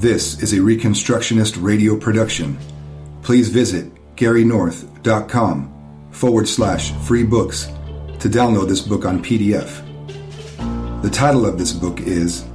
This 0.00 0.42
is 0.42 0.52
a 0.54 0.56
Reconstructionist 0.56 1.62
radio 1.62 1.94
production. 1.94 2.58
Please 3.20 3.50
visit 3.50 3.92
garynorth.com 4.16 6.08
forward 6.10 6.48
slash 6.48 6.92
free 7.04 7.22
books 7.22 7.66
to 8.20 8.30
download 8.30 8.68
this 8.68 8.80
book 8.80 9.04
on 9.04 9.22
PDF. 9.22 9.82
The 11.02 11.10
title 11.10 11.44
of 11.44 11.58
this 11.58 11.74
book 11.74 12.00
is 12.00 12.46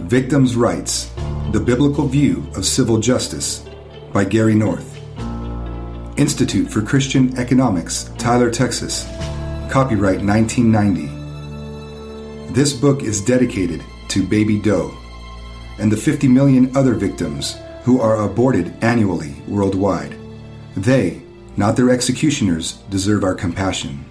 Victims' 0.00 0.56
Rights 0.56 1.12
The 1.52 1.60
Biblical 1.60 2.08
View 2.08 2.44
of 2.56 2.66
Civil 2.66 2.98
Justice 2.98 3.64
by 4.12 4.24
Gary 4.24 4.56
North. 4.56 4.98
Institute 6.18 6.68
for 6.68 6.82
Christian 6.82 7.38
Economics, 7.38 8.10
Tyler, 8.18 8.50
Texas. 8.50 9.04
Copyright 9.70 10.24
1990. 10.24 12.52
This 12.52 12.72
book 12.72 13.04
is 13.04 13.20
dedicated 13.20 13.84
to 14.08 14.26
Baby 14.26 14.58
Doe 14.58 14.97
and 15.78 15.90
the 15.90 15.96
50 15.96 16.28
million 16.28 16.76
other 16.76 16.94
victims 16.94 17.56
who 17.84 18.00
are 18.00 18.22
aborted 18.22 18.72
annually 18.82 19.34
worldwide. 19.46 20.14
They, 20.76 21.22
not 21.56 21.76
their 21.76 21.90
executioners, 21.90 22.72
deserve 22.90 23.24
our 23.24 23.34
compassion. 23.34 24.04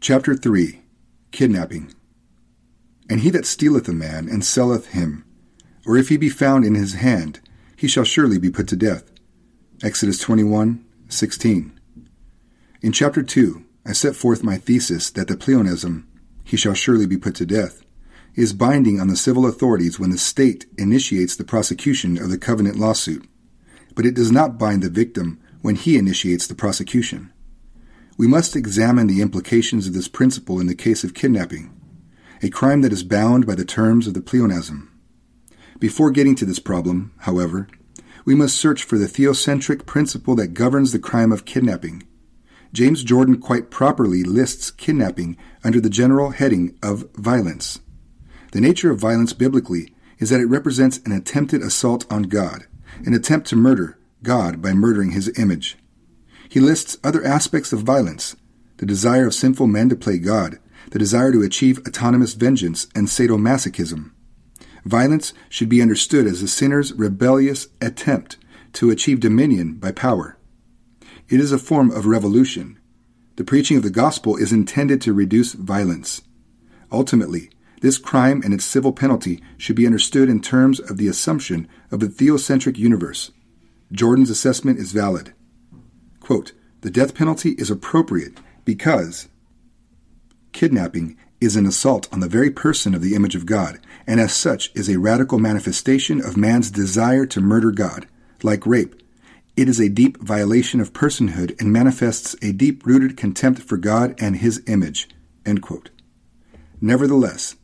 Chapter 0.00 0.34
3 0.34 0.80
Kidnapping 1.30 1.94
And 3.08 3.20
he 3.20 3.30
that 3.30 3.46
stealeth 3.46 3.88
a 3.88 3.92
man 3.92 4.28
and 4.28 4.44
selleth 4.44 4.88
him, 4.88 5.24
or 5.86 5.96
if 5.96 6.08
he 6.08 6.16
be 6.16 6.28
found 6.28 6.64
in 6.64 6.74
his 6.74 6.94
hand, 6.94 7.40
he 7.76 7.86
shall 7.86 8.04
surely 8.04 8.38
be 8.38 8.50
put 8.50 8.66
to 8.68 8.76
death. 8.76 9.10
Exodus 9.82 10.18
21 10.18 10.84
16. 11.08 11.80
In 12.82 12.92
chapter 12.92 13.22
2, 13.22 13.64
I 13.84 13.92
set 13.92 14.14
forth 14.14 14.44
my 14.44 14.58
thesis 14.58 15.10
that 15.10 15.28
the 15.28 15.36
pleonasm, 15.36 16.06
he 16.44 16.56
shall 16.56 16.74
surely 16.74 17.06
be 17.06 17.16
put 17.16 17.34
to 17.36 17.46
death, 17.46 17.82
is 18.34 18.52
binding 18.52 19.00
on 19.00 19.08
the 19.08 19.16
civil 19.16 19.46
authorities 19.46 19.98
when 19.98 20.10
the 20.10 20.18
state 20.18 20.66
initiates 20.76 21.34
the 21.34 21.44
prosecution 21.44 22.18
of 22.18 22.30
the 22.30 22.38
covenant 22.38 22.76
lawsuit, 22.76 23.26
but 23.94 24.06
it 24.06 24.14
does 24.14 24.30
not 24.30 24.58
bind 24.58 24.82
the 24.82 24.90
victim 24.90 25.40
when 25.62 25.74
he 25.74 25.96
initiates 25.96 26.46
the 26.46 26.54
prosecution. 26.54 27.32
We 28.16 28.26
must 28.26 28.54
examine 28.54 29.06
the 29.06 29.22
implications 29.22 29.86
of 29.86 29.94
this 29.94 30.08
principle 30.08 30.60
in 30.60 30.66
the 30.66 30.74
case 30.74 31.02
of 31.02 31.14
kidnapping, 31.14 31.74
a 32.42 32.50
crime 32.50 32.82
that 32.82 32.92
is 32.92 33.02
bound 33.02 33.46
by 33.46 33.54
the 33.54 33.64
terms 33.64 34.06
of 34.06 34.14
the 34.14 34.20
pleonasm. 34.20 34.88
Before 35.78 36.10
getting 36.10 36.34
to 36.36 36.44
this 36.44 36.58
problem, 36.58 37.12
however, 37.20 37.66
we 38.26 38.34
must 38.34 38.56
search 38.56 38.84
for 38.84 38.98
the 38.98 39.06
theocentric 39.06 39.86
principle 39.86 40.34
that 40.36 40.48
governs 40.48 40.92
the 40.92 40.98
crime 40.98 41.32
of 41.32 41.46
kidnapping 41.46 42.02
James 42.72 43.02
Jordan 43.02 43.40
quite 43.40 43.70
properly 43.70 44.22
lists 44.22 44.70
kidnapping 44.70 45.36
under 45.64 45.80
the 45.80 45.90
general 45.90 46.30
heading 46.30 46.78
of 46.82 47.10
violence. 47.14 47.80
The 48.52 48.60
nature 48.60 48.90
of 48.90 48.98
violence 48.98 49.32
biblically 49.32 49.94
is 50.18 50.30
that 50.30 50.40
it 50.40 50.46
represents 50.46 50.98
an 51.04 51.12
attempted 51.12 51.62
assault 51.62 52.10
on 52.12 52.24
God, 52.24 52.66
an 53.04 53.14
attempt 53.14 53.48
to 53.48 53.56
murder 53.56 53.98
God 54.22 54.62
by 54.62 54.72
murdering 54.72 55.12
his 55.12 55.36
image. 55.38 55.78
He 56.48 56.60
lists 56.60 56.98
other 57.02 57.24
aspects 57.24 57.72
of 57.72 57.80
violence 57.80 58.36
the 58.76 58.86
desire 58.86 59.26
of 59.26 59.34
sinful 59.34 59.66
men 59.66 59.90
to 59.90 59.94
play 59.94 60.16
God, 60.16 60.58
the 60.90 60.98
desire 60.98 61.30
to 61.32 61.42
achieve 61.42 61.86
autonomous 61.86 62.32
vengeance, 62.32 62.86
and 62.94 63.08
sadomasochism. 63.08 64.10
Violence 64.86 65.34
should 65.50 65.68
be 65.68 65.82
understood 65.82 66.26
as 66.26 66.40
a 66.40 66.48
sinner's 66.48 66.94
rebellious 66.94 67.68
attempt 67.82 68.38
to 68.72 68.90
achieve 68.90 69.20
dominion 69.20 69.74
by 69.74 69.92
power. 69.92 70.38
It 71.30 71.38
is 71.38 71.52
a 71.52 71.58
form 71.58 71.92
of 71.92 72.06
revolution. 72.06 72.76
The 73.36 73.44
preaching 73.44 73.76
of 73.76 73.84
the 73.84 73.90
gospel 73.90 74.36
is 74.36 74.52
intended 74.52 75.00
to 75.02 75.12
reduce 75.12 75.52
violence. 75.52 76.22
Ultimately, 76.90 77.50
this 77.82 77.98
crime 77.98 78.42
and 78.44 78.52
its 78.52 78.64
civil 78.64 78.92
penalty 78.92 79.40
should 79.56 79.76
be 79.76 79.86
understood 79.86 80.28
in 80.28 80.40
terms 80.40 80.80
of 80.80 80.96
the 80.96 81.06
assumption 81.06 81.68
of 81.92 82.00
the 82.00 82.08
theocentric 82.08 82.76
universe. 82.76 83.30
Jordan's 83.92 84.28
assessment 84.28 84.80
is 84.80 84.90
valid. 84.90 85.32
Quote, 86.18 86.52
the 86.80 86.90
death 86.90 87.14
penalty 87.14 87.50
is 87.52 87.70
appropriate 87.70 88.38
because 88.64 89.28
kidnapping 90.50 91.16
is 91.40 91.54
an 91.54 91.64
assault 91.64 92.12
on 92.12 92.18
the 92.18 92.28
very 92.28 92.50
person 92.50 92.92
of 92.92 93.02
the 93.02 93.14
image 93.14 93.36
of 93.36 93.46
God, 93.46 93.78
and 94.04 94.20
as 94.20 94.34
such 94.34 94.72
is 94.74 94.88
a 94.88 94.98
radical 94.98 95.38
manifestation 95.38 96.20
of 96.20 96.36
man's 96.36 96.72
desire 96.72 97.24
to 97.26 97.40
murder 97.40 97.70
God. 97.70 98.08
Like 98.42 98.66
rape, 98.66 98.99
it 99.60 99.68
is 99.68 99.78
a 99.78 99.90
deep 99.90 100.16
violation 100.22 100.80
of 100.80 100.94
personhood 100.94 101.60
and 101.60 101.70
manifests 101.70 102.34
a 102.40 102.50
deep 102.50 102.86
rooted 102.86 103.14
contempt 103.14 103.60
for 103.60 103.76
God 103.76 104.14
and 104.18 104.36
His 104.36 104.62
image. 104.66 105.06
Nevertheless, 106.80 107.56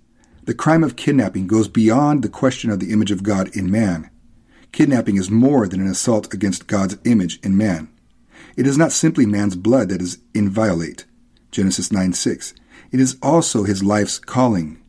the 0.44 0.52
crime 0.52 0.84
of 0.84 0.96
kidnapping 0.96 1.46
goes 1.46 1.68
beyond 1.68 2.22
the 2.22 2.28
question 2.28 2.70
of 2.70 2.80
the 2.80 2.92
image 2.92 3.10
of 3.10 3.22
God 3.22 3.48
in 3.56 3.70
man. 3.70 4.10
Kidnapping 4.72 5.16
is 5.16 5.30
more 5.30 5.66
than 5.66 5.80
an 5.80 5.86
assault 5.86 6.34
against 6.34 6.66
God's 6.66 6.98
image 7.04 7.40
in 7.40 7.56
man. 7.56 7.88
It 8.58 8.66
is 8.66 8.76
not 8.76 8.92
simply 8.92 9.24
man's 9.24 9.56
blood 9.56 9.88
that 9.88 10.02
is 10.02 10.18
inviolate. 10.34 11.06
Genesis 11.50 11.90
9 11.90 12.12
6. 12.12 12.52
It 12.92 13.00
is 13.00 13.16
also 13.22 13.64
his 13.64 13.82
life's 13.82 14.18
calling. 14.18 14.82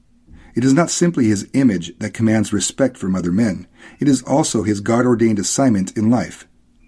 It 0.56 0.66
is 0.66 0.74
not 0.74 0.90
simply 0.90 1.28
his 1.28 1.50
image 1.54 1.98
that 2.00 2.14
commands 2.14 2.52
respect 2.52 2.98
from 2.98 3.16
other 3.16 3.32
men. 3.32 3.66
It 4.00 4.10
is 4.10 4.24
also 4.24 4.64
his 4.64 4.82
God 4.82 5.06
ordained 5.06 5.40
assignment 5.40 5.96
in 5.96 6.10
life. 6.10 6.48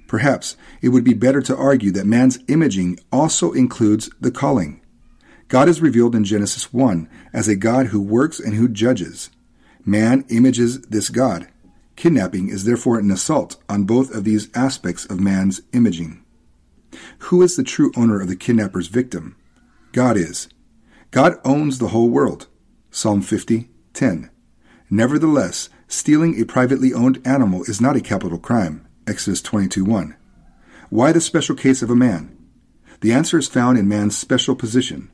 Perhaps 0.10 0.58
it 0.82 0.90
would 0.90 1.04
be 1.04 1.14
better 1.14 1.40
to 1.40 1.56
argue 1.56 1.92
that 1.92 2.08
man's 2.08 2.40
imaging 2.48 3.00
also 3.12 3.52
includes 3.52 4.10
the 4.20 4.32
calling. 4.32 4.82
God 5.50 5.70
is 5.70 5.82
revealed 5.82 6.16
in 6.16 6.24
Genesis 6.24 6.74
1 6.74 7.08
as 7.32 7.48
a 7.48 7.56
God 7.56 7.88
who 7.88 8.02
works 8.02 8.40
and 8.40 8.56
who 8.56 8.68
judges. 8.68 9.30
Man 9.86 10.26
images 10.30 10.82
this 10.82 11.10
God. 11.10 11.48
Kidnapping 11.96 12.50
is 12.50 12.64
therefore 12.64 12.98
an 12.98 13.12
assault 13.12 13.58
on 13.70 13.84
both 13.84 14.10
of 14.10 14.24
these 14.24 14.50
aspects 14.56 15.06
of 15.06 15.20
man's 15.20 15.62
imaging. 15.74 16.24
Who 17.20 17.44
is 17.44 17.56
the 17.56 17.64
true 17.64 17.92
owner 17.96 18.20
of 18.20 18.30
the 18.30 18.36
kidnapper's 18.36 18.88
victim? 18.88 19.36
God 19.92 20.18
is. 20.18 20.50
God 21.12 21.36
owns 21.46 21.78
the 21.78 21.90
whole 21.90 22.10
world. 22.10 22.48
Psalm 22.90 23.22
50, 23.22 23.70
10. 23.94 24.32
Nevertheless, 24.90 25.70
stealing 25.88 26.42
a 26.42 26.46
privately 26.46 26.96
owned 26.96 27.22
animal 27.28 27.62
is 27.66 27.80
not 27.80 27.96
a 27.96 28.02
capital 28.02 28.40
crime. 28.40 28.88
Exodus 29.10 29.42
22:1. 29.42 30.14
Why 30.92 31.12
the 31.12 31.20
special 31.20 31.56
case 31.56 31.82
of 31.82 31.90
a 31.90 31.96
man? 31.96 32.30
The 33.02 33.12
answer 33.12 33.40
is 33.40 33.48
found 33.48 33.80
in 33.80 33.88
man's 33.88 34.16
special 34.16 34.56
position, 34.56 35.10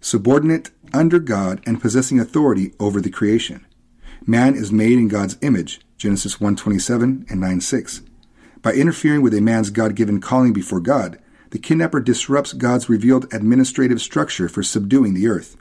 subordinate 0.00 0.70
under 0.92 1.18
God 1.18 1.60
and 1.66 1.80
possessing 1.80 2.20
authority 2.20 2.72
over 2.78 3.00
the 3.00 3.10
creation. 3.10 3.66
Man 4.24 4.54
is 4.54 4.70
made 4.70 4.96
in 4.96 5.08
God's 5.08 5.38
image, 5.40 5.80
Genesis 5.98 6.40
1:27 6.40 7.26
and 7.28 7.40
9:6. 7.40 8.02
By 8.62 8.74
interfering 8.74 9.22
with 9.22 9.34
a 9.34 9.40
man's 9.40 9.70
God-given 9.70 10.20
calling 10.20 10.52
before 10.52 10.80
God, 10.80 11.18
the 11.50 11.58
kidnapper 11.58 11.98
disrupts 11.98 12.52
God's 12.52 12.88
revealed 12.88 13.26
administrative 13.32 14.00
structure 14.00 14.48
for 14.48 14.62
subduing 14.62 15.14
the 15.14 15.26
earth. 15.26 15.56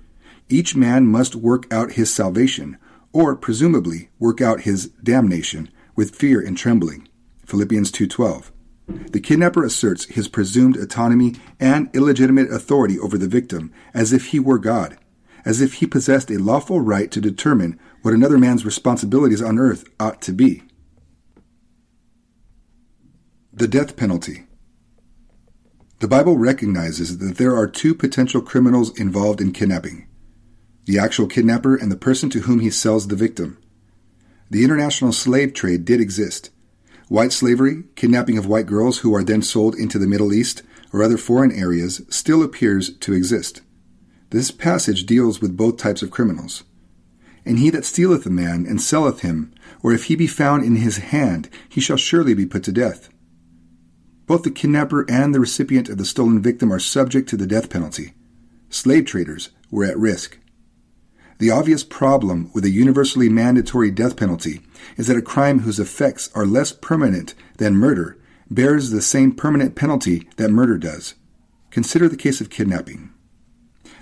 Each 0.49 0.75
man 0.75 1.07
must 1.07 1.35
work 1.35 1.65
out 1.73 1.93
his 1.93 2.13
salvation, 2.13 2.77
or 3.11 3.35
presumably 3.35 4.09
work 4.19 4.39
out 4.39 4.61
his 4.61 4.89
damnation, 5.03 5.69
with 5.95 6.15
fear 6.15 6.39
and 6.39 6.55
trembling. 6.55 7.07
Philippians 7.51 7.91
2:12. 7.91 8.53
The 9.11 9.19
kidnapper 9.19 9.65
asserts 9.65 10.05
his 10.05 10.29
presumed 10.29 10.77
autonomy 10.77 11.35
and 11.59 11.89
illegitimate 11.91 12.49
authority 12.49 12.97
over 12.97 13.17
the 13.17 13.27
victim 13.27 13.71
as 13.93 14.13
if 14.13 14.27
he 14.27 14.39
were 14.39 14.57
God, 14.57 14.97
as 15.43 15.59
if 15.59 15.73
he 15.75 15.85
possessed 15.85 16.31
a 16.31 16.39
lawful 16.39 16.79
right 16.79 17.11
to 17.11 17.19
determine 17.19 17.77
what 18.03 18.13
another 18.13 18.37
man's 18.37 18.63
responsibilities 18.63 19.41
on 19.41 19.59
earth 19.59 19.83
ought 19.99 20.21
to 20.21 20.31
be. 20.31 20.63
The 23.51 23.67
death 23.67 23.97
penalty. 23.97 24.47
The 25.99 26.07
Bible 26.07 26.37
recognizes 26.37 27.17
that 27.17 27.35
there 27.35 27.57
are 27.57 27.67
two 27.67 27.93
potential 27.93 28.41
criminals 28.41 28.97
involved 28.97 29.41
in 29.41 29.51
kidnapping 29.51 30.07
the 30.85 30.97
actual 30.97 31.27
kidnapper 31.27 31.75
and 31.75 31.91
the 31.91 31.97
person 31.97 32.29
to 32.29 32.39
whom 32.39 32.61
he 32.61 32.69
sells 32.69 33.09
the 33.09 33.15
victim. 33.17 33.57
The 34.49 34.63
international 34.63 35.11
slave 35.11 35.53
trade 35.53 35.83
did 35.83 35.99
exist 35.99 36.49
White 37.11 37.33
slavery, 37.33 37.83
kidnapping 37.97 38.37
of 38.37 38.45
white 38.45 38.67
girls 38.67 38.99
who 38.99 39.13
are 39.13 39.21
then 39.21 39.41
sold 39.41 39.75
into 39.75 39.99
the 39.99 40.07
Middle 40.07 40.33
East 40.33 40.63
or 40.93 41.03
other 41.03 41.17
foreign 41.17 41.51
areas, 41.51 42.01
still 42.07 42.41
appears 42.41 42.95
to 42.99 43.11
exist. 43.11 43.59
This 44.29 44.49
passage 44.49 45.05
deals 45.05 45.41
with 45.41 45.57
both 45.57 45.75
types 45.75 46.01
of 46.01 46.09
criminals. 46.09 46.63
And 47.45 47.59
he 47.59 47.69
that 47.71 47.83
stealeth 47.83 48.25
a 48.25 48.29
man 48.29 48.65
and 48.65 48.81
selleth 48.81 49.23
him, 49.23 49.53
or 49.83 49.91
if 49.91 50.05
he 50.05 50.15
be 50.15 50.25
found 50.25 50.63
in 50.63 50.77
his 50.77 50.99
hand, 50.99 51.49
he 51.67 51.81
shall 51.81 51.97
surely 51.97 52.33
be 52.33 52.45
put 52.45 52.63
to 52.63 52.71
death. 52.71 53.09
Both 54.25 54.43
the 54.43 54.49
kidnapper 54.49 55.05
and 55.11 55.35
the 55.35 55.41
recipient 55.41 55.89
of 55.89 55.97
the 55.97 56.05
stolen 56.05 56.41
victim 56.41 56.71
are 56.71 56.79
subject 56.79 57.27
to 57.27 57.35
the 57.35 57.45
death 57.45 57.69
penalty. 57.69 58.13
Slave 58.69 59.03
traders 59.03 59.49
were 59.69 59.83
at 59.83 59.99
risk. 59.99 60.39
The 61.39 61.51
obvious 61.51 61.83
problem 61.83 62.51
with 62.53 62.63
a 62.63 62.69
universally 62.69 63.27
mandatory 63.27 63.91
death 63.91 64.15
penalty 64.15 64.61
is 64.97 65.07
that 65.07 65.17
a 65.17 65.21
crime 65.21 65.59
whose 65.59 65.79
effects 65.79 66.29
are 66.33 66.45
less 66.45 66.71
permanent 66.71 67.33
than 67.57 67.75
murder 67.75 68.17
bears 68.49 68.89
the 68.89 69.01
same 69.01 69.31
permanent 69.31 69.75
penalty 69.75 70.27
that 70.35 70.51
murder 70.51 70.77
does. 70.77 71.15
Consider 71.69 72.09
the 72.09 72.17
case 72.17 72.41
of 72.41 72.49
kidnapping. 72.49 73.11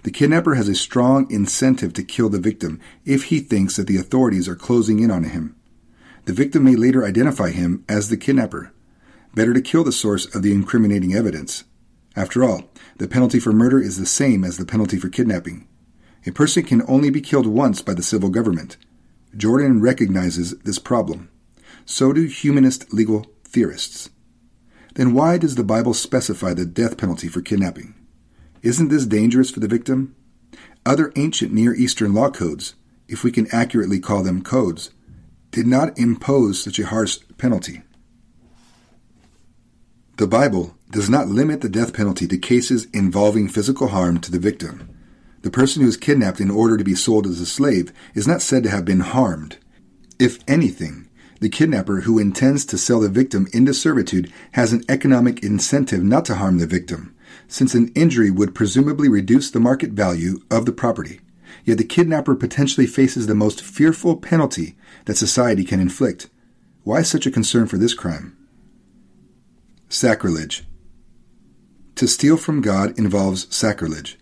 The 0.03 0.11
kidnapper 0.11 0.55
has 0.55 0.67
a 0.67 0.75
strong 0.75 1.29
incentive 1.29 1.93
to 1.93 2.03
kill 2.03 2.29
the 2.29 2.39
victim 2.39 2.79
if 3.05 3.25
he 3.25 3.39
thinks 3.39 3.75
that 3.75 3.87
the 3.87 3.97
authorities 3.97 4.47
are 4.47 4.55
closing 4.55 4.99
in 4.99 5.11
on 5.11 5.25
him. 5.25 5.55
The 6.25 6.33
victim 6.33 6.63
may 6.63 6.75
later 6.75 7.05
identify 7.05 7.51
him 7.51 7.83
as 7.87 8.09
the 8.09 8.17
kidnapper. 8.17 8.71
Better 9.35 9.53
to 9.53 9.61
kill 9.61 9.83
the 9.83 9.91
source 9.91 10.33
of 10.33 10.41
the 10.41 10.51
incriminating 10.51 11.13
evidence. 11.13 11.63
After 12.15 12.43
all, 12.43 12.69
the 12.97 13.07
penalty 13.07 13.39
for 13.39 13.53
murder 13.53 13.79
is 13.79 13.97
the 13.97 14.05
same 14.05 14.43
as 14.43 14.57
the 14.57 14.65
penalty 14.65 14.97
for 14.97 15.09
kidnapping. 15.09 15.67
A 16.25 16.31
person 16.31 16.63
can 16.63 16.81
only 16.87 17.09
be 17.09 17.21
killed 17.21 17.47
once 17.47 17.81
by 17.81 17.93
the 17.93 18.03
civil 18.03 18.29
government. 18.29 18.77
Jordan 19.35 19.81
recognizes 19.81 20.57
this 20.59 20.79
problem. 20.79 21.29
So 21.85 22.13
do 22.13 22.25
humanist 22.25 22.93
legal 22.93 23.25
theorists. 23.43 24.09
Then 24.95 25.13
why 25.13 25.37
does 25.37 25.55
the 25.55 25.63
Bible 25.63 25.93
specify 25.93 26.53
the 26.53 26.65
death 26.65 26.97
penalty 26.97 27.27
for 27.27 27.41
kidnapping? 27.41 27.95
Isn't 28.61 28.89
this 28.89 29.05
dangerous 29.05 29.51
for 29.51 29.59
the 29.59 29.67
victim? 29.67 30.15
Other 30.85 31.11
ancient 31.15 31.53
Near 31.53 31.73
Eastern 31.73 32.13
law 32.13 32.29
codes, 32.29 32.75
if 33.07 33.23
we 33.23 33.31
can 33.31 33.47
accurately 33.51 33.99
call 33.99 34.23
them 34.23 34.41
codes, 34.41 34.91
did 35.51 35.67
not 35.67 35.97
impose 35.97 36.61
such 36.61 36.79
a 36.79 36.87
harsh 36.87 37.19
penalty. 37.37 37.81
The 40.17 40.27
Bible 40.27 40.75
does 40.91 41.09
not 41.09 41.27
limit 41.27 41.61
the 41.61 41.69
death 41.69 41.93
penalty 41.93 42.27
to 42.27 42.37
cases 42.37 42.87
involving 42.93 43.47
physical 43.47 43.87
harm 43.87 44.19
to 44.19 44.31
the 44.31 44.39
victim. 44.39 44.89
The 45.41 45.51
person 45.51 45.81
who 45.81 45.87
is 45.87 45.97
kidnapped 45.97 46.41
in 46.41 46.51
order 46.51 46.77
to 46.77 46.83
be 46.83 46.95
sold 46.95 47.25
as 47.25 47.39
a 47.39 47.45
slave 47.45 47.93
is 48.13 48.27
not 48.27 48.41
said 48.41 48.63
to 48.63 48.69
have 48.69 48.85
been 48.85 48.99
harmed. 48.99 49.57
If 50.19 50.39
anything, 50.47 51.07
the 51.39 51.47
kidnapper 51.49 52.01
who 52.01 52.19
intends 52.19 52.65
to 52.65 52.77
sell 52.77 52.99
the 52.99 53.07
victim 53.07 53.47
into 53.53 53.73
servitude 53.73 54.31
has 54.51 54.73
an 54.73 54.83
economic 54.89 55.41
incentive 55.41 56.03
not 56.03 56.25
to 56.25 56.35
harm 56.35 56.57
the 56.57 56.67
victim, 56.67 57.15
since 57.47 57.73
an 57.73 57.89
injury 57.95 58.29
would 58.29 58.53
presumably 58.53 59.07
reduce 59.07 59.49
the 59.49 59.61
market 59.61 59.91
value 59.91 60.41
of 60.51 60.65
the 60.65 60.73
property. 60.73 61.21
Yet 61.63 61.77
the 61.77 61.85
kidnapper 61.85 62.35
potentially 62.35 62.85
faces 62.85 63.27
the 63.27 63.35
most 63.35 63.61
fearful 63.61 64.17
penalty 64.17 64.75
that 65.05 65.17
society 65.17 65.63
can 65.63 65.79
inflict. 65.79 66.29
Why 66.83 67.01
such 67.01 67.25
a 67.25 67.31
concern 67.31 67.67
for 67.67 67.77
this 67.77 67.93
crime? 67.93 68.35
Sacrilege. 69.87 70.65
To 71.95 72.07
steal 72.07 72.37
from 72.37 72.61
God 72.61 72.97
involves 72.99 73.53
sacrilege. 73.55 74.18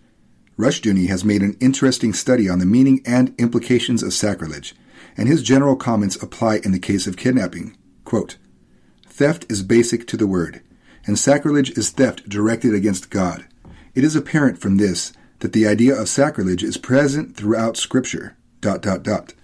Rushdoony 0.58 1.08
has 1.08 1.24
made 1.24 1.42
an 1.42 1.56
interesting 1.60 2.12
study 2.12 2.48
on 2.48 2.58
the 2.58 2.66
meaning 2.66 3.00
and 3.06 3.32
implications 3.38 4.02
of 4.02 4.12
sacrilege, 4.12 4.74
and 5.16 5.28
his 5.28 5.42
general 5.42 5.76
comments 5.76 6.20
apply 6.20 6.56
in 6.64 6.72
the 6.72 6.80
case 6.80 7.06
of 7.06 7.16
kidnapping. 7.16 7.76
Quote, 8.04 8.38
Theft 9.06 9.46
is 9.48 9.62
basic 9.62 10.06
to 10.08 10.16
the 10.16 10.26
word, 10.26 10.60
and 11.06 11.16
sacrilege 11.16 11.70
is 11.78 11.90
theft 11.90 12.28
directed 12.28 12.74
against 12.74 13.08
God. 13.08 13.46
It 13.94 14.02
is 14.02 14.16
apparent 14.16 14.58
from 14.58 14.76
this 14.76 15.12
that 15.38 15.52
the 15.52 15.66
idea 15.66 15.94
of 15.94 16.08
sacrilege 16.08 16.64
is 16.64 16.76
present 16.76 17.36
throughout 17.36 17.76
Scripture. 17.76 18.36
Dot, 18.60 18.82
dot, 18.82 19.04
dot. 19.04 19.34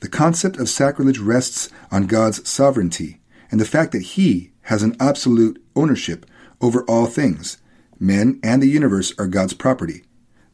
The 0.00 0.08
concept 0.08 0.56
of 0.56 0.68
sacrilege 0.68 1.20
rests 1.20 1.70
on 1.92 2.08
God's 2.08 2.48
sovereignty 2.48 3.20
and 3.52 3.60
the 3.60 3.64
fact 3.64 3.92
that 3.92 4.02
He 4.02 4.50
has 4.62 4.82
an 4.82 4.96
absolute 4.98 5.62
ownership 5.76 6.26
over 6.60 6.82
all 6.84 7.06
things. 7.06 7.58
Men 8.00 8.40
and 8.42 8.60
the 8.60 8.68
universe 8.68 9.12
are 9.18 9.28
God's 9.28 9.54
property, 9.54 10.02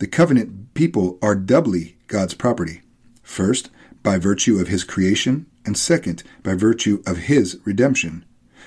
the 0.03 0.09
covenant 0.09 0.75
people 0.75 1.17
are 1.23 1.37
doubly 1.37 1.97
God's 2.09 2.35
property. 2.35 2.83
First, 3.23 3.71
by 4.03 4.19
virtue 4.19 4.59
of 4.59 4.67
his 4.67 4.83
creation, 4.83 5.47
and 5.65 5.79
second, 5.79 6.25
by 6.43 6.55
virtue 6.55 7.01
of 7.07 7.29
his 7.31 7.61
redemption. 7.65 8.25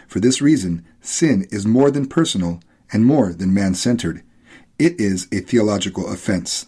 For 0.07 0.21
this 0.21 0.41
reason, 0.41 0.85
sin 1.01 1.45
is 1.51 1.65
more 1.65 1.91
than 1.91 2.07
personal 2.07 2.61
and 2.93 3.05
more 3.05 3.33
than 3.33 3.53
man 3.53 3.75
centered. 3.75 4.23
It 4.79 4.97
is 4.97 5.27
a 5.29 5.41
theological 5.41 6.07
offense. 6.07 6.67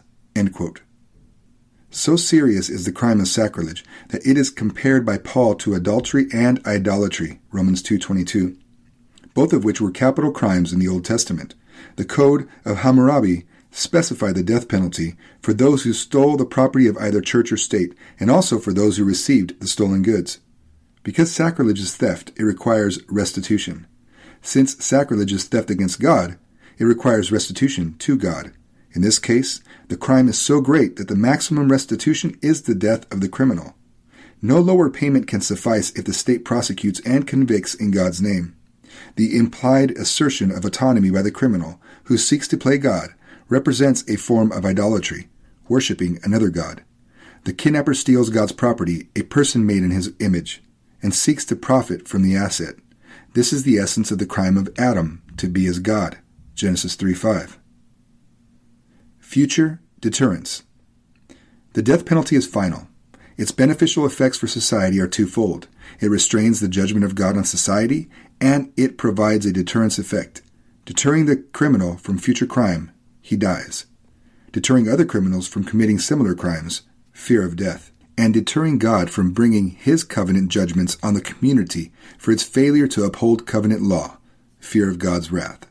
So 1.90 2.18
serious 2.18 2.70
is 2.70 2.84
the 2.84 2.92
crime 2.92 3.22
of 3.22 3.30
sacrilege 3.30 3.86
that 4.10 4.28
it 4.28 4.38
is 4.38 4.50
compared 4.50 5.06
by 5.06 5.18
Paul 5.18 5.56
to 5.56 5.76
adultery 5.76 6.28
and 6.34 6.60
idolatry, 6.68 7.40
Romans 7.54 7.82
2:22, 7.82 8.58
both 9.34 9.54
of 9.54 9.64
which 9.64 9.80
were 9.80 9.92
capital 9.92 10.32
crimes 10.32 10.74
in 10.74 10.80
the 10.80 10.90
Old 10.90 11.06
Testament. 11.06 11.56
The 11.96 12.04
code 12.04 12.50
of 12.66 12.80
Hammurabi 12.80 13.46
specify 13.78 14.32
the 14.32 14.42
death 14.42 14.68
penalty 14.68 15.16
for 15.40 15.54
those 15.54 15.84
who 15.84 15.94
stole 15.94 16.36
the 16.36 16.46
property 16.46 16.88
of 16.88 16.98
either 16.98 17.22
church 17.22 17.52
or 17.52 17.58
state, 17.58 17.94
and 18.20 18.32
also 18.32 18.58
for 18.58 18.74
those 18.74 18.98
who 18.98 19.06
received 19.06 19.60
the 19.60 19.68
stolen 19.68 20.02
goods. 20.02 20.40
Because 21.04 21.32
sacrilege 21.32 21.80
is 21.80 21.96
theft, 21.96 22.32
it 22.38 22.44
requires 22.44 23.00
restitution. 23.08 23.86
Since 24.42 24.84
sacrilege 24.84 25.32
is 25.32 25.44
theft 25.46 25.70
against 25.70 26.00
God, 26.00 26.40
it 26.80 26.86
requires 26.86 27.32
restitution 27.32 27.96
to 28.00 28.18
God. 28.18 28.52
In 28.94 29.04
this 29.04 29.20
case, 29.20 29.62
the 29.90 29.98
crime 29.98 30.28
is 30.28 30.42
so 30.42 30.60
great 30.60 30.96
that 30.96 31.08
the 31.08 31.16
maximum 31.16 31.72
restitution 31.72 32.38
is 32.42 32.64
the 32.64 32.76
death 32.76 33.12
of 33.14 33.22
the 33.22 33.30
criminal. 33.30 33.76
No 34.42 34.60
lower 34.60 34.90
payment 34.90 35.28
can 35.28 35.42
suffice 35.42 35.92
if 35.92 36.06
the 36.06 36.14
state 36.14 36.44
prosecutes 36.44 37.00
and 37.02 37.28
convicts 37.28 37.76
in 37.76 37.92
God's 37.92 38.22
name. 38.22 38.56
The 39.18 39.38
implied 39.38 39.92
assertion 39.92 40.52
of 40.52 40.66
autonomy 40.66 41.12
by 41.12 41.22
the 41.22 41.32
criminal, 41.32 41.80
who 42.06 42.18
seeks 42.18 42.48
to 42.48 42.58
play 42.58 42.80
God, 42.80 43.14
represents 43.50 44.08
a 44.10 44.16
form 44.16 44.52
of 44.52 44.66
idolatry, 44.66 45.30
worshipping 45.68 46.20
another 46.24 46.50
god. 46.50 46.84
The 47.46 47.54
kidnapper 47.54 47.94
steals 47.94 48.30
God's 48.30 48.52
property, 48.52 49.10
a 49.16 49.24
person 49.24 49.66
made 49.66 49.84
in 49.84 49.92
his 49.92 50.14
image, 50.20 50.62
and 51.02 51.14
seeks 51.14 51.46
to 51.46 51.56
profit 51.56 52.08
from 52.08 52.24
the 52.24 52.36
asset. 52.36 52.76
This 53.34 53.54
is 53.54 53.64
the 53.64 53.78
essence 53.78 54.12
of 54.12 54.18
the 54.18 54.26
crime 54.26 54.58
of 54.58 54.70
Adam, 54.78 55.22
to 55.38 55.48
be 55.48 55.68
as 55.68 55.80
God. 55.80 56.18
Genesis 56.56 56.96
3 56.96 57.14
5. 57.14 57.60
Future 59.20 59.80
deterrence. 60.00 60.64
The 61.74 61.84
death 61.84 62.06
penalty 62.06 62.36
is 62.36 62.48
final. 62.48 62.88
Its 63.38 63.52
beneficial 63.52 64.06
effects 64.06 64.38
for 64.38 64.48
society 64.48 65.00
are 65.00 65.08
twofold. 65.08 65.68
It 66.02 66.10
restrains 66.10 66.60
the 66.60 66.68
judgment 66.68 67.06
of 67.06 67.14
God 67.14 67.38
on 67.38 67.44
society, 67.44 68.10
and 68.42 68.74
it 68.76 68.98
provides 68.98 69.46
a 69.46 69.54
deterrence 69.54 70.00
effect, 70.00 70.42
deterring 70.86 71.28
the 71.28 71.38
criminal 71.38 71.98
from 71.98 72.18
future 72.18 72.48
crime 72.48 72.92
he 73.28 73.36
dies, 73.36 73.88
deterring 74.54 74.88
other 74.88 75.04
criminals 75.04 75.50
from 75.50 75.66
committing 75.66 76.00
similar 76.00 76.34
crimes, 76.34 76.84
fear 77.12 77.44
of 77.44 77.58
death, 77.58 77.92
and 78.18 78.34
deterring 78.34 78.78
God 78.78 79.10
from 79.10 79.34
bringing 79.34 79.72
his 79.72 80.06
covenant 80.06 80.48
judgments 80.48 80.98
on 81.04 81.14
the 81.14 81.20
community 81.20 81.92
for 82.18 82.32
its 82.32 82.44
failure 82.44 82.88
to 82.88 83.04
uphold 83.04 83.46
covenant 83.46 83.82
law, 83.82 84.18
fear 84.62 84.90
of 84.90 84.98
God's 84.98 85.30
wrath. 85.30 85.68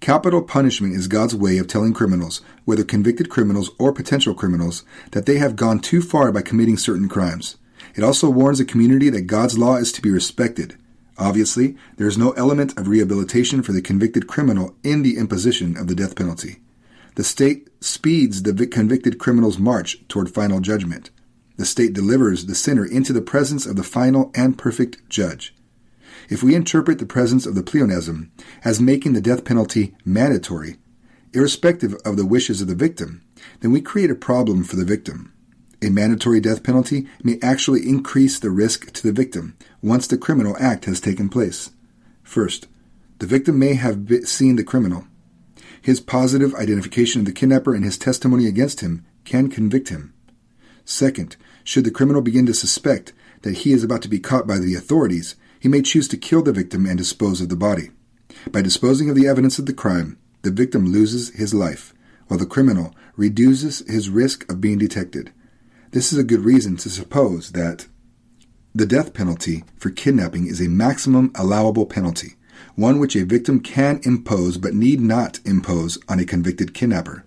Capital 0.00 0.40
punishment 0.40 0.94
is 0.94 1.08
God's 1.08 1.36
way 1.36 1.58
of 1.58 1.68
telling 1.68 1.92
criminals, 1.92 2.40
whether 2.64 2.84
convicted 2.84 3.28
criminals 3.28 3.70
or 3.78 3.92
potential 3.92 4.32
criminals, 4.32 4.82
that 5.10 5.26
they 5.26 5.36
have 5.36 5.56
gone 5.56 5.78
too 5.78 6.00
far 6.00 6.32
by 6.32 6.40
committing 6.40 6.78
certain 6.78 7.06
crimes. 7.06 7.58
It 7.94 8.02
also 8.02 8.30
warns 8.30 8.56
the 8.56 8.64
community 8.64 9.10
that 9.10 9.26
God's 9.26 9.58
law 9.58 9.76
is 9.76 9.92
to 9.92 10.00
be 10.00 10.10
respected, 10.10 10.78
Obviously, 11.22 11.76
there 11.98 12.08
is 12.08 12.18
no 12.18 12.32
element 12.32 12.76
of 12.76 12.88
rehabilitation 12.88 13.62
for 13.62 13.70
the 13.70 13.80
convicted 13.80 14.26
criminal 14.26 14.74
in 14.82 15.02
the 15.02 15.16
imposition 15.16 15.76
of 15.76 15.86
the 15.86 15.94
death 15.94 16.16
penalty. 16.16 16.56
The 17.14 17.22
state 17.22 17.68
speeds 17.80 18.42
the 18.42 18.66
convicted 18.66 19.20
criminal's 19.20 19.56
march 19.56 19.98
toward 20.08 20.34
final 20.34 20.58
judgment. 20.58 21.10
The 21.58 21.64
state 21.64 21.92
delivers 21.92 22.46
the 22.46 22.56
sinner 22.56 22.84
into 22.84 23.12
the 23.12 23.20
presence 23.20 23.66
of 23.66 23.76
the 23.76 23.84
final 23.84 24.32
and 24.34 24.58
perfect 24.58 25.08
judge. 25.08 25.54
If 26.28 26.42
we 26.42 26.56
interpret 26.56 26.98
the 26.98 27.06
presence 27.06 27.46
of 27.46 27.54
the 27.54 27.62
pleonasm 27.62 28.32
as 28.64 28.80
making 28.80 29.12
the 29.12 29.20
death 29.20 29.44
penalty 29.44 29.94
mandatory, 30.04 30.78
irrespective 31.32 31.94
of 32.04 32.16
the 32.16 32.26
wishes 32.26 32.60
of 32.60 32.66
the 32.66 32.74
victim, 32.74 33.22
then 33.60 33.70
we 33.70 33.80
create 33.80 34.10
a 34.10 34.16
problem 34.16 34.64
for 34.64 34.74
the 34.74 34.84
victim. 34.84 35.32
A 35.84 35.90
mandatory 35.90 36.40
death 36.40 36.64
penalty 36.64 37.06
may 37.22 37.38
actually 37.42 37.88
increase 37.88 38.40
the 38.40 38.50
risk 38.50 38.92
to 38.94 39.02
the 39.04 39.12
victim 39.12 39.56
once 39.82 40.06
the 40.06 40.16
criminal 40.16 40.56
act 40.58 40.84
has 40.84 41.00
taken 41.00 41.28
place. 41.28 41.70
First, 42.22 42.68
the 43.18 43.26
victim 43.26 43.58
may 43.58 43.74
have 43.74 44.08
seen 44.24 44.56
the 44.56 44.64
criminal. 44.64 45.06
His 45.80 46.00
positive 46.00 46.54
identification 46.54 47.20
of 47.20 47.26
the 47.26 47.32
kidnapper 47.32 47.74
and 47.74 47.84
his 47.84 47.98
testimony 47.98 48.46
against 48.46 48.80
him 48.80 49.04
can 49.24 49.50
convict 49.50 49.88
him. 49.88 50.14
Second, 50.84 51.36
should 51.64 51.84
the 51.84 51.90
criminal 51.90 52.22
begin 52.22 52.46
to 52.46 52.54
suspect 52.54 53.12
that 53.42 53.58
he 53.58 53.72
is 53.72 53.82
about 53.84 54.02
to 54.02 54.08
be 54.08 54.18
caught 54.18 54.46
by 54.46 54.58
the 54.58 54.74
authorities, 54.74 55.36
he 55.58 55.68
may 55.68 55.82
choose 55.82 56.08
to 56.08 56.16
kill 56.16 56.42
the 56.42 56.52
victim 56.52 56.86
and 56.86 56.98
dispose 56.98 57.40
of 57.40 57.48
the 57.48 57.56
body. 57.56 57.90
By 58.50 58.62
disposing 58.62 59.10
of 59.10 59.16
the 59.16 59.28
evidence 59.28 59.58
of 59.58 59.66
the 59.66 59.72
crime, 59.72 60.18
the 60.42 60.50
victim 60.50 60.86
loses 60.86 61.30
his 61.30 61.54
life, 61.54 61.94
while 62.26 62.38
the 62.38 62.46
criminal 62.46 62.94
reduces 63.16 63.80
his 63.88 64.08
risk 64.08 64.50
of 64.50 64.60
being 64.60 64.78
detected. 64.78 65.32
This 65.90 66.12
is 66.12 66.18
a 66.18 66.24
good 66.24 66.40
reason 66.40 66.76
to 66.78 66.90
suppose 66.90 67.52
that 67.52 67.86
the 68.74 68.86
death 68.86 69.12
penalty 69.12 69.64
for 69.76 69.90
kidnapping 69.90 70.46
is 70.46 70.60
a 70.60 70.68
maximum 70.68 71.30
allowable 71.34 71.84
penalty, 71.84 72.36
one 72.74 72.98
which 72.98 73.14
a 73.14 73.24
victim 73.24 73.60
can 73.60 74.00
impose 74.04 74.56
but 74.56 74.72
need 74.72 74.98
not 74.98 75.40
impose 75.44 75.98
on 76.08 76.18
a 76.18 76.24
convicted 76.24 76.72
kidnapper. 76.72 77.22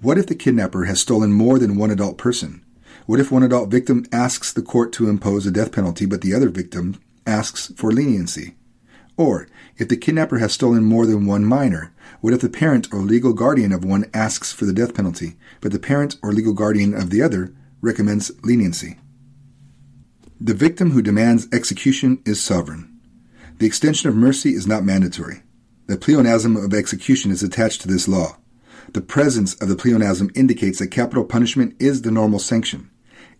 What 0.00 0.16
if 0.16 0.26
the 0.26 0.34
kidnapper 0.34 0.84
has 0.84 1.00
stolen 1.00 1.32
more 1.32 1.58
than 1.58 1.76
one 1.76 1.90
adult 1.90 2.16
person? 2.16 2.64
What 3.04 3.20
if 3.20 3.30
one 3.30 3.42
adult 3.42 3.70
victim 3.70 4.06
asks 4.10 4.52
the 4.52 4.62
court 4.62 4.92
to 4.94 5.08
impose 5.10 5.46
a 5.46 5.50
death 5.50 5.70
penalty 5.70 6.06
but 6.06 6.22
the 6.22 6.32
other 6.32 6.48
victim 6.48 6.98
asks 7.26 7.70
for 7.76 7.92
leniency? 7.92 8.54
Or, 9.18 9.46
if 9.76 9.88
the 9.88 9.96
kidnapper 9.98 10.38
has 10.38 10.52
stolen 10.52 10.82
more 10.82 11.06
than 11.06 11.26
one 11.26 11.44
minor, 11.44 11.92
what 12.20 12.32
if 12.32 12.40
the 12.40 12.48
parent 12.48 12.92
or 12.92 13.00
legal 13.00 13.34
guardian 13.34 13.72
of 13.72 13.84
one 13.84 14.06
asks 14.14 14.52
for 14.52 14.64
the 14.64 14.72
death 14.72 14.94
penalty, 14.94 15.36
but 15.60 15.72
the 15.72 15.78
parent 15.78 16.16
or 16.22 16.32
legal 16.32 16.54
guardian 16.54 16.94
of 16.94 17.10
the 17.10 17.22
other 17.22 17.54
recommends 17.80 18.32
leniency? 18.42 18.98
The 20.44 20.52
victim 20.52 20.90
who 20.90 21.00
demands 21.00 21.48
execution 21.54 22.20
is 22.26 22.38
sovereign. 22.38 23.00
The 23.60 23.66
extension 23.66 24.10
of 24.10 24.14
mercy 24.14 24.50
is 24.50 24.66
not 24.66 24.84
mandatory. 24.84 25.40
The 25.86 25.96
pleonasm 25.96 26.54
of 26.62 26.74
execution 26.74 27.30
is 27.30 27.42
attached 27.42 27.80
to 27.80 27.88
this 27.88 28.06
law. 28.06 28.36
The 28.92 29.00
presence 29.00 29.54
of 29.54 29.68
the 29.68 29.74
pleonasm 29.74 30.30
indicates 30.34 30.80
that 30.80 30.88
capital 30.88 31.24
punishment 31.24 31.74
is 31.78 32.02
the 32.02 32.10
normal 32.10 32.38
sanction. 32.38 32.90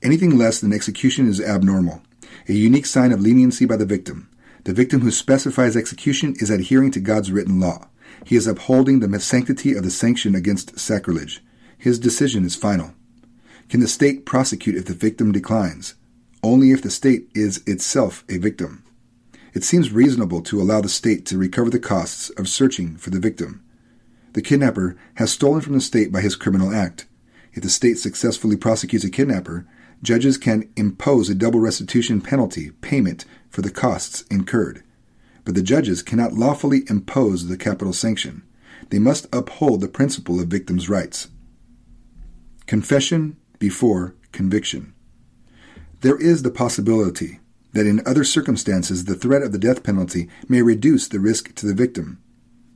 Anything 0.03 0.39
less 0.39 0.63
than 0.63 0.73
execution 0.73 1.29
is 1.29 1.43
abnormal, 1.43 2.01
a 2.49 2.55
unique 2.55 2.87
sign 2.87 3.13
of 3.13 3.21
leniency 3.21 3.67
by 3.67 3.77
the 3.77 3.85
victim. 3.85 4.31
The 4.65 4.73
victim 4.73 5.03
who 5.03 5.11
specifies 5.11 5.77
execution 5.77 6.35
is 6.39 6.49
adhering 6.49 6.93
to 6.93 7.01
God's 7.01 7.31
written 7.31 7.61
law. 7.61 7.89
He 8.25 8.35
is 8.35 8.47
upholding 8.47 9.01
the 9.01 9.21
sanctity 9.21 9.75
of 9.75 9.85
the 9.85 9.91
sanction 9.91 10.35
against 10.35 10.79
sacrilege. 10.79 11.45
His 11.77 11.99
decision 11.99 12.47
is 12.47 12.57
final. 12.57 12.95
Can 13.69 13.81
the 13.81 13.89
state 13.89 14.25
prosecute 14.25 14.75
if 14.75 14.87
the 14.87 14.95
victim 14.95 15.33
declines? 15.33 15.97
Only 16.45 16.73
if 16.73 16.83
the 16.83 16.91
state 16.91 17.31
is 17.35 17.63
itself 17.67 18.23
a 18.29 18.37
victim. 18.37 18.85
It 19.55 19.65
seems 19.65 19.93
reasonable 19.93 20.43
to 20.43 20.61
allow 20.61 20.83
the 20.83 20.91
state 20.91 21.25
to 21.27 21.39
recover 21.39 21.71
the 21.71 21.79
costs 21.79 22.29
of 22.29 22.51
searching 22.51 22.97
for 22.99 23.09
the 23.09 23.19
victim. 23.19 23.65
The 24.35 24.43
kidnapper 24.43 24.95
has 25.15 25.33
stolen 25.33 25.63
from 25.63 25.73
the 25.73 25.81
state 25.81 26.13
by 26.13 26.21
his 26.21 26.37
criminal 26.37 26.75
act. 26.75 27.07
If 27.55 27.63
the 27.63 27.71
state 27.71 27.97
successfully 27.97 28.59
prosecutes 28.59 29.07
a 29.07 29.11
kidnapper, 29.11 29.67
judges 30.03 30.37
can 30.37 30.69
impose 30.77 31.31
a 31.31 31.35
double 31.35 31.61
restitution 31.61 32.21
penalty 32.21 32.73
payment 32.83 33.25
for 33.49 33.63
the 33.63 33.71
costs 33.71 34.21
incurred. 34.31 34.83
But 35.47 35.55
the 35.55 35.63
judges 35.63 36.03
cannot 36.03 36.35
lawfully 36.35 36.83
impose 36.91 37.49
the 37.49 37.57
capital 37.57 37.95
sanction. 37.95 38.43
They 38.91 38.99
must 38.99 39.35
uphold 39.35 39.81
the 39.81 39.89
principle 39.89 40.39
of 40.41 40.49
victims' 40.49 40.91
rights. 40.91 41.29
Confession 42.67 43.39
before 43.59 44.15
conviction. 44.31 44.94
There 46.05 46.19
is 46.19 46.43
the 46.43 46.51
possibility 46.51 47.41
that 47.73 47.87
in 47.87 48.03
other 48.05 48.25
circumstances 48.25 49.07
the 49.07 49.15
threat 49.15 49.41
of 49.41 49.53
the 49.53 49.59
death 49.59 49.83
penalty 49.83 50.29
may 50.51 50.61
reduce 50.61 51.09
the 51.09 51.19
risk 51.19 51.55
to 51.55 51.65
the 51.65 51.73
victim. 51.73 52.23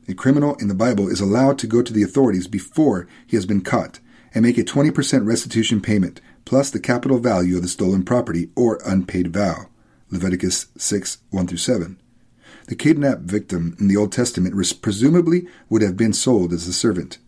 A 0.07 0.15
criminal 0.15 0.55
in 0.55 0.67
the 0.67 0.73
Bible 0.73 1.07
is 1.07 1.21
allowed 1.21 1.59
to 1.59 1.67
go 1.67 1.83
to 1.83 1.93
the 1.93 2.01
authorities 2.01 2.47
before 2.47 3.07
he 3.27 3.37
has 3.37 3.45
been 3.45 3.61
caught 3.61 3.99
and 4.33 4.41
make 4.41 4.57
a 4.57 4.63
20% 4.63 5.27
restitution 5.27 5.79
payment 5.79 6.21
plus 6.43 6.71
the 6.71 6.79
capital 6.79 7.19
value 7.19 7.57
of 7.57 7.61
the 7.61 7.67
stolen 7.67 8.01
property 8.01 8.49
or 8.55 8.79
unpaid 8.83 9.27
vow. 9.31 9.67
Leviticus 10.09 10.65
6 10.75 11.19
1 11.29 11.45
through 11.45 11.57
7. 11.59 12.01
The 12.65 12.75
kidnapped 12.75 13.21
victim 13.21 13.75
in 13.79 13.89
the 13.89 13.97
Old 13.97 14.11
Testament 14.11 14.55
presumably 14.81 15.47
would 15.69 15.83
have 15.83 15.95
been 15.95 16.13
sold 16.13 16.51
as 16.51 16.67
a 16.67 16.73
servant. 16.73 17.19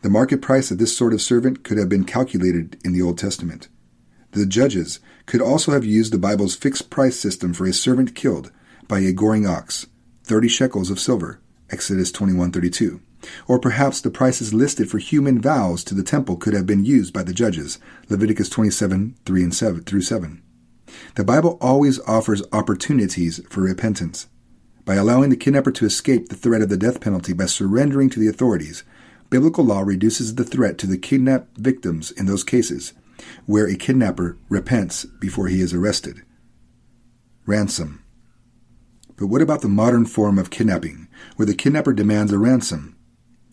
The 0.00 0.08
market 0.08 0.40
price 0.40 0.70
of 0.70 0.78
this 0.78 0.96
sort 0.96 1.12
of 1.12 1.20
servant 1.20 1.64
could 1.64 1.76
have 1.76 1.90
been 1.90 2.04
calculated 2.04 2.78
in 2.82 2.94
the 2.94 3.02
Old 3.02 3.18
Testament. 3.18 3.68
The 4.34 4.46
judges 4.46 4.98
could 5.26 5.40
also 5.40 5.70
have 5.70 5.84
used 5.84 6.12
the 6.12 6.18
Bible's 6.18 6.56
fixed 6.56 6.90
price 6.90 7.18
system 7.18 7.54
for 7.54 7.66
a 7.66 7.72
servant 7.72 8.16
killed 8.16 8.50
by 8.88 8.98
a 8.98 9.12
goring 9.12 9.46
ox, 9.46 9.86
30 10.24 10.48
shekels 10.48 10.90
of 10.90 10.98
silver, 10.98 11.38
Exodus 11.70 12.10
21:32. 12.10 12.98
Or 13.46 13.60
perhaps 13.60 14.00
the 14.00 14.10
prices 14.10 14.52
listed 14.52 14.90
for 14.90 14.98
human 14.98 15.40
vows 15.40 15.84
to 15.84 15.94
the 15.94 16.02
temple 16.02 16.36
could 16.36 16.52
have 16.52 16.66
been 16.66 16.84
used 16.84 17.12
by 17.12 17.22
the 17.22 17.32
judges, 17.32 17.78
Leviticus 18.10 18.48
27:3 18.48 19.44
and 19.44 19.54
7 19.54 19.84
through 19.84 20.02
7. 20.02 20.42
The 21.14 21.24
Bible 21.24 21.56
always 21.60 22.00
offers 22.00 22.42
opportunities 22.50 23.40
for 23.48 23.60
repentance. 23.60 24.26
By 24.84 24.96
allowing 24.96 25.30
the 25.30 25.36
kidnapper 25.36 25.70
to 25.70 25.86
escape 25.86 26.28
the 26.28 26.34
threat 26.34 26.60
of 26.60 26.70
the 26.70 26.76
death 26.76 27.00
penalty 27.00 27.34
by 27.34 27.46
surrendering 27.46 28.10
to 28.10 28.18
the 28.18 28.28
authorities, 28.28 28.82
biblical 29.30 29.64
law 29.64 29.82
reduces 29.82 30.34
the 30.34 30.44
threat 30.44 30.76
to 30.78 30.88
the 30.88 30.98
kidnapped 30.98 31.56
victims 31.56 32.10
in 32.10 32.26
those 32.26 32.42
cases 32.42 32.94
where 33.46 33.68
a 33.68 33.76
kidnapper 33.76 34.36
repents 34.48 35.04
before 35.04 35.48
he 35.48 35.60
is 35.60 35.74
arrested. 35.74 36.22
Ransom. 37.46 38.02
But 39.16 39.26
what 39.26 39.42
about 39.42 39.60
the 39.60 39.68
modern 39.68 40.06
form 40.06 40.38
of 40.38 40.50
kidnapping, 40.50 41.08
where 41.36 41.46
the 41.46 41.54
kidnapper 41.54 41.92
demands 41.92 42.32
a 42.32 42.38
ransom? 42.38 42.96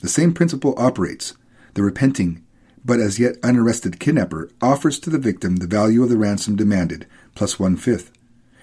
The 0.01 0.09
same 0.09 0.33
principle 0.33 0.73
operates. 0.77 1.35
The 1.73 1.83
repenting, 1.83 2.43
but 2.83 2.99
as 2.99 3.19
yet 3.19 3.37
unarrested 3.43 3.99
kidnapper 3.99 4.49
offers 4.61 4.99
to 4.99 5.09
the 5.09 5.19
victim 5.19 5.57
the 5.57 5.67
value 5.67 6.03
of 6.03 6.09
the 6.09 6.17
ransom 6.17 6.55
demanded, 6.55 7.05
plus 7.35 7.59
one 7.59 7.77
fifth. 7.77 8.11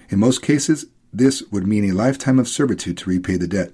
In 0.09 0.19
most 0.19 0.41
cases, 0.41 0.87
this 1.13 1.43
would 1.51 1.65
mean 1.65 1.89
a 1.89 1.93
lifetime 1.93 2.37
of 2.37 2.47
servitude 2.47 2.97
to 2.99 3.09
repay 3.09 3.37
the 3.37 3.47
debt. 3.47 3.71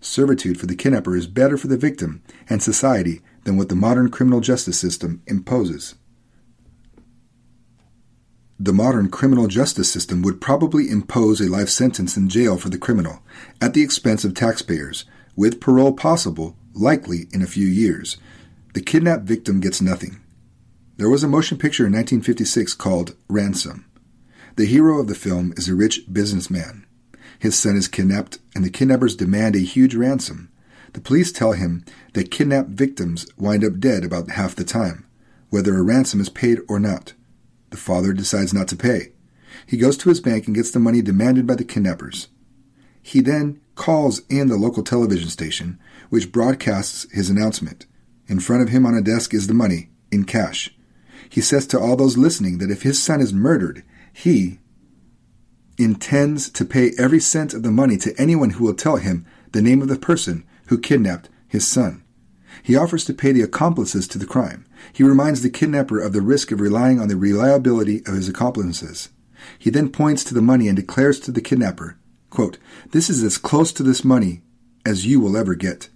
Servitude 0.00 0.58
for 0.58 0.66
the 0.66 0.76
kidnapper 0.76 1.16
is 1.16 1.26
better 1.26 1.56
for 1.56 1.66
the 1.66 1.76
victim 1.76 2.22
and 2.48 2.62
society 2.62 3.20
than 3.44 3.56
what 3.56 3.68
the 3.68 3.74
modern 3.74 4.10
criminal 4.10 4.40
justice 4.40 4.78
system 4.78 5.22
imposes. 5.26 5.94
The 8.62 8.74
modern 8.74 9.08
criminal 9.08 9.46
justice 9.46 9.90
system 9.90 10.20
would 10.20 10.38
probably 10.38 10.90
impose 10.90 11.40
a 11.40 11.48
life 11.48 11.70
sentence 11.70 12.18
in 12.18 12.28
jail 12.28 12.58
for 12.58 12.68
the 12.68 12.76
criminal, 12.76 13.22
at 13.58 13.72
the 13.72 13.80
expense 13.80 14.22
of 14.22 14.34
taxpayers, 14.34 15.06
with 15.34 15.62
parole 15.62 15.94
possible, 15.94 16.58
likely 16.74 17.26
in 17.32 17.40
a 17.40 17.46
few 17.46 17.66
years. 17.66 18.18
The 18.74 18.82
kidnapped 18.82 19.24
victim 19.24 19.60
gets 19.60 19.80
nothing. 19.80 20.20
There 20.98 21.08
was 21.08 21.24
a 21.24 21.28
motion 21.28 21.56
picture 21.56 21.86
in 21.86 21.94
1956 21.94 22.74
called 22.74 23.16
Ransom. 23.28 23.86
The 24.56 24.66
hero 24.66 25.00
of 25.00 25.06
the 25.06 25.14
film 25.14 25.54
is 25.56 25.66
a 25.66 25.74
rich 25.74 26.02
businessman. 26.12 26.84
His 27.38 27.56
son 27.56 27.76
is 27.76 27.88
kidnapped, 27.88 28.40
and 28.54 28.62
the 28.62 28.68
kidnappers 28.68 29.16
demand 29.16 29.56
a 29.56 29.60
huge 29.60 29.94
ransom. 29.94 30.50
The 30.92 31.00
police 31.00 31.32
tell 31.32 31.52
him 31.52 31.82
that 32.12 32.30
kidnapped 32.30 32.68
victims 32.68 33.26
wind 33.38 33.64
up 33.64 33.80
dead 33.80 34.04
about 34.04 34.32
half 34.32 34.54
the 34.54 34.64
time, 34.64 35.06
whether 35.48 35.78
a 35.78 35.82
ransom 35.82 36.20
is 36.20 36.28
paid 36.28 36.58
or 36.68 36.78
not. 36.78 37.14
The 37.70 37.76
father 37.76 38.12
decides 38.12 38.52
not 38.52 38.68
to 38.68 38.76
pay. 38.76 39.12
He 39.66 39.76
goes 39.76 39.96
to 39.98 40.08
his 40.08 40.20
bank 40.20 40.46
and 40.46 40.54
gets 40.54 40.70
the 40.70 40.78
money 40.78 41.02
demanded 41.02 41.46
by 41.46 41.54
the 41.54 41.64
kidnappers. 41.64 42.28
He 43.02 43.20
then 43.20 43.60
calls 43.74 44.22
in 44.28 44.48
the 44.48 44.56
local 44.56 44.82
television 44.82 45.30
station, 45.30 45.78
which 46.10 46.32
broadcasts 46.32 47.10
his 47.12 47.30
announcement. 47.30 47.86
In 48.26 48.40
front 48.40 48.62
of 48.62 48.68
him 48.68 48.84
on 48.84 48.94
a 48.94 49.00
desk 49.00 49.32
is 49.32 49.46
the 49.46 49.54
money, 49.54 49.90
in 50.12 50.24
cash. 50.24 50.74
He 51.28 51.40
says 51.40 51.66
to 51.68 51.80
all 51.80 51.96
those 51.96 52.18
listening 52.18 52.58
that 52.58 52.70
if 52.70 52.82
his 52.82 53.02
son 53.02 53.20
is 53.20 53.32
murdered, 53.32 53.84
he 54.12 54.58
intends 55.78 56.50
to 56.50 56.64
pay 56.64 56.92
every 56.98 57.20
cent 57.20 57.54
of 57.54 57.62
the 57.62 57.70
money 57.70 57.96
to 57.96 58.14
anyone 58.18 58.50
who 58.50 58.64
will 58.64 58.74
tell 58.74 58.96
him 58.96 59.24
the 59.52 59.62
name 59.62 59.80
of 59.80 59.88
the 59.88 59.96
person 59.96 60.44
who 60.66 60.78
kidnapped 60.78 61.28
his 61.48 61.66
son. 61.66 62.04
He 62.62 62.76
offers 62.76 63.04
to 63.06 63.14
pay 63.14 63.32
the 63.32 63.42
accomplices 63.42 64.06
to 64.08 64.18
the 64.18 64.26
crime. 64.26 64.66
He 64.92 65.02
reminds 65.02 65.42
the 65.42 65.50
kidnapper 65.50 66.00
of 66.00 66.12
the 66.12 66.20
risk 66.22 66.52
of 66.52 66.60
relying 66.60 67.00
on 67.00 67.08
the 67.08 67.16
reliability 67.16 67.98
of 68.06 68.14
his 68.14 68.28
accomplices. 68.28 69.10
He 69.58 69.70
then 69.70 69.90
points 69.90 70.24
to 70.24 70.34
the 70.34 70.42
money 70.42 70.68
and 70.68 70.76
declares 70.76 71.18
to 71.20 71.32
the 71.32 71.40
kidnapper, 71.40 71.98
quote, 72.28 72.58
This 72.90 73.08
is 73.08 73.22
as 73.22 73.38
close 73.38 73.72
to 73.72 73.82
this 73.82 74.04
money 74.04 74.42
as 74.84 75.06
you 75.06 75.20
will 75.20 75.36
ever 75.36 75.54
get. 75.54 75.88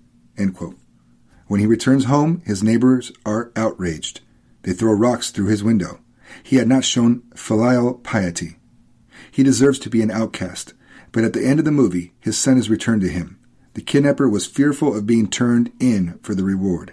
When 1.46 1.60
he 1.60 1.66
returns 1.66 2.04
home, 2.06 2.42
his 2.44 2.62
neighbors 2.62 3.12
are 3.24 3.52
outraged. 3.56 4.20
They 4.62 4.72
throw 4.72 4.92
rocks 4.92 5.30
through 5.30 5.46
his 5.46 5.62
window. 5.62 6.00
He 6.42 6.56
had 6.56 6.68
not 6.68 6.84
shown 6.84 7.22
filial 7.34 7.94
piety. 7.94 8.56
He 9.30 9.42
deserves 9.42 9.78
to 9.80 9.90
be 9.90 10.02
an 10.02 10.10
outcast, 10.10 10.74
but 11.12 11.24
at 11.24 11.32
the 11.32 11.44
end 11.44 11.58
of 11.58 11.64
the 11.64 11.70
movie, 11.70 12.12
his 12.20 12.38
son 12.38 12.58
is 12.58 12.70
returned 12.70 13.02
to 13.02 13.08
him. 13.08 13.38
The 13.74 13.82
kidnapper 13.82 14.28
was 14.28 14.46
fearful 14.46 14.96
of 14.96 15.06
being 15.06 15.28
turned 15.28 15.72
in 15.80 16.18
for 16.22 16.34
the 16.34 16.44
reward. 16.44 16.92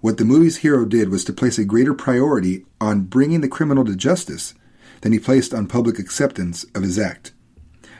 What 0.00 0.16
the 0.16 0.24
movie's 0.24 0.58
hero 0.58 0.84
did 0.84 1.08
was 1.08 1.24
to 1.24 1.32
place 1.32 1.58
a 1.58 1.64
greater 1.64 1.92
priority 1.92 2.64
on 2.80 3.06
bringing 3.06 3.40
the 3.40 3.48
criminal 3.48 3.84
to 3.84 3.96
justice 3.96 4.54
than 5.00 5.12
he 5.12 5.18
placed 5.18 5.52
on 5.52 5.66
public 5.66 5.98
acceptance 5.98 6.64
of 6.74 6.82
his 6.82 6.98
act. 6.98 7.32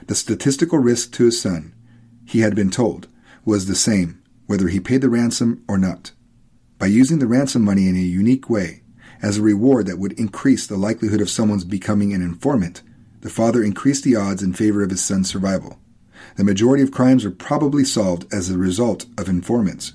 The 0.07 0.15
statistical 0.15 0.79
risk 0.79 1.13
to 1.15 1.25
his 1.25 1.41
son, 1.41 1.75
he 2.25 2.41
had 2.41 2.55
been 2.55 2.71
told, 2.71 3.09
was 3.45 3.67
the 3.67 3.75
same, 3.75 4.23
whether 4.47 4.69
he 4.69 4.81
paid 4.81 5.01
the 5.01 5.09
ransom 5.09 5.65
or 5.69 5.77
not. 5.77 6.13
By 6.79 6.87
using 6.87 7.19
the 7.19 7.27
ransom 7.27 7.63
money 7.63 7.89
in 7.89 7.97
a 7.97 8.01
unique 8.01 8.49
way, 8.49 8.83
as 9.21 9.39
a 9.39 9.43
reward 9.43 9.87
that 9.87 9.99
would 9.99 10.13
increase 10.13 10.67
the 10.67 10.77
likelihood 10.77 11.21
of 11.21 11.31
someone's 11.31 11.65
becoming 11.65 12.13
an 12.13 12.23
informant, 12.23 12.83
the 13.23 13.31
father 13.31 13.65
increased 13.65 14.05
the 14.05 14.15
odds 14.15 14.43
in 14.43 14.53
favor 14.53 14.85
of 14.85 14.91
his 14.91 15.03
son's 15.03 15.29
survival. 15.29 15.81
The 16.37 16.45
majority 16.45 16.85
of 16.85 16.93
crimes 16.93 17.25
are 17.25 17.33
probably 17.33 17.85
solved 17.85 18.33
as 18.33 18.49
a 18.49 18.57
result 18.57 19.07
of 19.19 19.29
informants. 19.29 19.95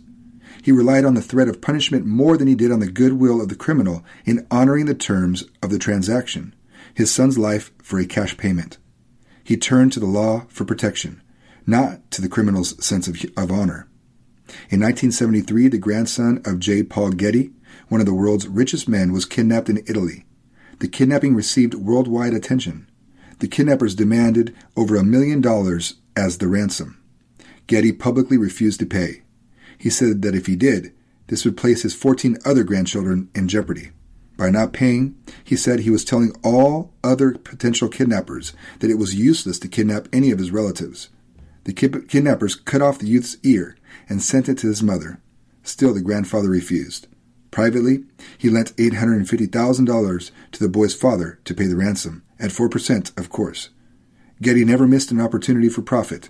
He 0.64 0.72
relied 0.72 1.04
on 1.04 1.14
the 1.14 1.22
threat 1.22 1.50
of 1.50 1.60
punishment 1.60 2.06
more 2.06 2.38
than 2.38 2.48
he 2.48 2.56
did 2.56 2.72
on 2.72 2.80
the 2.80 2.90
goodwill 2.90 3.42
of 3.42 3.50
the 3.50 3.56
criminal 3.56 4.02
in 4.24 4.48
honoring 4.50 4.86
the 4.86 4.96
terms 4.96 5.44
of 5.62 5.70
the 5.70 5.78
transaction, 5.78 6.56
his 6.94 7.12
son's 7.12 7.38
life 7.38 7.74
for 7.84 8.00
a 8.00 8.06
cash 8.06 8.38
payment. 8.38 8.78
He 9.44 9.58
turned 9.58 9.92
to 9.92 10.00
the 10.00 10.06
law 10.06 10.46
for 10.48 10.64
protection, 10.64 11.22
not 11.68 12.10
to 12.12 12.22
the 12.22 12.30
criminal's 12.30 12.82
sense 12.84 13.10
of, 13.10 13.22
of 13.36 13.52
honor. 13.52 13.90
In 14.70 14.80
1973, 14.80 15.68
the 15.68 15.78
grandson 15.78 16.42
of 16.46 16.60
J. 16.60 16.82
Paul 16.82 17.10
Getty, 17.12 17.52
one 17.90 18.00
of 18.00 18.08
the 18.08 18.14
world's 18.14 18.48
richest 18.48 18.88
men, 18.88 19.12
was 19.12 19.26
kidnapped 19.26 19.68
in 19.68 19.84
Italy. 19.86 20.26
The 20.80 20.88
kidnapping 20.88 21.36
received 21.36 21.74
worldwide 21.74 22.34
attention. 22.34 22.90
The 23.40 23.50
kidnappers 23.50 23.96
demanded 23.96 24.56
over 24.78 24.96
a 24.96 25.04
million 25.04 25.42
dollars 25.42 25.96
as 26.16 26.38
the 26.38 26.48
ransom. 26.48 27.04
Getty 27.68 27.92
publicly 27.92 28.38
refused 28.38 28.80
to 28.80 28.86
pay. 28.86 29.24
He 29.84 29.90
said 29.90 30.22
that 30.22 30.34
if 30.34 30.46
he 30.46 30.56
did, 30.56 30.94
this 31.28 31.44
would 31.44 31.58
place 31.58 31.82
his 31.82 31.94
14 31.94 32.38
other 32.46 32.64
grandchildren 32.64 33.28
in 33.36 33.50
jeopardy. 33.50 33.92
By 34.38 34.50
not 34.50 34.72
paying, 34.72 35.18
he 35.44 35.58
said 35.58 35.82
he 35.82 35.90
was 35.90 36.06
telling 36.06 36.34
all 36.42 36.94
other 37.04 37.34
potential 37.34 37.90
kidnappers 37.90 38.54
that 38.80 38.90
it 38.90 38.98
was 38.98 39.14
useless 39.14 39.60
to 39.60 39.68
kidnap 39.68 40.08
any 40.14 40.32
of 40.32 40.40
his 40.40 40.52
relatives. 40.52 41.10
The 41.66 41.74
kidnappers 41.74 42.56
cut 42.56 42.82
off 42.82 42.98
the 42.98 43.08
youth's 43.08 43.36
ear 43.44 43.76
and 44.08 44.24
sent 44.24 44.48
it 44.48 44.58
to 44.60 44.70
his 44.70 44.82
mother. 44.82 45.20
Still, 45.64 45.94
the 45.94 46.00
grandfather 46.00 46.50
refused. 46.50 47.08
Privately, 47.52 48.06
he 48.38 48.50
lent 48.50 48.78
$850,000 48.78 50.32
to 50.54 50.60
the 50.62 50.70
boy's 50.70 50.96
father 50.96 51.42
to 51.44 51.54
pay 51.54 51.66
the 51.68 51.76
ransom, 51.76 52.24
at 52.40 52.52
4%, 52.52 53.20
of 53.20 53.30
course. 53.30 53.70
Getty 54.42 54.64
never 54.64 54.88
missed 54.88 55.12
an 55.12 55.20
opportunity 55.20 55.68
for 55.68 55.82
profit. 55.82 56.30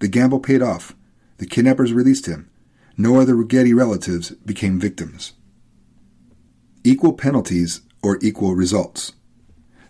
The 0.00 0.08
gamble 0.08 0.40
paid 0.40 0.62
off. 0.62 0.96
The 1.36 1.46
kidnappers 1.46 1.92
released 1.92 2.26
him. 2.26 2.50
No 3.00 3.20
other 3.20 3.40
Getty 3.44 3.72
relatives 3.72 4.32
became 4.44 4.80
victims. 4.80 5.34
Equal 6.82 7.12
penalties 7.12 7.82
or 8.02 8.18
equal 8.20 8.56
results. 8.56 9.12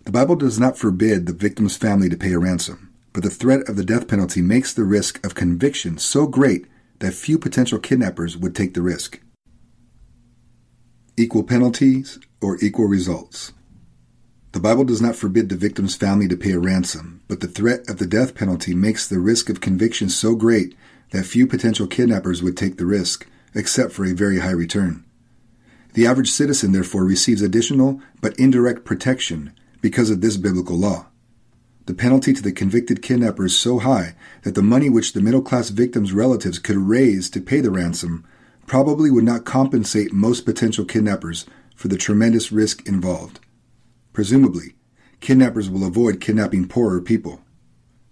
The 0.05 0.13
Bible 0.13 0.37
does 0.37 0.61
not 0.61 0.77
forbid 0.77 1.25
the 1.25 1.33
victim's 1.33 1.79
family 1.79 2.11
to 2.11 2.19
pay 2.19 2.35
a 2.35 2.39
ransom, 2.39 2.93
but 3.15 3.23
the 3.23 3.31
threat 3.31 3.67
of 3.67 3.77
the 3.77 3.85
death 3.85 4.09
penalty 4.09 4.43
makes 4.43 4.75
the 4.75 4.85
risk 4.85 5.25
of 5.25 5.35
conviction 5.35 5.97
so 5.97 6.27
great 6.27 6.67
that 6.99 7.15
few 7.15 7.39
potential 7.39 7.79
kidnappers 7.79 8.37
would 8.37 8.55
take 8.55 8.75
the 8.75 8.83
risk. 8.83 9.21
Equal 11.17 11.45
penalties 11.45 12.19
or 12.43 12.59
equal 12.61 12.87
results. 12.89 13.53
The 14.53 14.61
Bible 14.61 14.85
does 14.85 15.01
not 15.01 15.17
forbid 15.17 15.49
the 15.49 15.57
victim's 15.57 15.97
family 15.97 16.29
to 16.29 16.37
pay 16.37 16.53
a 16.53 16.59
ransom, 16.59 17.23
but 17.27 17.41
the 17.41 17.49
threat 17.49 17.89
of 17.89 17.97
the 17.97 18.07
death 18.07 18.35
penalty 18.35 18.75
makes 18.75 19.09
the 19.09 19.19
risk 19.19 19.49
of 19.49 19.63
conviction 19.63 20.11
so 20.11 20.35
great 20.35 20.75
that 21.11 21.27
few 21.27 21.47
potential 21.47 21.87
kidnappers 21.87 22.43
would 22.43 22.57
take 22.57 22.77
the 22.77 22.87
risk, 22.87 23.27
except 23.55 23.93
for 23.93 24.05
a 24.05 24.15
very 24.15 24.41
high 24.41 24.51
return. 24.51 25.05
The 25.95 26.07
average 26.07 26.31
citizen, 26.31 26.73
therefore, 26.73 27.05
receives 27.05 27.43
additional 27.43 28.01
but 28.21 28.39
indirect 28.39 28.85
protection 28.85 29.53
because 29.81 30.11
of 30.11 30.21
this 30.21 30.37
biblical 30.37 30.77
law. 30.77 31.07
The 31.87 31.95
penalty 31.95 32.35
to 32.35 32.43
the 32.43 32.53
convicted 32.53 33.01
kidnapper 33.01 33.47
is 33.47 33.57
so 33.57 33.79
high 33.79 34.15
that 34.43 34.55
the 34.55 34.63
money 34.63 34.91
which 34.91 35.15
the 35.15 35.23
middle 35.23 35.41
class 35.41 35.71
victim's 35.71 36.13
relatives 36.13 36.59
could 36.59 36.77
raise 36.77 37.31
to 37.31 37.41
pay 37.41 37.61
the 37.61 37.71
ransom 37.71 38.27
probably 38.67 39.11
would 39.11 39.25
not 39.25 39.47
compensate 39.47 40.13
most 40.13 40.45
potential 40.45 40.85
kidnappers 40.85 41.47
for 41.75 41.89
the 41.89 41.97
tremendous 41.97 42.53
risk 42.53 42.87
involved. 42.87 43.41
Presumably, 44.13 44.75
kidnappers 45.21 45.71
will 45.71 45.87
avoid 45.87 46.21
kidnapping 46.21 46.69
poorer 46.69 47.01
people. 47.01 47.41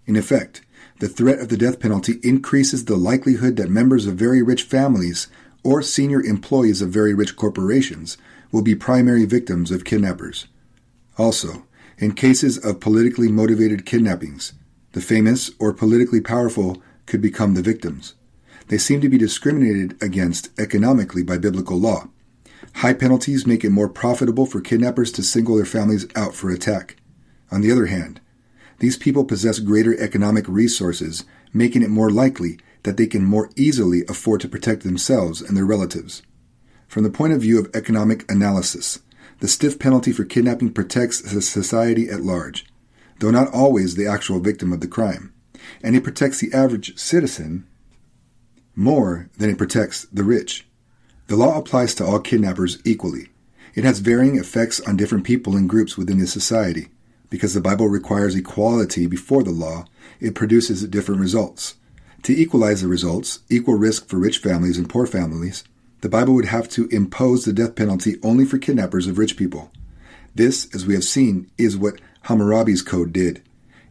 In 0.07 0.15
effect, 0.15 0.61
the 0.99 1.07
threat 1.07 1.39
of 1.39 1.49
the 1.49 1.57
death 1.57 1.79
penalty 1.79 2.19
increases 2.23 2.85
the 2.85 2.95
likelihood 2.95 3.55
that 3.57 3.69
members 3.69 4.07
of 4.07 4.15
very 4.15 4.41
rich 4.41 4.63
families 4.63 5.27
or 5.63 5.81
senior 5.81 6.21
employees 6.21 6.81
of 6.81 6.89
very 6.89 7.13
rich 7.13 7.35
corporations 7.35 8.17
will 8.51 8.61
be 8.61 8.75
primary 8.75 9.25
victims 9.25 9.69
of 9.69 9.85
kidnappers. 9.85 10.47
Also, 11.17 11.65
in 11.97 12.13
cases 12.13 12.57
of 12.57 12.79
politically 12.79 13.31
motivated 13.31 13.85
kidnappings, 13.85 14.53
the 14.93 15.01
famous 15.01 15.51
or 15.59 15.73
politically 15.73 16.21
powerful 16.21 16.81
could 17.05 17.21
become 17.21 17.53
the 17.53 17.61
victims. 17.61 18.15
They 18.67 18.77
seem 18.77 19.01
to 19.01 19.09
be 19.09 19.17
discriminated 19.17 20.01
against 20.01 20.49
economically 20.59 21.23
by 21.23 21.37
biblical 21.37 21.77
law. 21.77 22.09
High 22.75 22.93
penalties 22.93 23.47
make 23.47 23.63
it 23.63 23.69
more 23.69 23.89
profitable 23.89 24.45
for 24.45 24.61
kidnappers 24.61 25.11
to 25.13 25.23
single 25.23 25.55
their 25.55 25.65
families 25.65 26.07
out 26.15 26.33
for 26.33 26.49
attack. 26.49 26.97
On 27.51 27.61
the 27.61 27.71
other 27.71 27.85
hand, 27.85 28.19
these 28.79 28.97
people 28.97 29.25
possess 29.25 29.59
greater 29.59 29.99
economic 29.99 30.47
resources, 30.47 31.25
making 31.53 31.81
it 31.81 31.89
more 31.89 32.09
likely 32.09 32.59
that 32.83 32.97
they 32.97 33.07
can 33.07 33.23
more 33.23 33.49
easily 33.55 34.03
afford 34.07 34.41
to 34.41 34.47
protect 34.47 34.83
themselves 34.83 35.41
and 35.41 35.57
their 35.57 35.65
relatives. 35.65 36.21
From 36.87 37.03
the 37.03 37.09
point 37.09 37.33
of 37.33 37.41
view 37.41 37.59
of 37.59 37.69
economic 37.75 38.29
analysis, 38.31 38.99
the 39.39 39.47
stiff 39.47 39.77
penalty 39.77 40.11
for 40.11 40.23
kidnapping 40.23 40.71
protects 40.71 41.29
society 41.45 42.09
at 42.09 42.21
large, 42.21 42.65
though 43.19 43.31
not 43.31 43.53
always 43.53 43.95
the 43.95 44.07
actual 44.07 44.39
victim 44.39 44.71
of 44.71 44.79
the 44.79 44.87
crime, 44.87 45.33
and 45.83 45.95
it 45.95 46.03
protects 46.03 46.39
the 46.39 46.53
average 46.53 46.97
citizen 46.97 47.67
more 48.75 49.29
than 49.37 49.49
it 49.49 49.57
protects 49.57 50.05
the 50.05 50.23
rich. 50.23 50.67
The 51.27 51.35
law 51.35 51.57
applies 51.57 51.93
to 51.95 52.05
all 52.05 52.19
kidnappers 52.19 52.79
equally. 52.85 53.29
It 53.75 53.83
has 53.83 53.99
varying 53.99 54.37
effects 54.37 54.79
on 54.79 54.97
different 54.97 55.25
people 55.25 55.55
and 55.55 55.67
groups 55.67 55.97
within 55.97 56.19
the 56.19 56.27
society. 56.27 56.87
Because 57.29 57.53
the 57.53 57.61
Bible 57.61 57.87
requires 57.87 58.35
equality 58.35 59.05
before 59.07 59.43
the 59.43 59.51
law, 59.51 59.85
it 60.19 60.35
produces 60.35 60.85
different 60.87 61.21
results. 61.21 61.75
To 62.23 62.33
equalize 62.33 62.81
the 62.81 62.87
results, 62.87 63.39
equal 63.49 63.75
risk 63.75 64.07
for 64.07 64.17
rich 64.17 64.39
families 64.39 64.77
and 64.77 64.89
poor 64.89 65.05
families, 65.05 65.63
the 66.01 66.09
Bible 66.09 66.33
would 66.35 66.45
have 66.45 66.69
to 66.69 66.87
impose 66.87 67.45
the 67.45 67.53
death 67.53 67.75
penalty 67.75 68.17
only 68.23 68.45
for 68.45 68.57
kidnappers 68.57 69.07
of 69.07 69.17
rich 69.17 69.35
people. 69.35 69.71
This, 70.35 70.73
as 70.73 70.85
we 70.85 70.93
have 70.93 71.03
seen, 71.03 71.49
is 71.57 71.77
what 71.77 71.99
Hammurabi's 72.23 72.81
code 72.81 73.11
did. 73.11 73.41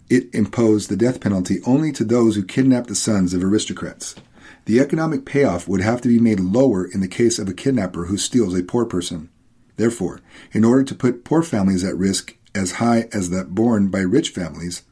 It 0.09 0.33
imposed 0.33 0.88
the 0.88 0.96
death 0.96 1.20
penalty 1.20 1.61
only 1.66 1.90
to 1.92 2.05
those 2.05 2.37
who 2.37 2.44
kidnapped 2.44 2.88
the 2.88 2.94
sons 2.94 3.35
of 3.35 3.42
aristocrats. 3.42 4.14
The 4.66 4.79
economic 4.81 5.25
payoff 5.25 5.66
would 5.66 5.81
have 5.81 6.01
to 6.03 6.09
be 6.09 6.18
made 6.18 6.38
lower 6.38 6.85
in 6.85 7.01
the 7.01 7.09
case 7.09 7.38
of 7.38 7.49
a 7.49 7.55
kidnapper 7.55 8.07
who 8.07 8.16
steals 8.16 8.57
a 8.57 8.62
poor 8.62 8.85
person. 8.85 9.29
Therefore, 9.77 10.20
in 10.53 10.64
order 10.64 10.85
to 10.85 10.94
put 10.94 11.25
poor 11.25 11.42
families 11.42 11.85
at 11.85 11.96
risk 11.96 12.37
as 12.57 12.73
high 12.73 13.09
as 13.12 13.31
that 13.31 13.55
borne 13.55 13.88
by 13.88 14.01
rich 14.01 14.31
families, 14.31 14.83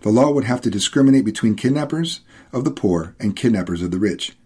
the 0.00 0.10
law 0.10 0.30
would 0.30 0.44
have 0.44 0.60
to 0.62 0.70
discriminate 0.70 1.24
between 1.24 1.54
kidnappers 1.54 2.20
of 2.52 2.64
the 2.64 2.70
poor 2.70 3.14
and 3.20 3.36
kidnappers 3.36 3.82
of 3.82 3.90
the 3.90 3.98
rich. 3.98 4.36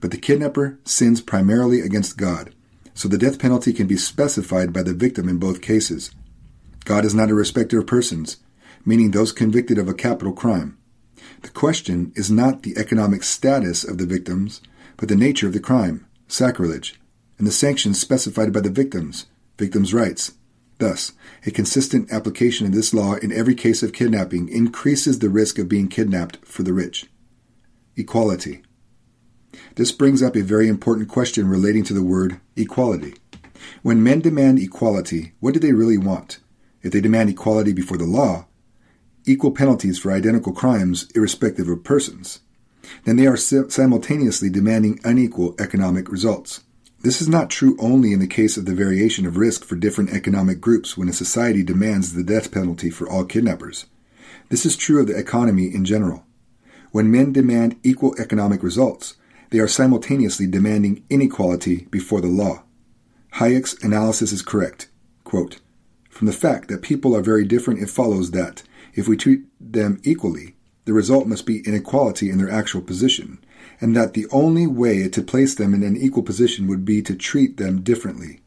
But 0.00 0.10
the 0.10 0.18
kidnapper 0.18 0.78
sins 0.84 1.20
primarily 1.20 1.80
against 1.80 2.16
God, 2.16 2.54
so 2.94 3.08
the 3.08 3.18
death 3.18 3.38
penalty 3.38 3.72
can 3.72 3.86
be 3.86 3.96
specified 3.96 4.72
by 4.72 4.82
the 4.82 4.94
victim 4.94 5.28
in 5.28 5.38
both 5.38 5.62
cases. 5.62 6.10
God 6.84 7.04
is 7.04 7.14
not 7.14 7.30
a 7.30 7.34
respecter 7.34 7.78
of 7.78 7.86
persons, 7.86 8.38
meaning 8.84 9.10
those 9.10 9.32
convicted 9.32 9.78
of 9.78 9.88
a 9.88 9.94
capital 9.94 10.32
crime. 10.32 10.76
The 11.42 11.50
question 11.50 12.12
is 12.14 12.30
not 12.30 12.62
the 12.62 12.76
economic 12.76 13.22
status 13.22 13.84
of 13.84 13.98
the 13.98 14.06
victims, 14.06 14.60
but 14.96 15.08
the 15.08 15.16
nature 15.16 15.46
of 15.46 15.52
the 15.52 15.60
crime, 15.60 16.06
sacrilege, 16.28 17.00
and 17.38 17.46
the 17.46 17.52
sanctions 17.52 18.00
specified 18.00 18.52
by 18.52 18.60
the 18.60 18.70
victims, 18.70 19.26
victims' 19.58 19.94
rights. 19.94 20.32
Thus, 20.78 21.12
a 21.46 21.50
consistent 21.50 22.12
application 22.12 22.66
of 22.66 22.72
this 22.72 22.92
law 22.92 23.14
in 23.14 23.32
every 23.32 23.54
case 23.54 23.82
of 23.82 23.92
kidnapping 23.92 24.48
increases 24.48 25.18
the 25.18 25.28
risk 25.28 25.58
of 25.58 25.68
being 25.68 25.88
kidnapped 25.88 26.44
for 26.44 26.62
the 26.62 26.72
rich. 26.72 27.06
Equality. 27.96 28.62
This 29.76 29.92
brings 29.92 30.22
up 30.22 30.34
a 30.34 30.42
very 30.42 30.68
important 30.68 31.08
question 31.08 31.48
relating 31.48 31.84
to 31.84 31.94
the 31.94 32.02
word 32.02 32.40
equality. 32.56 33.14
When 33.82 34.02
men 34.02 34.20
demand 34.20 34.58
equality, 34.58 35.32
what 35.40 35.54
do 35.54 35.60
they 35.60 35.72
really 35.72 35.98
want? 35.98 36.40
If 36.82 36.92
they 36.92 37.00
demand 37.00 37.30
equality 37.30 37.72
before 37.72 37.96
the 37.96 38.04
law, 38.04 38.46
equal 39.26 39.52
penalties 39.52 39.98
for 39.98 40.12
identical 40.12 40.52
crimes 40.52 41.08
irrespective 41.14 41.68
of 41.68 41.84
persons, 41.84 42.40
then 43.04 43.16
they 43.16 43.26
are 43.26 43.36
simultaneously 43.36 44.50
demanding 44.50 45.00
unequal 45.04 45.54
economic 45.58 46.10
results. 46.10 46.60
This 47.04 47.20
is 47.20 47.28
not 47.28 47.50
true 47.50 47.76
only 47.78 48.14
in 48.14 48.20
the 48.20 48.26
case 48.26 48.56
of 48.56 48.64
the 48.64 48.74
variation 48.74 49.26
of 49.26 49.36
risk 49.36 49.62
for 49.62 49.76
different 49.76 50.14
economic 50.14 50.58
groups 50.58 50.96
when 50.96 51.06
a 51.10 51.12
society 51.12 51.62
demands 51.62 52.14
the 52.14 52.24
death 52.24 52.50
penalty 52.50 52.88
for 52.88 53.06
all 53.06 53.26
kidnappers. 53.26 53.84
This 54.48 54.64
is 54.64 54.74
true 54.74 55.02
of 55.02 55.08
the 55.08 55.18
economy 55.18 55.66
in 55.66 55.84
general. 55.84 56.24
When 56.92 57.10
men 57.10 57.30
demand 57.30 57.76
equal 57.82 58.14
economic 58.18 58.62
results, 58.62 59.16
they 59.50 59.58
are 59.58 59.68
simultaneously 59.68 60.46
demanding 60.46 61.04
inequality 61.10 61.88
before 61.90 62.22
the 62.22 62.28
law. 62.28 62.62
Hayek's 63.34 63.74
analysis 63.84 64.32
is 64.32 64.40
correct. 64.40 64.88
Quote, 65.24 65.60
From 66.08 66.26
the 66.26 66.32
fact 66.32 66.68
that 66.68 66.80
people 66.80 67.14
are 67.14 67.20
very 67.20 67.44
different, 67.44 67.82
it 67.82 67.90
follows 67.90 68.30
that, 68.30 68.62
if 68.94 69.06
we 69.06 69.18
treat 69.18 69.42
them 69.60 70.00
equally, 70.04 70.54
the 70.86 70.94
result 70.94 71.26
must 71.26 71.44
be 71.44 71.66
inequality 71.66 72.30
in 72.30 72.38
their 72.38 72.50
actual 72.50 72.80
position, 72.80 73.44
and 73.84 73.94
that 73.94 74.14
the 74.14 74.26
only 74.32 74.66
way 74.66 75.10
to 75.10 75.20
place 75.20 75.54
them 75.54 75.74
in 75.74 75.82
an 75.82 75.94
equal 75.94 76.22
position 76.22 76.66
would 76.66 76.86
be 76.86 77.02
to 77.02 77.14
treat 77.14 77.58
them 77.58 77.82
differently. 77.82 78.40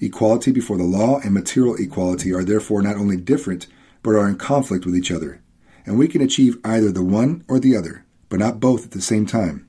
Equality 0.00 0.50
before 0.50 0.76
the 0.76 0.82
law 0.82 1.20
and 1.20 1.32
material 1.32 1.76
equality 1.76 2.32
are 2.32 2.42
therefore 2.42 2.82
not 2.82 2.96
only 2.96 3.16
different, 3.16 3.68
but 4.02 4.16
are 4.16 4.28
in 4.28 4.36
conflict 4.36 4.84
with 4.84 4.96
each 4.96 5.12
other, 5.12 5.40
and 5.86 5.96
we 5.96 6.08
can 6.08 6.20
achieve 6.20 6.58
either 6.64 6.90
the 6.90 7.04
one 7.04 7.44
or 7.46 7.60
the 7.60 7.76
other, 7.76 8.04
but 8.28 8.40
not 8.40 8.58
both 8.58 8.84
at 8.84 8.90
the 8.90 9.00
same 9.00 9.26
time. 9.26 9.68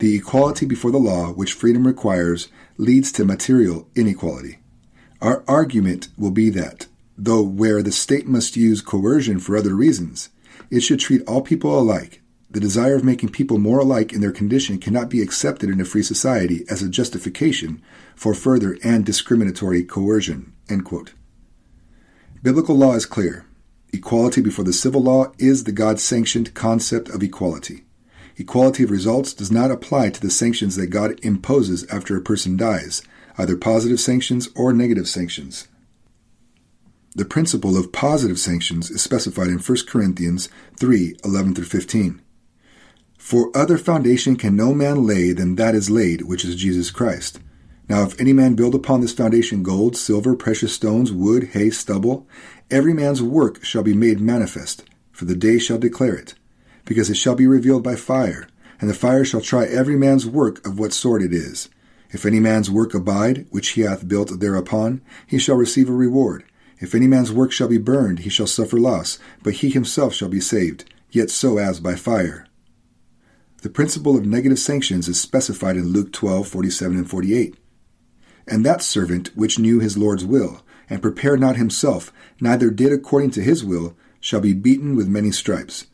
The 0.00 0.14
equality 0.14 0.66
before 0.66 0.90
the 0.90 0.98
law, 0.98 1.32
which 1.32 1.54
freedom 1.54 1.86
requires, 1.86 2.48
leads 2.76 3.10
to 3.12 3.24
material 3.24 3.88
inequality. 3.94 4.58
Our 5.22 5.44
argument 5.48 6.08
will 6.18 6.30
be 6.30 6.50
that, 6.50 6.88
though 7.16 7.40
where 7.40 7.82
the 7.82 7.90
state 7.90 8.26
must 8.26 8.54
use 8.54 8.82
coercion 8.82 9.38
for 9.38 9.56
other 9.56 9.74
reasons, 9.74 10.28
it 10.70 10.80
should 10.80 11.00
treat 11.00 11.26
all 11.26 11.40
people 11.40 11.80
alike. 11.80 12.20
The 12.50 12.60
desire 12.60 12.94
of 12.94 13.04
making 13.04 13.28
people 13.30 13.58
more 13.58 13.80
alike 13.80 14.12
in 14.12 14.22
their 14.22 14.32
condition 14.32 14.78
cannot 14.78 15.10
be 15.10 15.20
accepted 15.20 15.68
in 15.68 15.80
a 15.80 15.84
free 15.84 16.02
society 16.02 16.64
as 16.70 16.82
a 16.82 16.88
justification 16.88 17.82
for 18.16 18.32
further 18.32 18.78
and 18.82 19.04
discriminatory 19.04 19.84
coercion. 19.84 20.54
Biblical 22.42 22.74
law 22.74 22.94
is 22.94 23.04
clear. 23.04 23.44
Equality 23.92 24.40
before 24.40 24.64
the 24.64 24.72
civil 24.72 25.02
law 25.02 25.32
is 25.38 25.64
the 25.64 25.72
God 25.72 26.00
sanctioned 26.00 26.54
concept 26.54 27.10
of 27.10 27.22
equality. 27.22 27.84
Equality 28.38 28.84
of 28.84 28.90
results 28.90 29.34
does 29.34 29.50
not 29.50 29.70
apply 29.70 30.08
to 30.10 30.20
the 30.20 30.30
sanctions 30.30 30.76
that 30.76 30.86
God 30.86 31.18
imposes 31.22 31.84
after 31.86 32.16
a 32.16 32.22
person 32.22 32.56
dies, 32.56 33.02
either 33.36 33.56
positive 33.56 34.00
sanctions 34.00 34.48
or 34.54 34.72
negative 34.72 35.08
sanctions. 35.08 35.68
The 37.14 37.24
principle 37.24 37.76
of 37.76 37.92
positive 37.92 38.38
sanctions 38.38 38.90
is 38.90 39.02
specified 39.02 39.48
in 39.48 39.58
1 39.58 39.78
Corinthians 39.86 40.48
3 40.78 41.16
11 41.24 41.54
through 41.54 41.64
15. 41.64 42.22
For 43.28 43.54
other 43.54 43.76
foundation 43.76 44.36
can 44.36 44.56
no 44.56 44.72
man 44.72 45.06
lay 45.06 45.32
than 45.32 45.56
that 45.56 45.74
is 45.74 45.90
laid, 45.90 46.22
which 46.22 46.46
is 46.46 46.56
Jesus 46.56 46.90
Christ. 46.90 47.40
Now, 47.86 48.02
if 48.04 48.18
any 48.18 48.32
man 48.32 48.54
build 48.54 48.74
upon 48.74 49.02
this 49.02 49.12
foundation 49.12 49.62
gold, 49.62 49.98
silver, 49.98 50.34
precious 50.34 50.72
stones, 50.72 51.12
wood, 51.12 51.50
hay, 51.52 51.68
stubble, 51.68 52.26
every 52.70 52.94
man's 52.94 53.20
work 53.20 53.62
shall 53.62 53.82
be 53.82 53.92
made 53.92 54.18
manifest, 54.18 54.82
for 55.12 55.26
the 55.26 55.36
day 55.36 55.58
shall 55.58 55.76
declare 55.76 56.14
it 56.14 56.36
because 56.86 57.10
it 57.10 57.18
shall 57.18 57.34
be 57.34 57.46
revealed 57.46 57.82
by 57.82 57.96
fire, 57.96 58.48
and 58.80 58.88
the 58.88 58.94
fire 58.94 59.26
shall 59.26 59.42
try 59.42 59.66
every 59.66 59.96
man's 59.96 60.26
work 60.26 60.66
of 60.66 60.78
what 60.78 60.94
sort 60.94 61.20
it 61.20 61.34
is. 61.34 61.68
If 62.08 62.24
any 62.24 62.40
man's 62.40 62.70
work 62.70 62.94
abide, 62.94 63.44
which 63.50 63.68
he 63.72 63.82
hath 63.82 64.08
built 64.08 64.40
thereupon, 64.40 65.02
he 65.26 65.38
shall 65.38 65.56
receive 65.56 65.90
a 65.90 65.92
reward. 65.92 66.44
If 66.78 66.94
any 66.94 67.06
man's 67.06 67.30
work 67.30 67.52
shall 67.52 67.68
be 67.68 67.76
burned, 67.76 68.20
he 68.20 68.30
shall 68.30 68.46
suffer 68.46 68.78
loss, 68.78 69.18
but 69.42 69.56
he 69.56 69.68
himself 69.68 70.14
shall 70.14 70.30
be 70.30 70.40
saved, 70.40 70.90
yet 71.10 71.28
so 71.28 71.58
as 71.58 71.78
by 71.78 71.94
fire. 71.94 72.47
The 73.62 73.70
principle 73.70 74.16
of 74.16 74.24
negative 74.24 74.58
sanctions 74.58 75.08
is 75.08 75.20
specified 75.20 75.76
in 75.76 75.88
Luke 75.88 76.12
12, 76.12 76.46
47 76.46 76.96
and 76.96 77.10
48. 77.10 77.56
And 78.46 78.64
that 78.64 78.82
servant 78.82 79.36
which 79.36 79.58
knew 79.58 79.80
his 79.80 79.98
Lord's 79.98 80.24
will, 80.24 80.62
and 80.88 81.02
prepared 81.02 81.40
not 81.40 81.56
himself, 81.56 82.12
neither 82.40 82.70
did 82.70 82.92
according 82.92 83.32
to 83.32 83.42
his 83.42 83.64
will, 83.64 83.96
shall 84.20 84.40
be 84.40 84.52
beaten 84.52 84.94
with 84.94 85.08
many 85.08 85.32
stripes. 85.32 85.86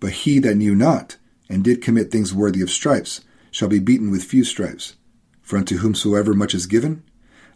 But 0.00 0.12
he 0.12 0.38
that 0.38 0.56
knew 0.56 0.74
not, 0.74 1.18
and 1.48 1.62
did 1.62 1.82
commit 1.82 2.10
things 2.10 2.32
worthy 2.32 2.62
of 2.62 2.70
stripes, 2.70 3.20
shall 3.50 3.68
be 3.68 3.80
beaten 3.80 4.10
with 4.10 4.24
few 4.24 4.42
stripes. 4.42 4.96
For 5.42 5.58
unto 5.58 5.78
whomsoever 5.78 6.32
much 6.32 6.54
is 6.54 6.66
given, 6.66 7.02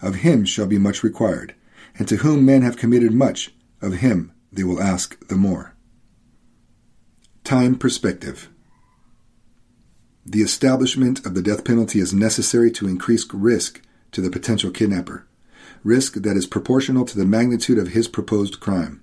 of 0.02 0.16
him 0.16 0.44
shall 0.44 0.66
be 0.66 0.78
much 0.78 1.02
required, 1.02 1.54
and 1.96 2.06
to 2.08 2.16
whom 2.16 2.44
men 2.44 2.62
have 2.62 2.76
committed 2.76 3.14
much, 3.14 3.54
of 3.80 3.94
him 3.94 4.32
they 4.52 4.64
will 4.64 4.82
ask 4.82 5.26
the 5.28 5.36
more. 5.36 5.74
Time 7.44 7.76
perspective. 7.76 8.50
The 10.26 10.40
establishment 10.40 11.24
of 11.26 11.34
the 11.34 11.42
death 11.42 11.64
penalty 11.64 12.00
is 12.00 12.14
necessary 12.14 12.70
to 12.72 12.88
increase 12.88 13.26
risk 13.32 13.82
to 14.12 14.22
the 14.22 14.30
potential 14.30 14.70
kidnapper, 14.70 15.26
risk 15.82 16.14
that 16.14 16.36
is 16.36 16.46
proportional 16.46 17.04
to 17.04 17.18
the 17.18 17.26
magnitude 17.26 17.76
of 17.76 17.88
his 17.88 18.08
proposed 18.08 18.58
crime. 18.58 19.02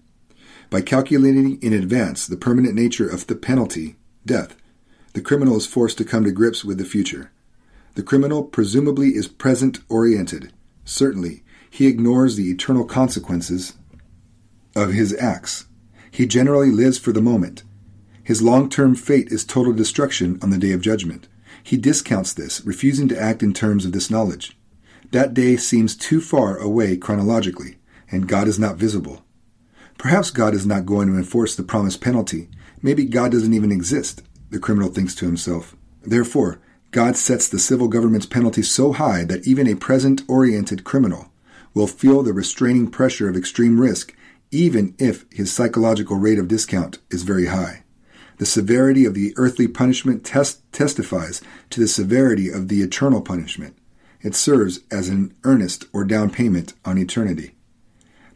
By 0.72 0.82
calculating 0.82 1.62
in 1.62 1.74
advance 1.74 2.26
the 2.26 2.38
permanent 2.38 2.74
nature 2.74 3.08
of 3.08 3.28
the 3.28 3.36
penalty, 3.36 3.98
death, 4.26 4.56
the 5.14 5.22
criminal 5.22 5.58
is 5.58 5.68
forced 5.68 6.00
to 6.00 6.06
come 6.06 6.24
to 6.24 6.32
grips 6.32 6.66
with 6.66 6.80
the 6.80 6.86
future. 6.86 7.32
The 7.94 8.04
criminal 8.04 8.44
presumably 8.44 9.10
is 9.10 9.28
present 9.28 9.80
oriented. 9.90 10.52
Certainly, 10.86 11.44
he 11.70 11.86
ignores 11.86 12.36
the 12.36 12.50
eternal 12.50 12.86
consequences 12.86 13.74
of 14.76 14.94
his 14.94 15.16
acts. 15.20 15.66
He 16.10 16.26
generally 16.26 16.72
lives 16.72 16.98
for 16.98 17.12
the 17.12 17.22
moment. 17.22 17.64
His 18.32 18.42
long 18.42 18.70
term 18.70 18.96
fate 18.96 19.28
is 19.28 19.44
total 19.44 19.74
destruction 19.74 20.40
on 20.42 20.52
the 20.52 20.58
day 20.58 20.72
of 20.72 20.80
judgment. 20.80 21.28
He 21.62 21.76
discounts 21.76 22.32
this, 22.32 22.62
refusing 22.66 23.10
to 23.10 23.22
act 23.22 23.44
in 23.44 23.54
terms 23.54 23.84
of 23.84 23.92
this 23.92 24.10
knowledge. 24.10 24.58
That 25.12 25.34
day 25.34 25.58
seems 25.58 25.98
too 25.98 26.22
far 26.22 26.56
away 26.56 26.96
chronologically, 26.96 27.76
and 28.10 28.30
God 28.30 28.48
is 28.48 28.58
not 28.58 28.78
visible. 28.78 29.26
Perhaps 29.98 30.32
God 30.32 30.54
is 30.54 30.66
not 30.66 30.86
going 30.86 31.10
to 31.10 31.18
enforce 31.18 31.56
the 31.56 31.64
promised 31.64 32.00
penalty. 32.00 32.48
Maybe 32.82 33.04
God 33.04 33.34
doesn't 33.34 33.54
even 33.54 33.70
exist, 33.70 34.24
the 34.50 34.60
criminal 34.60 34.88
thinks 34.88 35.14
to 35.16 35.26
himself. 35.26 35.76
Therefore, 36.02 36.62
God 36.92 37.18
sets 37.18 37.50
the 37.50 37.60
civil 37.60 37.90
government's 37.90 38.28
penalty 38.28 38.62
so 38.62 38.94
high 38.94 39.26
that 39.26 39.46
even 39.46 39.68
a 39.68 39.76
present 39.76 40.22
oriented 40.30 40.86
criminal 40.86 41.34
will 41.74 41.86
feel 41.86 42.24
the 42.24 42.32
restraining 42.32 42.90
pressure 42.90 43.28
of 43.28 43.36
extreme 43.36 43.78
risk, 43.78 44.16
even 44.52 44.96
if 45.00 45.26
his 45.30 45.52
psychological 45.52 46.16
rate 46.16 46.40
of 46.40 46.48
discount 46.48 47.00
is 47.10 47.24
very 47.24 47.48
high. 47.48 47.81
The 48.42 48.48
severity 48.48 49.06
of 49.06 49.14
the 49.14 49.36
earthly 49.38 49.68
punishment 49.68 50.24
test- 50.24 50.64
testifies 50.72 51.42
to 51.70 51.80
the 51.80 51.88
severity 51.88 52.50
of 52.50 52.70
the 52.70 52.82
eternal 52.82 53.22
punishment. 53.22 53.78
It 54.24 54.34
serves 54.34 54.80
as 54.90 55.10
an 55.10 55.36
earnest 55.44 55.86
or 55.94 56.04
down 56.04 56.32
payment 56.32 56.74
on 56.84 56.98
eternity. 56.98 57.54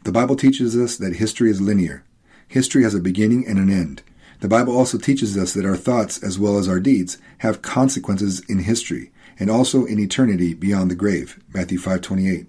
The 0.04 0.12
Bible 0.12 0.36
teaches 0.36 0.76
us 0.76 0.96
that 0.98 1.16
history 1.16 1.50
is 1.50 1.60
linear. 1.60 2.04
History 2.46 2.84
has 2.84 2.94
a 2.94 3.00
beginning 3.00 3.48
and 3.48 3.58
an 3.58 3.68
end. 3.68 4.04
The 4.42 4.46
Bible 4.46 4.78
also 4.78 4.96
teaches 4.96 5.36
us 5.36 5.52
that 5.54 5.66
our 5.66 5.76
thoughts, 5.76 6.22
as 6.22 6.38
well 6.38 6.56
as 6.56 6.68
our 6.68 6.78
deeds, 6.78 7.18
have 7.38 7.60
consequences 7.60 8.38
in 8.48 8.60
history 8.60 9.10
and 9.40 9.50
also 9.50 9.86
in 9.86 9.98
eternity 9.98 10.54
beyond 10.54 10.88
the 10.88 10.94
grave. 10.94 11.40
Matthew 11.52 11.80
5:28. 11.80 12.46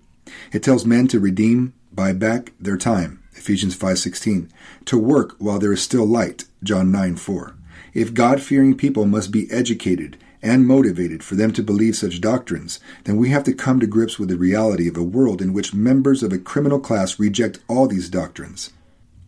It 0.54 0.62
tells 0.62 0.86
men 0.86 1.08
to 1.08 1.20
redeem, 1.20 1.74
buy 1.92 2.14
back 2.14 2.54
their 2.60 2.78
time. 2.78 3.18
Ephesians 3.48 3.78
5:16. 3.78 4.50
To 4.84 4.98
work 4.98 5.38
while 5.40 5.58
there 5.58 5.72
is 5.72 5.80
still 5.80 6.06
light. 6.06 6.44
John 6.64 6.92
9:4. 6.92 7.54
If 7.94 8.14
God-fearing 8.14 8.76
people 8.76 9.06
must 9.06 9.32
be 9.32 9.50
educated 9.50 10.18
and 10.42 10.68
motivated 10.68 11.24
for 11.24 11.36
them 11.36 11.54
to 11.54 11.64
believe 11.64 11.96
such 11.96 12.20
doctrines, 12.20 12.82
then 13.06 13.16
we 13.16 13.30
have 13.30 13.46
to 13.46 13.54
come 13.54 13.80
to 13.80 13.88
grips 13.88 14.20
with 14.20 14.28
the 14.28 14.36
reality 14.36 14.90
of 14.90 14.98
a 14.98 15.02
world 15.02 15.42
in 15.42 15.54
which 15.54 15.74
members 15.74 16.24
of 16.24 16.34
a 16.34 16.38
criminal 16.38 16.78
class 16.78 17.20
reject 17.20 17.60
all 17.70 17.88
these 17.88 18.10
doctrines. 18.10 18.72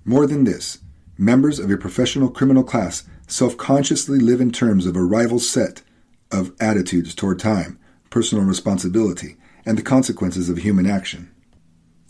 More 0.04 0.28
than 0.28 0.44
this, 0.44 0.80
members 1.18 1.58
of 1.58 1.72
a 1.72 1.78
professional 1.78 2.28
criminal 2.28 2.64
class 2.64 3.04
self 3.26 3.56
consciously 3.56 4.20
live 4.20 4.42
in 4.42 4.52
terms 4.52 4.86
of 4.86 4.98
a 4.98 5.02
rival 5.02 5.40
set 5.40 5.82
of 6.30 6.52
attitudes 6.60 7.16
toward 7.16 7.40
time, 7.40 7.80
personal 8.10 8.44
responsibility, 8.44 9.38
and 9.66 9.78
the 9.78 9.82
consequences 9.82 10.50
of 10.50 10.58
human 10.58 10.86
action. 10.86 11.30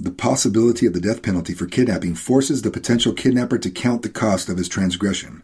The 0.02 0.12
possibility 0.12 0.86
of 0.86 0.94
the 0.94 1.02
death 1.02 1.22
penalty 1.22 1.54
for 1.54 1.66
kidnapping 1.66 2.16
forces 2.16 2.62
the 2.62 2.72
potential 2.72 3.12
kidnapper 3.12 3.58
to 3.58 3.70
count 3.70 4.02
the 4.02 4.10
cost 4.10 4.48
of 4.48 4.58
his 4.58 4.70
transgression. 4.70 5.44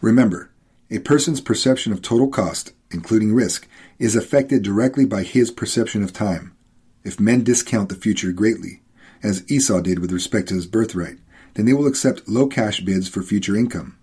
Remember, 0.00 0.50
a 0.90 1.00
person's 1.00 1.42
perception 1.42 1.92
of 1.92 2.00
total 2.00 2.28
cost, 2.28 2.72
including 2.90 3.34
risk, 3.34 3.68
is 3.98 4.16
affected 4.16 4.62
directly 4.62 5.04
by 5.04 5.22
his 5.22 5.50
perception 5.50 6.02
of 6.02 6.14
time. 6.14 6.56
If 7.04 7.20
men 7.20 7.44
discount 7.44 7.90
the 7.90 7.94
future 7.94 8.32
greatly, 8.32 8.80
as 9.22 9.44
Esau 9.50 9.80
did 9.82 9.98
with 9.98 10.12
respect 10.12 10.48
to 10.48 10.54
his 10.54 10.66
birthright, 10.66 11.18
then 11.52 11.66
they 11.66 11.74
will 11.74 11.86
accept 11.86 12.26
low 12.26 12.46
cash 12.46 12.80
bids 12.80 13.06
for 13.06 13.22
future 13.22 13.54
income. 13.54 13.98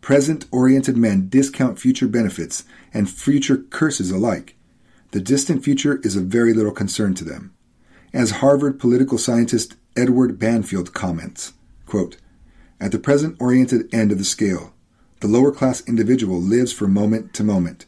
Present 0.00 0.46
oriented 0.50 0.96
men 0.96 1.28
discount 1.28 1.78
future 1.78 2.08
benefits 2.08 2.64
and 2.94 3.10
future 3.10 3.58
curses 3.58 4.10
alike. 4.10 4.56
The 5.10 5.20
distant 5.20 5.64
future 5.64 6.00
is 6.02 6.16
of 6.16 6.24
very 6.24 6.54
little 6.54 6.72
concern 6.72 7.12
to 7.14 7.24
them. 7.24 7.55
As 8.16 8.40
Harvard 8.40 8.80
political 8.80 9.18
scientist 9.18 9.76
Edward 9.94 10.38
Banfield 10.38 10.94
comments, 10.94 11.52
quote, 11.84 12.16
At 12.80 12.90
the 12.90 12.98
present 12.98 13.36
oriented 13.38 13.94
end 13.94 14.10
of 14.10 14.16
the 14.16 14.24
scale, 14.24 14.72
the 15.20 15.28
lower 15.28 15.52
class 15.52 15.86
individual 15.86 16.40
lives 16.40 16.72
from 16.72 16.94
moment 16.94 17.34
to 17.34 17.44
moment. 17.44 17.84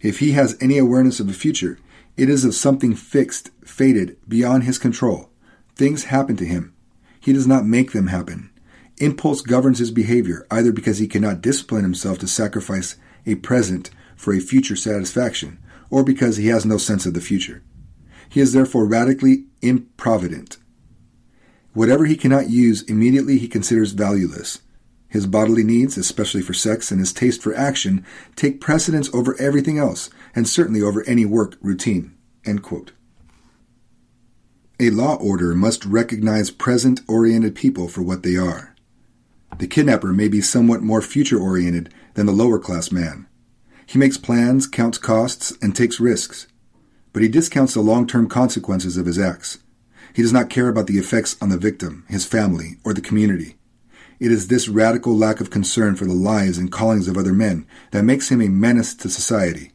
If 0.00 0.20
he 0.20 0.32
has 0.32 0.56
any 0.58 0.78
awareness 0.78 1.20
of 1.20 1.26
the 1.26 1.34
future, 1.34 1.78
it 2.16 2.30
is 2.30 2.46
of 2.46 2.54
something 2.54 2.94
fixed, 2.94 3.50
fated, 3.62 4.16
beyond 4.26 4.64
his 4.64 4.78
control. 4.78 5.28
Things 5.76 6.04
happen 6.04 6.38
to 6.38 6.46
him. 6.46 6.72
He 7.20 7.34
does 7.34 7.46
not 7.46 7.66
make 7.66 7.92
them 7.92 8.06
happen. 8.06 8.48
Impulse 8.96 9.42
governs 9.42 9.80
his 9.80 9.90
behavior, 9.90 10.46
either 10.50 10.72
because 10.72 10.96
he 10.96 11.06
cannot 11.06 11.42
discipline 11.42 11.82
himself 11.82 12.16
to 12.20 12.26
sacrifice 12.26 12.96
a 13.26 13.34
present 13.34 13.90
for 14.16 14.32
a 14.32 14.40
future 14.40 14.76
satisfaction, 14.76 15.58
or 15.90 16.02
because 16.02 16.38
he 16.38 16.46
has 16.46 16.64
no 16.64 16.78
sense 16.78 17.04
of 17.04 17.12
the 17.12 17.20
future. 17.20 17.62
He 18.28 18.40
is 18.40 18.52
therefore 18.52 18.86
radically 18.86 19.44
improvident. 19.62 20.58
Whatever 21.72 22.06
he 22.06 22.16
cannot 22.16 22.50
use 22.50 22.82
immediately 22.82 23.38
he 23.38 23.48
considers 23.48 23.92
valueless. 23.92 24.60
His 25.08 25.26
bodily 25.26 25.64
needs, 25.64 25.96
especially 25.96 26.42
for 26.42 26.52
sex, 26.52 26.90
and 26.90 27.00
his 27.00 27.12
taste 27.12 27.42
for 27.42 27.54
action 27.54 28.04
take 28.36 28.60
precedence 28.60 29.12
over 29.14 29.40
everything 29.40 29.78
else, 29.78 30.10
and 30.34 30.46
certainly 30.46 30.82
over 30.82 31.02
any 31.04 31.24
work 31.24 31.56
routine. 31.62 32.14
A 34.80 34.90
law 34.90 35.16
order 35.16 35.54
must 35.54 35.84
recognize 35.84 36.50
present 36.50 37.00
oriented 37.08 37.54
people 37.54 37.88
for 37.88 38.02
what 38.02 38.22
they 38.22 38.36
are. 38.36 38.74
The 39.58 39.66
kidnapper 39.66 40.12
may 40.12 40.28
be 40.28 40.40
somewhat 40.40 40.82
more 40.82 41.02
future 41.02 41.38
oriented 41.38 41.92
than 42.14 42.26
the 42.26 42.32
lower 42.32 42.58
class 42.58 42.92
man. 42.92 43.26
He 43.86 43.98
makes 43.98 44.18
plans, 44.18 44.66
counts 44.66 44.98
costs, 44.98 45.52
and 45.62 45.74
takes 45.74 45.98
risks. 45.98 46.46
But 47.12 47.22
he 47.22 47.28
discounts 47.28 47.74
the 47.74 47.80
long 47.80 48.06
term 48.06 48.28
consequences 48.28 48.96
of 48.96 49.06
his 49.06 49.18
acts. 49.18 49.58
He 50.14 50.22
does 50.22 50.32
not 50.32 50.50
care 50.50 50.68
about 50.68 50.86
the 50.86 50.98
effects 50.98 51.36
on 51.40 51.48
the 51.48 51.58
victim, 51.58 52.04
his 52.08 52.26
family, 52.26 52.78
or 52.84 52.92
the 52.92 53.00
community. 53.00 53.56
It 54.20 54.32
is 54.32 54.48
this 54.48 54.68
radical 54.68 55.16
lack 55.16 55.40
of 55.40 55.50
concern 55.50 55.94
for 55.94 56.04
the 56.04 56.12
lives 56.12 56.58
and 56.58 56.72
callings 56.72 57.06
of 57.06 57.16
other 57.16 57.32
men 57.32 57.66
that 57.92 58.02
makes 58.04 58.30
him 58.30 58.40
a 58.40 58.48
menace 58.48 58.94
to 58.96 59.08
society. 59.08 59.72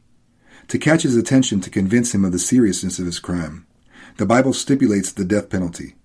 To 0.68 0.78
catch 0.78 1.04
his 1.04 1.16
attention 1.16 1.62
to 1.62 1.70
convince 1.70 2.14
him 2.14 2.26
of 2.26 2.32
the 2.32 2.40
seriousness 2.40 3.00
of 3.00 3.06
his 3.06 3.20
crime, 3.20 3.66
the 4.18 4.26
Bible 4.26 4.54
stipulates 4.54 5.12
the 5.12 5.26
death 5.26 5.50
penalty. 5.50 5.96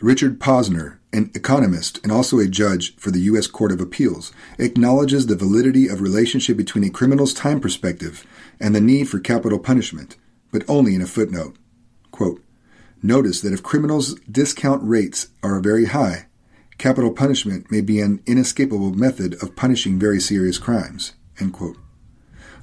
Richard 0.00 0.40
Posner, 0.40 0.98
an 1.12 1.30
economist 1.34 2.00
and 2.02 2.10
also 2.10 2.38
a 2.40 2.48
judge 2.48 2.96
for 2.96 3.10
the 3.12 3.20
U.S. 3.20 3.46
Court 3.46 3.70
of 3.70 3.80
Appeals, 3.80 4.32
acknowledges 4.58 5.26
the 5.26 5.36
validity 5.36 5.86
of 5.86 6.00
relationship 6.00 6.56
between 6.56 6.84
a 6.84 6.90
criminal's 6.90 7.32
time 7.32 7.60
perspective 7.60 8.26
and 8.58 8.74
the 8.74 8.80
need 8.80 9.08
for 9.08 9.20
capital 9.20 9.58
punishment, 9.58 10.16
but 10.54 10.64
only 10.68 10.94
in 10.94 11.02
a 11.02 11.06
footnote. 11.06 11.56
Quote, 12.12 12.40
Notice 13.02 13.40
that 13.40 13.52
if 13.52 13.60
criminals' 13.60 14.14
discount 14.20 14.84
rates 14.84 15.26
are 15.42 15.58
very 15.58 15.86
high, 15.86 16.26
capital 16.78 17.10
punishment 17.10 17.72
may 17.72 17.80
be 17.80 18.00
an 18.00 18.22
inescapable 18.24 18.92
method 18.92 19.34
of 19.42 19.56
punishing 19.56 19.98
very 19.98 20.20
serious 20.20 20.56
crimes. 20.56 21.14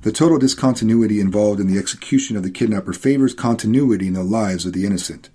The 0.03 0.11
total 0.13 0.37
discontinuity 0.37 1.19
involved 1.19 1.59
in 1.59 1.67
the 1.67 1.77
execution 1.77 2.37
of 2.37 2.43
the 2.43 2.49
kidnapper 2.49 2.93
favors 2.93 3.33
continuity 3.33 4.07
in 4.07 4.13
the 4.13 4.23
lives 4.23 4.65
of 4.65 4.71
the 4.71 4.85
innocent. 4.85 5.29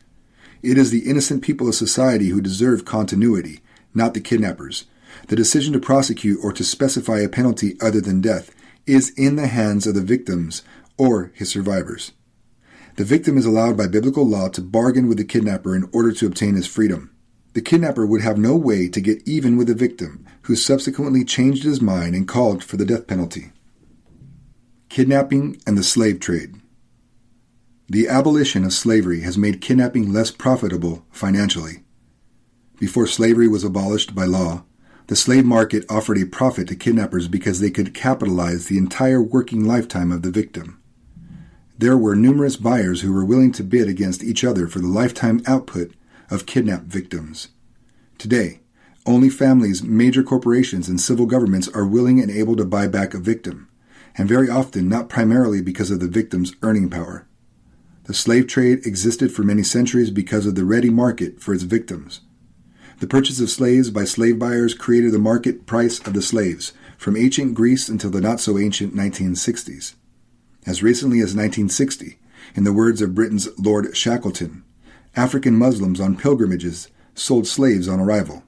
It 0.62 0.78
is 0.78 0.90
the 0.90 1.10
innocent 1.10 1.42
people 1.42 1.68
of 1.68 1.74
society 1.74 2.28
who 2.28 2.40
deserve 2.40 2.86
continuity, 2.86 3.60
not 3.92 4.14
the 4.14 4.20
kidnappers. 4.22 4.86
The 5.28 5.36
decision 5.36 5.74
to 5.74 5.78
prosecute 5.78 6.38
or 6.42 6.54
to 6.54 6.64
specify 6.64 7.18
a 7.18 7.28
penalty 7.28 7.76
other 7.82 8.00
than 8.00 8.22
death 8.22 8.50
is 8.86 9.10
in 9.10 9.36
the 9.36 9.48
hands 9.48 9.86
of 9.86 9.94
the 9.94 10.00
victims 10.00 10.62
or 10.96 11.32
his 11.34 11.50
survivors. 11.50 12.12
The 12.96 13.04
victim 13.04 13.36
is 13.36 13.44
allowed 13.44 13.76
by 13.76 13.88
biblical 13.88 14.26
law 14.26 14.48
to 14.48 14.62
bargain 14.62 15.06
with 15.06 15.18
the 15.18 15.24
kidnapper 15.24 15.76
in 15.76 15.88
order 15.92 16.12
to 16.12 16.26
obtain 16.26 16.54
his 16.54 16.66
freedom. 16.66 17.10
The 17.52 17.60
kidnapper 17.60 18.06
would 18.06 18.22
have 18.22 18.38
no 18.38 18.56
way 18.56 18.88
to 18.88 19.00
get 19.02 19.26
even 19.28 19.58
with 19.58 19.68
the 19.68 19.74
victim, 19.74 20.24
who 20.42 20.56
subsequently 20.56 21.22
changed 21.22 21.62
his 21.62 21.82
mind 21.82 22.14
and 22.14 22.26
called 22.26 22.64
for 22.64 22.78
the 22.78 22.86
death 22.86 23.06
penalty. 23.06 23.52
Kidnapping 24.88 25.60
and 25.66 25.76
the 25.76 25.82
Slave 25.82 26.20
Trade 26.20 26.54
The 27.88 28.08
abolition 28.08 28.64
of 28.64 28.72
slavery 28.72 29.20
has 29.20 29.36
made 29.36 29.60
kidnapping 29.60 30.10
less 30.12 30.30
profitable 30.30 31.04
financially. 31.10 31.84
Before 32.78 33.06
slavery 33.06 33.48
was 33.48 33.64
abolished 33.64 34.14
by 34.14 34.24
law, 34.24 34.64
the 35.08 35.16
slave 35.16 35.44
market 35.44 35.84
offered 35.90 36.18
a 36.18 36.24
profit 36.24 36.68
to 36.68 36.76
kidnappers 36.76 37.28
because 37.28 37.60
they 37.60 37.70
could 37.70 37.94
capitalize 37.94 38.66
the 38.66 38.78
entire 38.78 39.22
working 39.22 39.66
lifetime 39.66 40.10
of 40.10 40.22
the 40.22 40.30
victim. 40.30 40.80
There 41.78 41.98
were 41.98 42.16
numerous 42.16 42.56
buyers 42.56 43.02
who 43.02 43.12
were 43.12 43.24
willing 43.24 43.52
to 43.52 43.62
bid 43.62 43.86
against 43.86 44.24
each 44.24 44.44
other 44.44 44.66
for 44.66 44.78
the 44.78 44.88
lifetime 44.88 45.42
output 45.46 45.92
of 46.30 46.46
kidnapped 46.46 46.86
victims. 46.86 47.48
Today, 48.16 48.60
only 49.04 49.28
families, 49.28 49.82
major 49.82 50.22
corporations, 50.22 50.88
and 50.88 50.98
civil 50.98 51.26
governments 51.26 51.68
are 51.68 51.86
willing 51.86 52.18
and 52.18 52.30
able 52.30 52.56
to 52.56 52.64
buy 52.64 52.88
back 52.88 53.12
a 53.12 53.18
victim, 53.18 53.68
and 54.16 54.26
very 54.26 54.48
often 54.48 54.88
not 54.88 55.10
primarily 55.10 55.60
because 55.60 55.90
of 55.90 56.00
the 56.00 56.08
victim's 56.08 56.54
earning 56.62 56.88
power. 56.88 57.26
The 58.04 58.14
slave 58.14 58.46
trade 58.46 58.86
existed 58.86 59.30
for 59.30 59.42
many 59.42 59.62
centuries 59.62 60.10
because 60.10 60.46
of 60.46 60.54
the 60.54 60.64
ready 60.64 60.90
market 60.90 61.40
for 61.40 61.52
its 61.52 61.64
victims. 61.64 62.22
The 63.00 63.06
purchase 63.06 63.38
of 63.38 63.50
slaves 63.50 63.90
by 63.90 64.04
slave 64.04 64.38
buyers 64.38 64.72
created 64.72 65.12
the 65.12 65.18
market 65.18 65.66
price 65.66 65.98
of 66.06 66.14
the 66.14 66.22
slaves 66.22 66.72
from 66.96 67.18
ancient 67.18 67.52
Greece 67.52 67.90
until 67.90 68.08
the 68.08 68.22
not 68.22 68.40
so 68.40 68.56
ancient 68.56 68.94
1960s. 68.94 69.94
As 70.66 70.82
recently 70.82 71.18
as 71.18 71.36
1960, 71.36 72.18
in 72.56 72.64
the 72.64 72.72
words 72.72 73.00
of 73.00 73.14
Britain's 73.14 73.48
Lord 73.56 73.96
Shackleton, 73.96 74.64
African 75.14 75.54
Muslims 75.54 76.00
on 76.00 76.16
pilgrimages 76.16 76.88
sold 77.14 77.46
slaves 77.46 77.86
on 77.86 78.00
arrival, 78.00 78.42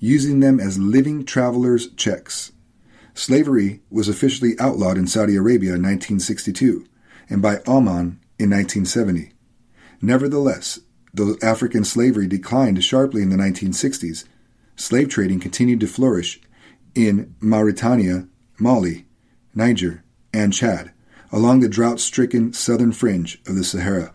using 0.00 0.40
them 0.40 0.58
as 0.58 0.76
living 0.76 1.24
travelers' 1.24 1.88
checks. 1.94 2.50
Slavery 3.14 3.80
was 3.90 4.08
officially 4.08 4.58
outlawed 4.58 4.98
in 4.98 5.06
Saudi 5.06 5.36
Arabia 5.36 5.70
in 5.74 5.82
1962 5.82 6.84
and 7.30 7.40
by 7.40 7.58
Oman 7.66 8.18
in 8.40 8.50
1970. 8.50 9.32
Nevertheless, 10.02 10.80
though 11.14 11.36
African 11.42 11.84
slavery 11.84 12.26
declined 12.26 12.82
sharply 12.82 13.22
in 13.22 13.30
the 13.30 13.36
1960s, 13.36 14.24
slave 14.74 15.08
trading 15.08 15.38
continued 15.38 15.78
to 15.80 15.86
flourish 15.86 16.40
in 16.96 17.36
Mauritania, 17.40 18.26
Mali, 18.58 19.06
Niger, 19.54 20.02
and 20.34 20.52
Chad 20.52 20.92
along 21.36 21.60
the 21.60 21.68
drought 21.68 22.00
stricken 22.00 22.50
southern 22.50 22.90
fringe 22.90 23.38
of 23.46 23.54
the 23.56 23.62
Sahara. 23.62 24.14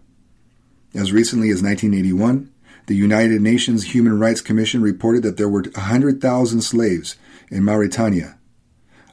As 0.95 1.13
recently 1.13 1.51
as 1.51 1.61
1981, 1.61 2.51
the 2.87 2.95
United 2.95 3.39
Nations 3.43 3.93
Human 3.93 4.17
Rights 4.17 4.41
Commission 4.41 4.81
reported 4.81 5.21
that 5.21 5.37
there 5.37 5.47
were 5.47 5.61
100,000 5.61 6.61
slaves 6.61 7.17
in 7.51 7.63
Mauritania. 7.63 8.39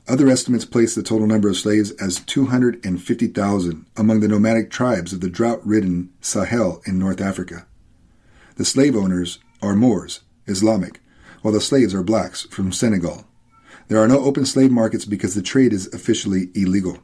Other 0.08 0.26
estimates 0.30 0.64
place 0.64 0.94
the 0.94 1.02
total 1.02 1.26
number 1.26 1.50
of 1.50 1.58
slaves 1.58 1.90
as 2.00 2.20
250,000 2.20 3.86
among 3.94 4.20
the 4.20 4.28
nomadic 4.28 4.70
tribes 4.70 5.12
of 5.12 5.20
the 5.20 5.28
drought 5.28 5.60
ridden 5.66 6.08
Sahel 6.22 6.80
in 6.86 6.98
North 6.98 7.20
Africa. 7.20 7.66
The 8.56 8.64
slave 8.64 8.96
owners 8.96 9.38
are 9.60 9.76
Moors, 9.76 10.20
Islamic, 10.46 11.02
while 11.42 11.52
the 11.52 11.60
slaves 11.60 11.94
are 11.94 12.02
blacks 12.02 12.44
from 12.44 12.72
Senegal. 12.72 13.26
There 13.88 13.98
are 13.98 14.08
no 14.08 14.20
open 14.20 14.46
slave 14.46 14.70
markets 14.70 15.04
because 15.04 15.34
the 15.34 15.42
trade 15.42 15.74
is 15.74 15.92
officially 15.92 16.48
illegal. 16.54 17.00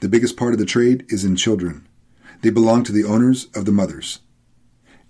The 0.00 0.08
biggest 0.08 0.36
part 0.38 0.54
of 0.54 0.58
the 0.58 0.64
trade 0.64 1.04
is 1.10 1.26
in 1.26 1.36
children. 1.36 1.86
They 2.40 2.48
belong 2.48 2.84
to 2.84 2.92
the 2.92 3.04
owners 3.04 3.48
of 3.54 3.66
the 3.66 3.72
mothers. 3.72 4.20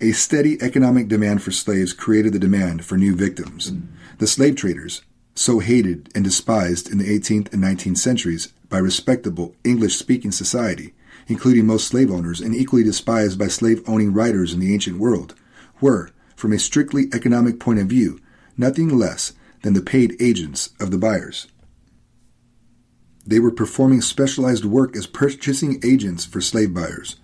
A 0.01 0.11
steady 0.11 0.61
economic 0.61 1.07
demand 1.07 1.43
for 1.43 1.53
slaves 1.53 1.93
created 1.93 2.33
the 2.33 2.41
demand 2.41 2.85
for 2.85 2.97
new 2.97 3.15
victims. 3.15 3.73
The 4.19 4.27
slave 4.27 4.57
traders, 4.57 5.03
so 5.37 5.61
hated 5.61 6.09
and 6.13 6.25
despised 6.25 6.91
in 6.91 6.99
the 6.99 7.05
18th 7.05 7.53
and 7.53 7.63
19th 7.63 7.99
centuries 7.99 8.53
by 8.69 8.79
respectable 8.79 9.55
English 9.63 9.95
speaking 9.95 10.33
society, 10.33 10.93
including 11.29 11.67
most 11.67 11.87
slave 11.87 12.11
owners, 12.11 12.41
and 12.41 12.53
equally 12.53 12.83
despised 12.83 13.39
by 13.39 13.47
slave 13.47 13.89
owning 13.89 14.13
writers 14.13 14.53
in 14.53 14.59
the 14.59 14.75
ancient 14.75 14.99
world, 14.99 15.37
were, 15.81 16.11
from 16.35 16.53
a 16.53 16.59
strictly 16.59 17.05
economic 17.13 17.61
point 17.61 17.79
of 17.79 17.87
view, 17.87 18.19
nothing 18.57 18.89
less 18.99 19.35
than 19.63 19.75
the 19.75 19.83
paid 19.83 20.17
agents 20.21 20.71
of 20.81 20.91
the 20.91 20.99
buyers. 20.99 21.47
They 23.27 23.39
were 23.39 23.51
performing 23.51 24.01
specialized 24.01 24.65
work 24.65 24.97
as 24.97 25.07
purchasing 25.07 25.81
agents 25.85 26.25
for 26.25 26.41
slave 26.41 26.75
buyers. 26.75 27.17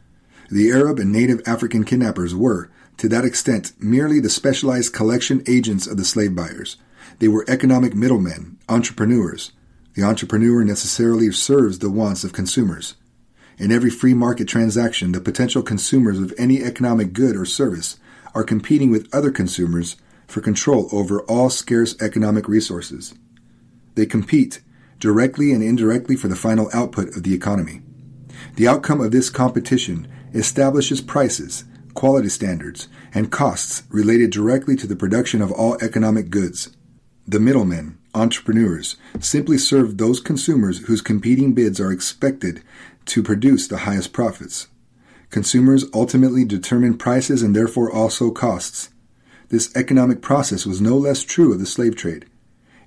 The 0.50 0.70
Arab 0.70 0.98
and 0.98 1.10
native 1.10 1.42
African 1.46 1.84
kidnappers 1.84 2.34
were, 2.34 2.70
to 2.98 3.08
that 3.08 3.24
extent, 3.24 3.72
merely 3.78 4.20
the 4.20 4.30
specialized 4.30 4.92
collection 4.92 5.42
agents 5.46 5.86
of 5.86 5.96
the 5.96 6.04
slave 6.04 6.34
buyers. 6.34 6.76
They 7.18 7.28
were 7.28 7.44
economic 7.48 7.94
middlemen, 7.94 8.58
entrepreneurs. 8.68 9.52
The 9.94 10.02
entrepreneur 10.02 10.64
necessarily 10.64 11.30
serves 11.32 11.78
the 11.78 11.90
wants 11.90 12.24
of 12.24 12.32
consumers. 12.32 12.94
In 13.58 13.72
every 13.72 13.90
free 13.90 14.14
market 14.14 14.46
transaction, 14.46 15.12
the 15.12 15.20
potential 15.20 15.62
consumers 15.62 16.18
of 16.18 16.34
any 16.36 16.62
economic 16.62 17.12
good 17.12 17.36
or 17.36 17.46
service 17.46 17.98
are 18.34 18.44
competing 18.44 18.90
with 18.90 19.08
other 19.14 19.30
consumers 19.30 19.96
for 20.26 20.42
control 20.42 20.88
over 20.92 21.22
all 21.22 21.48
scarce 21.48 22.00
economic 22.02 22.48
resources. 22.48 23.14
They 23.94 24.04
compete 24.04 24.60
directly 24.98 25.52
and 25.52 25.62
indirectly 25.62 26.16
for 26.16 26.28
the 26.28 26.36
final 26.36 26.70
output 26.72 27.08
of 27.16 27.22
the 27.22 27.34
economy. 27.34 27.82
The 28.56 28.68
outcome 28.68 29.00
of 29.00 29.12
this 29.12 29.30
competition 29.30 30.08
establishes 30.32 31.00
prices, 31.00 31.64
quality 31.94 32.28
standards, 32.28 32.88
and 33.14 33.32
costs 33.32 33.82
related 33.90 34.30
directly 34.30 34.76
to 34.76 34.86
the 34.86 34.96
production 34.96 35.42
of 35.42 35.52
all 35.52 35.76
economic 35.82 36.30
goods. 36.30 36.70
The 37.26 37.40
middlemen, 37.40 37.98
entrepreneurs, 38.14 38.96
simply 39.20 39.58
serve 39.58 39.98
those 39.98 40.20
consumers 40.20 40.86
whose 40.86 41.02
competing 41.02 41.54
bids 41.54 41.80
are 41.80 41.92
expected 41.92 42.62
to 43.06 43.22
produce 43.22 43.66
the 43.66 43.78
highest 43.78 44.12
profits. 44.12 44.68
Consumers 45.30 45.84
ultimately 45.92 46.44
determine 46.44 46.96
prices 46.96 47.42
and 47.42 47.54
therefore 47.54 47.90
also 47.90 48.30
costs. 48.30 48.90
This 49.48 49.74
economic 49.76 50.22
process 50.22 50.66
was 50.66 50.80
no 50.80 50.96
less 50.96 51.22
true 51.22 51.52
of 51.52 51.58
the 51.58 51.66
slave 51.66 51.96
trade. 51.96 52.26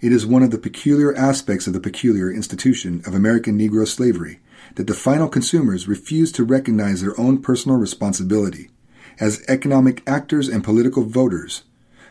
It 0.02 0.14
is 0.14 0.26
one 0.26 0.44
of 0.44 0.52
the 0.52 0.58
peculiar 0.58 1.14
aspects 1.14 1.68
of 1.68 1.74
the 1.74 1.82
peculiar 1.82 2.32
institution 2.32 3.02
of 3.06 3.14
American 3.14 3.60
Negro 3.60 3.86
slavery 3.86 4.40
that 4.76 4.88
the 4.88 4.94
final 4.94 5.28
consumers 5.28 5.90
refuse 5.90 6.32
to 6.34 6.46
recognize 6.46 7.02
their 7.02 7.20
own 7.20 7.42
personal 7.42 7.78
responsibility 7.78 8.70
as 9.20 9.44
economic 9.50 10.02
actors 10.08 10.48
and 10.48 10.64
political 10.64 11.04
voters 11.04 11.64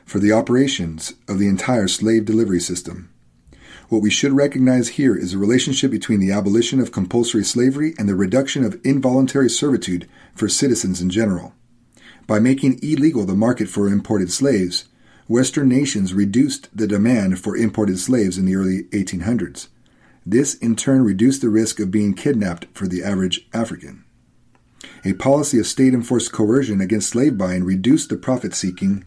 for 0.04 0.18
the 0.18 0.32
operations 0.32 1.14
of 1.28 1.38
the 1.38 1.48
entire 1.48 1.88
slave 1.88 2.26
delivery 2.26 2.60
system. 2.60 3.08
What 3.88 4.02
we 4.02 4.10
should 4.10 4.32
recognize 4.32 4.90
here 4.90 5.16
is 5.16 5.32
a 5.32 5.38
relationship 5.38 5.90
between 5.90 6.20
the 6.20 6.32
abolition 6.32 6.80
of 6.80 6.92
compulsory 6.92 7.44
slavery 7.44 7.94
and 7.98 8.06
the 8.06 8.14
reduction 8.14 8.64
of 8.64 8.78
involuntary 8.84 9.48
servitude 9.48 10.06
for 10.34 10.46
citizens 10.46 11.00
in 11.00 11.08
general. 11.08 11.54
By 12.26 12.38
making 12.38 12.80
illegal 12.82 13.24
the 13.24 13.34
market 13.34 13.66
for 13.70 13.88
imported 13.88 14.30
slaves, 14.30 14.84
Western 15.28 15.68
nations 15.68 16.14
reduced 16.14 16.74
the 16.74 16.86
demand 16.86 17.38
for 17.38 17.54
imported 17.54 17.98
slaves 17.98 18.38
in 18.38 18.46
the 18.46 18.56
early 18.56 18.84
1800s. 18.84 19.68
This 20.24 20.54
in 20.54 20.74
turn 20.74 21.04
reduced 21.04 21.42
the 21.42 21.50
risk 21.50 21.78
of 21.80 21.90
being 21.90 22.14
kidnapped 22.14 22.66
for 22.72 22.86
the 22.88 23.04
average 23.04 23.46
African. 23.52 24.04
A 25.04 25.12
policy 25.12 25.58
of 25.58 25.66
state 25.66 25.92
enforced 25.92 26.32
coercion 26.32 26.80
against 26.80 27.10
slave 27.10 27.36
buying 27.36 27.62
reduced 27.62 28.08
the 28.08 28.16
profit 28.16 28.54
seeking, 28.54 29.04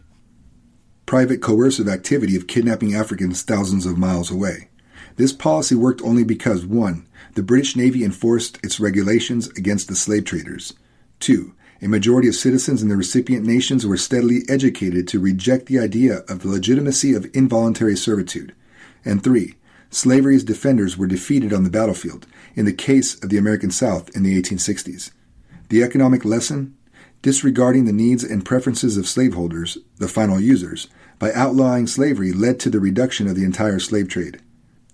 private 1.06 1.42
coercive 1.42 1.88
activity 1.88 2.36
of 2.36 2.46
kidnapping 2.46 2.94
Africans 2.94 3.42
thousands 3.42 3.84
of 3.84 3.98
miles 3.98 4.30
away. 4.30 4.68
This 5.16 5.32
policy 5.32 5.74
worked 5.74 6.02
only 6.02 6.22
because 6.22 6.64
1. 6.64 7.06
The 7.34 7.42
British 7.42 7.74
Navy 7.74 8.04
enforced 8.04 8.58
its 8.62 8.78
regulations 8.78 9.48
against 9.50 9.88
the 9.88 9.96
slave 9.96 10.24
traders. 10.24 10.72
2. 11.20 11.52
A 11.84 11.88
majority 11.88 12.28
of 12.28 12.36
citizens 12.36 12.80
in 12.80 12.88
the 12.88 12.96
recipient 12.96 13.44
nations 13.44 13.84
were 13.84 13.96
steadily 13.96 14.42
educated 14.48 15.08
to 15.08 15.18
reject 15.18 15.66
the 15.66 15.80
idea 15.80 16.18
of 16.28 16.38
the 16.38 16.48
legitimacy 16.48 17.12
of 17.12 17.28
involuntary 17.34 17.96
servitude. 17.96 18.54
And 19.04 19.20
three, 19.20 19.56
slavery's 19.90 20.44
defenders 20.44 20.96
were 20.96 21.08
defeated 21.08 21.52
on 21.52 21.64
the 21.64 21.70
battlefield 21.70 22.24
in 22.54 22.66
the 22.66 22.72
case 22.72 23.20
of 23.20 23.30
the 23.30 23.36
American 23.36 23.72
South 23.72 24.14
in 24.14 24.22
the 24.22 24.40
1860s. 24.40 25.10
The 25.70 25.82
economic 25.82 26.24
lesson? 26.24 26.76
Disregarding 27.20 27.86
the 27.86 27.92
needs 27.92 28.22
and 28.22 28.44
preferences 28.44 28.96
of 28.96 29.08
slaveholders, 29.08 29.78
the 29.98 30.06
final 30.06 30.38
users, 30.38 30.86
by 31.18 31.32
outlawing 31.32 31.88
slavery 31.88 32.32
led 32.32 32.60
to 32.60 32.70
the 32.70 32.80
reduction 32.80 33.26
of 33.26 33.34
the 33.34 33.44
entire 33.44 33.80
slave 33.80 34.06
trade. 34.06 34.40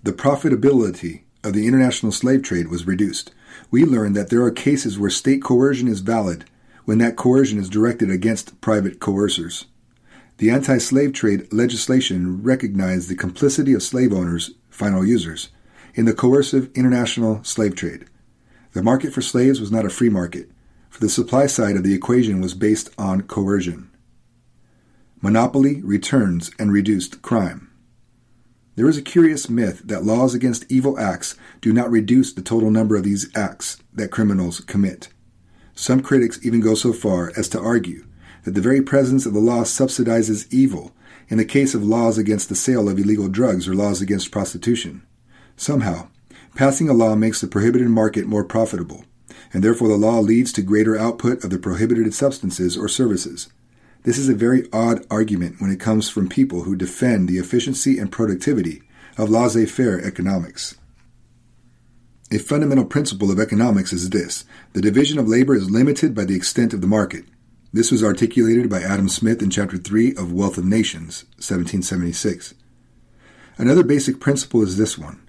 The 0.01 0.13
profitability 0.13 1.21
of 1.43 1.53
the 1.53 1.67
international 1.67 2.11
slave 2.11 2.41
trade 2.41 2.67
was 2.69 2.87
reduced. 2.87 3.31
We 3.69 3.85
learned 3.85 4.15
that 4.15 4.31
there 4.31 4.43
are 4.43 4.51
cases 4.51 4.97
where 4.97 5.11
state 5.11 5.43
coercion 5.43 5.87
is 5.87 5.99
valid 5.99 6.45
when 6.89 6.97
that 6.97 7.15
coercion 7.15 7.59
is 7.59 7.69
directed 7.69 8.09
against 8.09 8.59
private 8.61 8.99
coercers. 8.99 9.65
The 10.37 10.49
anti 10.49 10.79
slave 10.79 11.13
trade 11.13 11.53
legislation 11.53 12.41
recognized 12.41 13.07
the 13.07 13.15
complicity 13.15 13.73
of 13.73 13.83
slave 13.83 14.11
owners, 14.11 14.55
final 14.71 15.05
users, 15.05 15.49
in 15.93 16.05
the 16.05 16.15
coercive 16.15 16.71
international 16.73 17.43
slave 17.43 17.75
trade. 17.75 18.05
The 18.73 18.81
market 18.81 19.13
for 19.13 19.21
slaves 19.21 19.59
was 19.61 19.71
not 19.71 19.85
a 19.85 19.89
free 19.91 20.09
market, 20.09 20.49
for 20.89 20.99
the 20.99 21.09
supply 21.09 21.45
side 21.45 21.75
of 21.75 21.83
the 21.83 21.93
equation 21.93 22.41
was 22.41 22.55
based 22.55 22.89
on 22.97 23.21
coercion. 23.21 23.91
Monopoly, 25.21 25.83
returns, 25.83 26.49
and 26.57 26.73
reduced 26.73 27.21
crime. 27.21 27.69
There 28.75 28.89
is 28.89 28.97
a 28.97 29.03
curious 29.03 29.47
myth 29.47 29.83
that 29.85 30.05
laws 30.05 30.33
against 30.33 30.65
evil 30.71 30.97
acts 30.99 31.35
do 31.61 31.71
not 31.71 31.91
reduce 31.91 32.33
the 32.33 32.41
total 32.41 32.71
number 32.71 32.95
of 32.95 33.03
these 33.03 33.29
acts 33.37 33.77
that 33.93 34.09
criminals 34.09 34.61
commit. 34.61 35.09
Some 35.79 36.01
critics 36.01 36.37
even 36.43 36.59
go 36.59 36.75
so 36.75 36.91
far 36.91 37.31
as 37.37 37.47
to 37.49 37.59
argue 37.59 38.05
that 38.43 38.51
the 38.51 38.59
very 38.59 38.81
presence 38.81 39.25
of 39.25 39.31
the 39.31 39.39
law 39.39 39.61
subsidizes 39.61 40.45
evil 40.53 40.91
in 41.29 41.37
the 41.37 41.45
case 41.45 41.73
of 41.73 41.85
laws 41.85 42.17
against 42.17 42.49
the 42.49 42.55
sale 42.55 42.89
of 42.89 42.99
illegal 42.99 43.29
drugs 43.29 43.65
or 43.65 43.73
laws 43.73 44.01
against 44.01 44.29
prostitution. 44.29 45.03
Somehow, 45.55 46.09
passing 46.53 46.89
a 46.89 46.93
law 46.93 47.15
makes 47.15 47.39
the 47.39 47.47
prohibited 47.47 47.87
market 47.87 48.27
more 48.27 48.43
profitable, 48.43 49.05
and 49.53 49.63
therefore 49.63 49.87
the 49.87 49.95
law 49.95 50.19
leads 50.19 50.51
to 50.51 50.61
greater 50.61 50.97
output 50.97 51.45
of 51.45 51.49
the 51.49 51.57
prohibited 51.57 52.13
substances 52.13 52.75
or 52.75 52.89
services. 52.89 53.47
This 54.03 54.17
is 54.17 54.27
a 54.27 54.35
very 54.35 54.67
odd 54.73 55.05
argument 55.09 55.61
when 55.61 55.71
it 55.71 55.79
comes 55.79 56.09
from 56.09 56.27
people 56.27 56.63
who 56.63 56.75
defend 56.75 57.29
the 57.29 57.37
efficiency 57.37 57.97
and 57.97 58.11
productivity 58.11 58.83
of 59.17 59.29
laissez 59.29 59.65
faire 59.65 59.97
economics. 60.05 60.75
A 62.31 62.37
fundamental 62.37 62.85
principle 62.85 63.31
of 63.31 63.39
economics 63.39 63.91
is 63.91 64.11
this 64.11 64.45
the 64.73 64.81
division 64.81 65.17
of 65.17 65.27
labor 65.27 65.55
is 65.55 65.71
limited 65.71 66.13
by 66.13 66.25
the 66.25 66.35
extent 66.35 66.75
of 66.75 66.81
the 66.81 66.85
market. 66.85 67.25
This 67.73 67.91
was 67.91 68.03
articulated 68.03 68.69
by 68.69 68.83
Adam 68.83 69.09
Smith 69.09 69.41
in 69.41 69.49
Chapter 69.49 69.77
3 69.77 70.13
of 70.15 70.31
Wealth 70.31 70.59
of 70.59 70.65
Nations, 70.65 71.23
1776. 71.37 72.53
Another 73.57 73.81
basic 73.81 74.19
principle 74.19 74.61
is 74.61 74.77
this 74.77 74.95
one 74.95 75.27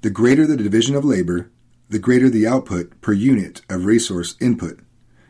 the 0.00 0.08
greater 0.08 0.46
the 0.46 0.56
division 0.56 0.96
of 0.96 1.04
labor, 1.04 1.50
the 1.90 1.98
greater 1.98 2.30
the 2.30 2.46
output 2.46 2.98
per 3.02 3.12
unit 3.12 3.60
of 3.68 3.84
resource 3.84 4.34
input. 4.40 4.80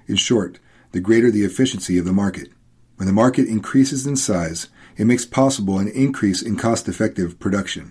In 0.07 0.15
short, 0.15 0.61
the 0.93 1.01
greater 1.01 1.29
the 1.29 1.45
efficiency 1.45 1.99
of 1.99 2.05
the 2.05 2.13
market. 2.13 2.51
When 2.99 3.09
the 3.09 3.13
market 3.13 3.49
increases 3.49 4.07
in 4.07 4.15
size, 4.15 4.69
it 4.97 5.07
makes 5.07 5.25
possible 5.25 5.81
an 5.81 5.89
increase 5.89 6.41
in 6.41 6.57
cost 6.57 6.87
effective 6.87 7.41
production. 7.41 7.91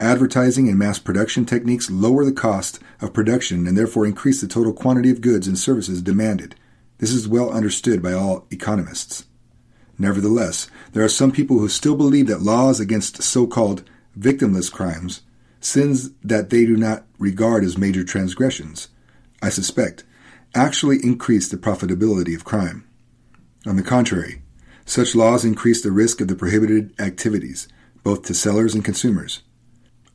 Advertising 0.00 0.68
and 0.68 0.78
mass 0.78 0.98
production 0.98 1.44
techniques 1.44 1.90
lower 1.90 2.24
the 2.24 2.32
cost 2.32 2.80
of 3.00 3.12
production 3.12 3.66
and 3.66 3.78
therefore 3.78 4.06
increase 4.06 4.40
the 4.40 4.48
total 4.48 4.72
quantity 4.72 5.10
of 5.10 5.20
goods 5.20 5.46
and 5.46 5.56
services 5.56 6.02
demanded. 6.02 6.56
This 6.98 7.12
is 7.12 7.28
well 7.28 7.50
understood 7.50 8.02
by 8.02 8.12
all 8.12 8.46
economists. 8.50 9.24
Nevertheless, 9.96 10.68
there 10.92 11.04
are 11.04 11.08
some 11.08 11.30
people 11.30 11.60
who 11.60 11.68
still 11.68 11.94
believe 11.94 12.26
that 12.26 12.42
laws 12.42 12.80
against 12.80 13.22
so 13.22 13.46
called 13.46 13.88
victimless 14.18 14.70
crimes, 14.70 15.22
sins 15.60 16.10
that 16.22 16.50
they 16.50 16.66
do 16.66 16.76
not 16.76 17.04
regard 17.18 17.62
as 17.62 17.78
major 17.78 18.02
transgressions, 18.02 18.88
I 19.40 19.48
suspect, 19.48 20.02
actually 20.56 20.98
increase 21.04 21.48
the 21.48 21.56
profitability 21.56 22.34
of 22.34 22.44
crime. 22.44 22.84
On 23.64 23.76
the 23.76 23.82
contrary, 23.82 24.42
such 24.84 25.14
laws 25.14 25.44
increase 25.44 25.82
the 25.82 25.92
risk 25.92 26.20
of 26.20 26.26
the 26.28 26.34
prohibited 26.34 26.92
activities, 27.00 27.68
both 28.02 28.22
to 28.24 28.34
sellers 28.34 28.74
and 28.74 28.84
consumers. 28.84 29.42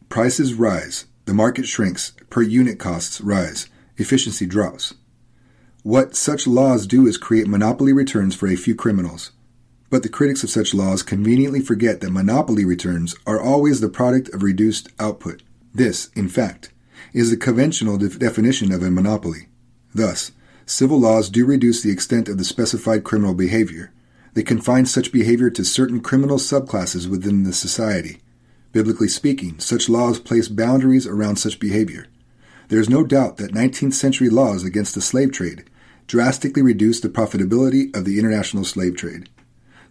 Prices 0.09 0.55
rise, 0.55 1.05
the 1.25 1.35
market 1.35 1.67
shrinks, 1.67 2.13
per 2.31 2.41
unit 2.41 2.79
costs 2.79 3.21
rise, 3.21 3.69
efficiency 3.97 4.47
drops. 4.47 4.95
What 5.83 6.15
such 6.15 6.47
laws 6.47 6.87
do 6.87 7.05
is 7.05 7.15
create 7.15 7.47
monopoly 7.47 7.93
returns 7.93 8.33
for 8.33 8.47
a 8.47 8.55
few 8.55 8.73
criminals. 8.73 9.31
But 9.91 10.01
the 10.01 10.09
critics 10.09 10.43
of 10.43 10.49
such 10.49 10.73
laws 10.73 11.03
conveniently 11.03 11.61
forget 11.61 12.01
that 12.01 12.09
monopoly 12.09 12.65
returns 12.65 13.15
are 13.27 13.39
always 13.39 13.81
the 13.81 13.87
product 13.87 14.29
of 14.29 14.41
reduced 14.41 14.89
output. 14.99 15.43
This, 15.75 16.09
in 16.15 16.27
fact, 16.27 16.71
is 17.13 17.29
the 17.29 17.37
conventional 17.37 17.99
de- 17.99 18.09
definition 18.09 18.71
of 18.71 18.81
a 18.81 18.89
monopoly. 18.89 19.47
Thus, 19.93 20.31
civil 20.65 20.99
laws 20.99 21.29
do 21.29 21.45
reduce 21.45 21.83
the 21.83 21.91
extent 21.91 22.27
of 22.27 22.39
the 22.39 22.43
specified 22.43 23.03
criminal 23.03 23.35
behavior. 23.35 23.91
They 24.33 24.41
confine 24.41 24.87
such 24.87 25.11
behavior 25.11 25.51
to 25.51 25.63
certain 25.63 26.01
criminal 26.01 26.37
subclasses 26.37 27.07
within 27.07 27.43
the 27.43 27.53
society. 27.53 28.21
Biblically 28.71 29.07
speaking, 29.07 29.59
such 29.59 29.89
laws 29.89 30.19
place 30.19 30.47
boundaries 30.47 31.07
around 31.07 31.37
such 31.37 31.59
behavior. 31.59 32.07
There 32.67 32.79
is 32.79 32.89
no 32.89 33.03
doubt 33.03 33.37
that 33.37 33.53
19th 33.53 33.93
century 33.93 34.29
laws 34.29 34.63
against 34.63 34.93
the 34.93 35.01
slave 35.01 35.31
trade 35.31 35.63
drastically 36.05 36.61
reduced 36.61 37.01
the 37.01 37.09
profitability 37.09 37.95
of 37.95 38.05
the 38.05 38.19
international 38.19 38.63
slave 38.63 38.95
trade. 38.95 39.29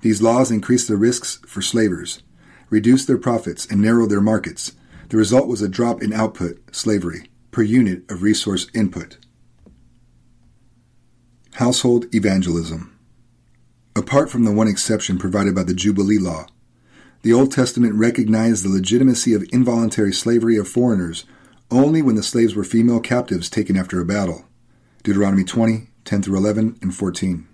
These 0.00 0.22
laws 0.22 0.50
increased 0.50 0.86
the 0.86 0.96
risks 0.96 1.40
for 1.46 1.60
slavers, 1.60 2.22
reduced 2.70 3.08
their 3.08 3.18
profits, 3.18 3.66
and 3.66 3.82
narrowed 3.82 4.10
their 4.10 4.20
markets. 4.20 4.72
The 5.08 5.16
result 5.16 5.48
was 5.48 5.62
a 5.62 5.68
drop 5.68 6.02
in 6.02 6.12
output, 6.12 6.74
slavery, 6.74 7.30
per 7.50 7.62
unit 7.62 8.08
of 8.10 8.22
resource 8.22 8.68
input. 8.74 9.18
Household 11.54 12.12
evangelism. 12.14 12.96
Apart 13.96 14.30
from 14.30 14.44
the 14.44 14.52
one 14.52 14.68
exception 14.68 15.18
provided 15.18 15.56
by 15.56 15.64
the 15.64 15.74
Jubilee 15.74 16.18
Law, 16.18 16.46
the 17.22 17.32
Old 17.32 17.50
Testament 17.50 17.94
recognized 17.94 18.64
the 18.64 18.68
legitimacy 18.68 19.34
of 19.34 19.44
involuntary 19.52 20.12
slavery 20.12 20.56
of 20.56 20.68
foreigners 20.68 21.24
only 21.70 22.00
when 22.00 22.14
the 22.14 22.22
slaves 22.22 22.54
were 22.54 22.64
female 22.64 23.00
captives 23.00 23.50
taken 23.50 23.76
after 23.76 24.00
a 24.00 24.06
battle. 24.06 24.44
Deuteronomy 25.02 25.44
20, 25.44 25.88
10 26.04 26.22
through 26.22 26.36
11, 26.36 26.78
and 26.80 26.94
14. 26.94 27.46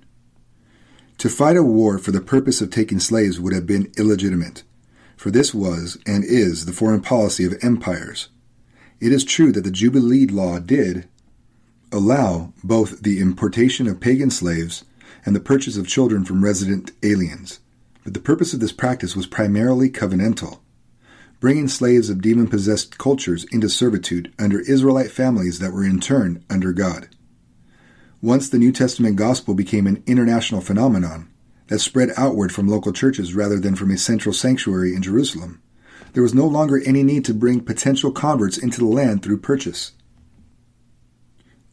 To 1.18 1.28
fight 1.28 1.56
a 1.56 1.62
war 1.62 1.98
for 1.98 2.10
the 2.10 2.20
purpose 2.20 2.60
of 2.60 2.70
taking 2.70 3.00
slaves 3.00 3.40
would 3.40 3.54
have 3.54 3.66
been 3.66 3.90
illegitimate, 3.96 4.62
for 5.16 5.30
this 5.30 5.54
was 5.54 5.98
and 6.06 6.24
is 6.24 6.66
the 6.66 6.72
foreign 6.72 7.00
policy 7.00 7.44
of 7.44 7.56
empires. 7.62 8.28
It 9.00 9.12
is 9.12 9.24
true 9.24 9.50
that 9.52 9.64
the 9.64 9.70
Jubilee 9.70 10.26
law 10.26 10.58
did 10.58 11.08
allow 11.90 12.52
both 12.62 13.02
the 13.02 13.20
importation 13.20 13.86
of 13.86 14.00
pagan 14.00 14.30
slaves 14.30 14.84
and 15.24 15.34
the 15.34 15.40
purchase 15.40 15.76
of 15.76 15.88
children 15.88 16.24
from 16.24 16.44
resident 16.44 16.90
aliens 17.02 17.60
but 18.04 18.14
the 18.14 18.20
purpose 18.20 18.52
of 18.52 18.60
this 18.60 18.72
practice 18.72 19.16
was 19.16 19.26
primarily 19.26 19.90
covenantal, 19.90 20.60
bringing 21.40 21.68
slaves 21.68 22.08
of 22.08 22.22
demon 22.22 22.46
possessed 22.46 22.98
cultures 22.98 23.44
into 23.50 23.68
servitude 23.68 24.32
under 24.38 24.60
Israelite 24.60 25.10
families 25.10 25.58
that 25.58 25.72
were 25.72 25.84
in 25.84 25.98
turn 25.98 26.44
under 26.48 26.72
God. 26.72 27.08
Once 28.22 28.48
the 28.48 28.58
New 28.58 28.72
Testament 28.72 29.16
gospel 29.16 29.54
became 29.54 29.86
an 29.86 30.02
international 30.06 30.60
phenomenon 30.60 31.30
that 31.66 31.78
spread 31.78 32.10
outward 32.16 32.52
from 32.52 32.68
local 32.68 32.92
churches 32.92 33.34
rather 33.34 33.58
than 33.58 33.74
from 33.74 33.90
a 33.90 33.98
central 33.98 34.32
sanctuary 34.32 34.94
in 34.94 35.02
Jerusalem, 35.02 35.60
there 36.12 36.22
was 36.22 36.34
no 36.34 36.46
longer 36.46 36.80
any 36.86 37.02
need 37.02 37.24
to 37.24 37.34
bring 37.34 37.60
potential 37.60 38.12
converts 38.12 38.56
into 38.56 38.78
the 38.78 38.86
land 38.86 39.22
through 39.22 39.38
purchase. 39.38 39.92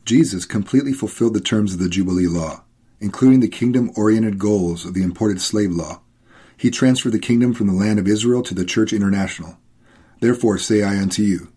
Jesus 0.03 0.45
completely 0.45 0.93
fulfilled 0.93 1.35
the 1.35 1.41
terms 1.41 1.73
of 1.73 1.79
the 1.79 1.89
Jubilee 1.89 2.27
law, 2.27 2.63
including 2.99 3.39
the 3.39 3.47
kingdom 3.47 3.91
oriented 3.95 4.39
goals 4.39 4.83
of 4.83 4.93
the 4.93 5.03
imported 5.03 5.39
slave 5.39 5.71
law, 5.71 6.01
he 6.61 6.69
transferred 6.69 7.11
the 7.11 7.17
kingdom 7.17 7.55
from 7.55 7.65
the 7.65 7.73
land 7.73 7.97
of 7.97 8.07
Israel 8.07 8.43
to 8.43 8.53
the 8.53 8.63
church 8.63 8.93
international. 8.93 9.57
Therefore 10.19 10.59
say 10.59 10.83
I 10.83 11.01
unto 11.01 11.23
you, 11.23 11.47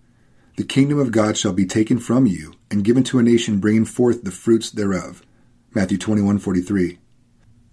the 0.56 0.64
kingdom 0.64 0.98
of 0.98 1.10
God 1.10 1.36
shall 1.36 1.52
be 1.52 1.66
taken 1.66 1.98
from 1.98 2.24
you 2.24 2.54
and 2.70 2.82
given 2.82 3.04
to 3.04 3.18
a 3.18 3.22
nation 3.22 3.58
bringing 3.58 3.84
forth 3.84 4.24
the 4.24 4.30
fruits 4.30 4.70
thereof. 4.70 5.22
Matthew 5.74 5.98
21:43. 5.98 6.96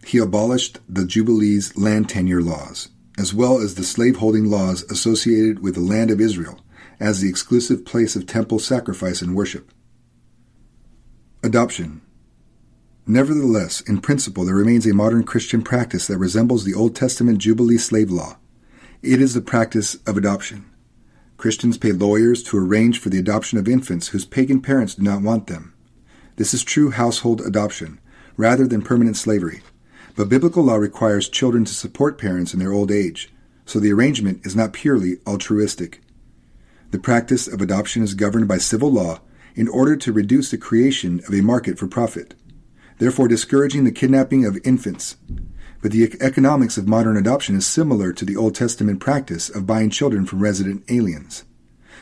He 0.05 0.17
abolished 0.17 0.79
the 0.89 1.05
Jubilees 1.05 1.77
land 1.77 2.09
tenure 2.09 2.41
laws, 2.41 2.89
as 3.17 3.33
well 3.33 3.59
as 3.59 3.75
the 3.75 3.85
slaveholding 3.85 4.49
laws 4.49 4.83
associated 4.91 5.59
with 5.59 5.75
the 5.75 5.79
land 5.79 6.11
of 6.11 6.19
Israel 6.19 6.59
as 6.99 7.21
the 7.21 7.29
exclusive 7.29 7.85
place 7.85 8.17
of 8.17 8.25
temple 8.25 8.59
sacrifice 8.59 9.21
and 9.21 9.37
worship. 9.37 9.71
Adoption 11.41 12.01
Nevertheless, 13.07 13.81
in 13.81 13.99
principle, 13.99 14.45
there 14.45 14.55
remains 14.55 14.85
a 14.85 14.93
modern 14.93 15.23
Christian 15.23 15.63
practice 15.63 16.07
that 16.07 16.17
resembles 16.19 16.63
the 16.63 16.75
Old 16.75 16.95
Testament 16.95 17.39
Jubilee 17.39 17.77
slave 17.77 18.11
law. 18.11 18.37
It 19.01 19.19
is 19.19 19.33
the 19.33 19.41
practice 19.41 19.95
of 20.05 20.17
adoption. 20.17 20.65
Christians 21.37 21.79
pay 21.79 21.91
lawyers 21.91 22.43
to 22.43 22.57
arrange 22.57 22.99
for 22.99 23.09
the 23.09 23.17
adoption 23.17 23.57
of 23.57 23.67
infants 23.67 24.09
whose 24.09 24.25
pagan 24.25 24.61
parents 24.61 24.93
do 24.93 25.01
not 25.01 25.23
want 25.23 25.47
them. 25.47 25.73
This 26.35 26.53
is 26.53 26.63
true 26.63 26.91
household 26.91 27.41
adoption, 27.41 27.99
rather 28.37 28.67
than 28.67 28.83
permanent 28.83 29.17
slavery. 29.17 29.61
But 30.15 30.29
biblical 30.29 30.63
law 30.63 30.75
requires 30.75 31.27
children 31.27 31.65
to 31.65 31.73
support 31.73 32.19
parents 32.19 32.53
in 32.53 32.59
their 32.59 32.71
old 32.71 32.91
age, 32.91 33.33
so 33.65 33.79
the 33.79 33.91
arrangement 33.91 34.45
is 34.45 34.55
not 34.55 34.73
purely 34.73 35.17
altruistic. 35.25 36.01
The 36.91 36.99
practice 36.99 37.47
of 37.47 37.61
adoption 37.61 38.03
is 38.03 38.13
governed 38.13 38.47
by 38.47 38.57
civil 38.59 38.91
law 38.91 39.21
in 39.55 39.67
order 39.67 39.95
to 39.95 40.13
reduce 40.13 40.51
the 40.51 40.57
creation 40.57 41.21
of 41.27 41.33
a 41.33 41.41
market 41.41 41.79
for 41.79 41.87
profit, 41.87 42.35
therefore 43.01 43.27
discouraging 43.27 43.83
the 43.83 43.91
kidnapping 43.91 44.45
of 44.45 44.59
infants. 44.63 45.17
But 45.81 45.91
the 45.91 46.15
economics 46.21 46.77
of 46.77 46.87
modern 46.87 47.17
adoption 47.17 47.55
is 47.55 47.65
similar 47.65 48.13
to 48.13 48.23
the 48.23 48.37
Old 48.37 48.53
Testament 48.53 48.99
practice 48.99 49.49
of 49.49 49.65
buying 49.65 49.89
children 49.89 50.27
from 50.27 50.39
resident 50.39 50.83
aliens. 50.87 51.43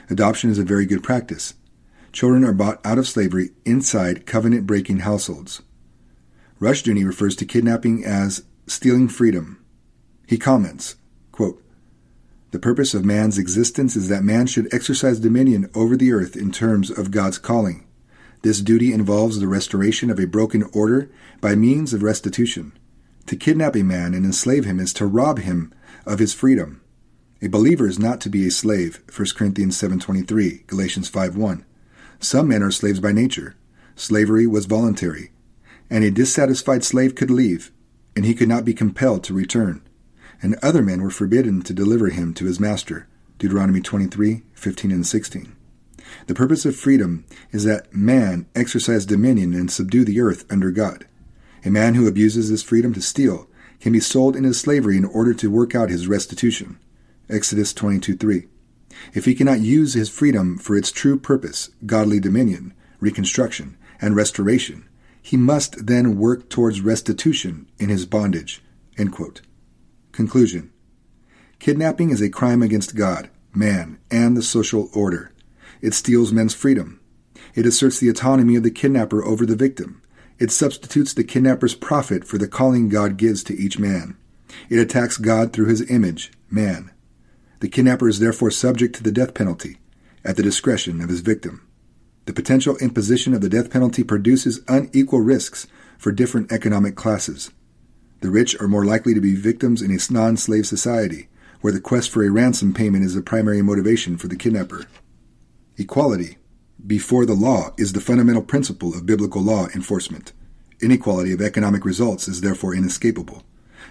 Adoption 0.10 0.50
is 0.50 0.60
a 0.60 0.66
very 0.66 0.86
good 0.86 1.02
practice. 1.02 1.54
Children 2.12 2.44
are 2.44 2.52
bought 2.52 2.86
out 2.86 2.98
of 2.98 3.08
slavery 3.08 3.52
inside 3.64 4.26
covenant 4.26 4.68
breaking 4.68 5.00
households. 5.00 5.62
Rushdoony 6.60 7.06
refers 7.06 7.38
to 7.38 7.46
kidnapping 7.46 8.04
as 8.04 8.44
stealing 8.68 9.08
freedom. 9.08 9.64
He 10.28 10.38
comments, 10.38 10.98
quote, 11.32 11.64
The 12.52 12.60
purpose 12.60 12.94
of 12.94 13.06
man's 13.06 13.38
existence 13.38 13.96
is 13.96 14.10
that 14.10 14.26
man 14.26 14.48
should 14.48 14.74
exercise 14.74 15.22
dominion 15.22 15.70
over 15.74 15.96
the 15.96 16.12
earth 16.12 16.36
in 16.36 16.52
terms 16.52 16.90
of 16.90 17.12
God's 17.12 17.38
calling. 17.38 17.86
This 18.42 18.62
duty 18.62 18.94
involves 18.94 19.40
the 19.40 19.48
restoration 19.48 20.10
of 20.10 20.20
a 20.20 20.28
broken 20.28 20.64
order 20.74 21.10
by 21.42 21.56
means 21.56 21.94
of 21.94 22.04
restitution. 22.04 22.72
To 23.26 23.36
kidnap 23.36 23.76
a 23.76 23.84
man 23.84 24.14
and 24.14 24.26
enslave 24.26 24.66
him 24.66 24.80
is 24.80 24.94
to 24.94 25.06
rob 25.06 25.40
him 25.40 25.74
of 26.06 26.20
his 26.20 26.34
freedom. 26.34 26.82
A 27.42 27.48
believer 27.48 27.88
is 27.88 28.00
not 28.00 28.20
to 28.22 28.30
be 28.30 28.48
a 28.48 28.52
slave, 28.52 29.02
1 29.16 29.28
Corinthians 29.36 29.80
7.23, 29.82 30.68
Galatians 30.68 31.10
5.1. 31.10 31.64
Some 32.20 32.48
men 32.48 32.64
are 32.64 32.72
slaves 32.72 33.00
by 33.00 33.12
nature. 33.12 33.56
Slavery 33.96 34.48
was 34.48 34.66
voluntary 34.66 35.32
and 35.90 36.04
a 36.04 36.12
dissatisfied 36.12 36.84
slave 36.84 37.16
could 37.16 37.32
leave, 37.32 37.72
and 38.16 38.26
he 38.26 38.36
could 38.36 38.50
not 38.50 38.66
be 38.66 38.74
compelled 38.74 39.24
to 39.24 39.34
return. 39.34 39.82
And 40.42 40.56
other 40.62 40.82
men 40.82 41.02
were 41.02 41.10
forbidden 41.10 41.62
to 41.64 41.74
deliver 41.74 42.10
him 42.10 42.34
to 42.36 42.46
his 42.46 42.60
master. 42.60 43.08
Deuteronomy 43.40 43.82
23, 43.82 44.44
15 44.54 44.92
and 44.92 45.06
16. 45.06 45.56
The 46.28 46.36
purpose 46.36 46.66
of 46.66 46.76
freedom 46.76 47.26
is 47.52 47.64
that 47.64 47.94
man 47.94 48.48
exercise 48.56 49.06
dominion 49.06 49.54
and 49.54 49.72
subdue 49.72 50.06
the 50.06 50.20
earth 50.20 50.46
under 50.50 50.72
God. 50.72 51.06
A 51.66 51.70
man 51.70 51.96
who 51.96 52.08
abuses 52.08 52.48
his 52.48 52.64
freedom 52.64 52.94
to 52.94 53.02
steal 53.02 53.48
can 53.80 53.94
be 53.94 54.00
sold 54.00 54.36
into 54.36 54.54
slavery 54.54 54.98
in 54.98 55.06
order 55.06 55.34
to 55.34 55.52
work 55.52 55.76
out 55.76 55.90
his 55.90 56.08
restitution. 56.08 56.78
Exodus 57.30 57.74
22:3. 57.74 58.48
If 59.14 59.26
he 59.26 59.36
cannot 59.36 59.62
use 59.62 59.94
his 59.94 60.10
freedom 60.10 60.58
for 60.58 60.76
its 60.76 60.92
true 60.92 61.18
purpose, 61.18 61.70
godly 61.86 62.20
dominion, 62.20 62.74
reconstruction, 63.00 63.78
and 64.02 64.16
restoration, 64.16 64.86
he 65.22 65.38
must 65.38 65.86
then 65.86 66.18
work 66.18 66.50
towards 66.50 66.82
restitution 66.82 67.68
in 67.78 67.90
his 67.90 68.06
bondage. 68.06 68.62
Conclusion 70.12 70.72
Kidnapping 71.60 72.10
is 72.10 72.22
a 72.22 72.30
crime 72.30 72.62
against 72.62 72.96
God, 72.96 73.30
man, 73.54 73.98
and 74.10 74.36
the 74.36 74.42
social 74.42 74.90
order. 74.94 75.32
It 75.82 75.94
steals 75.94 76.32
men's 76.32 76.54
freedom. 76.54 77.00
It 77.56 77.66
asserts 77.66 78.00
the 78.00 78.10
autonomy 78.10 78.56
of 78.56 78.64
the 78.64 78.72
kidnapper 78.72 79.24
over 79.24 79.46
the 79.46 79.56
victim. 79.56 80.02
It 80.38 80.52
substitutes 80.52 81.14
the 81.14 81.24
kidnapper's 81.24 81.76
profit 81.76 82.24
for 82.24 82.38
the 82.38 82.48
calling 82.48 82.90
God 82.90 83.18
gives 83.18 83.44
to 83.44 83.58
each 83.58 83.80
man. 83.80 84.18
It 84.70 84.80
attacks 84.80 85.18
God 85.18 85.54
through 85.54 85.68
his 85.68 85.90
image, 85.90 86.32
man. 86.50 86.92
The 87.60 87.70
kidnapper 87.70 88.08
is 88.08 88.20
therefore 88.20 88.52
subject 88.52 88.96
to 88.96 89.04
the 89.04 89.12
death 89.12 89.34
penalty, 89.34 89.78
at 90.24 90.38
the 90.38 90.44
discretion 90.44 91.02
of 91.02 91.10
his 91.10 91.22
victim. 91.22 91.68
The 92.26 92.34
potential 92.34 92.78
imposition 92.78 93.34
of 93.34 93.42
the 93.42 93.50
death 93.50 93.70
penalty 93.70 94.04
produces 94.04 94.62
unequal 94.68 95.22
risks 95.22 95.68
for 95.98 96.12
different 96.12 96.52
economic 96.52 96.96
classes. 96.96 97.52
The 98.22 98.30
rich 98.30 98.60
are 98.62 98.68
more 98.68 98.86
likely 98.86 99.14
to 99.14 99.22
be 99.22 99.36
victims 99.36 99.82
in 99.82 99.92
a 99.92 100.14
non 100.14 100.38
slave 100.38 100.68
society, 100.68 101.28
where 101.62 101.74
the 101.74 101.82
quest 101.82 102.10
for 102.10 102.24
a 102.24 102.30
ransom 102.30 102.74
payment 102.74 103.04
is 103.04 103.16
the 103.16 103.22
primary 103.22 103.62
motivation 103.62 104.18
for 104.18 104.28
the 104.28 104.36
kidnapper. 104.36 104.86
Equality 105.80 106.38
before 106.86 107.26
the 107.26 107.34
law 107.34 107.74
is 107.80 107.94
the 107.94 108.02
fundamental 108.02 108.44
principle 108.44 108.94
of 108.94 109.08
biblical 109.08 109.42
law 109.42 109.68
enforcement. 109.74 110.32
Inequality 110.80 111.34
of 111.34 111.42
economic 111.42 111.84
results 111.84 112.28
is 112.28 112.42
therefore 112.42 112.76
inescapable. 112.76 113.44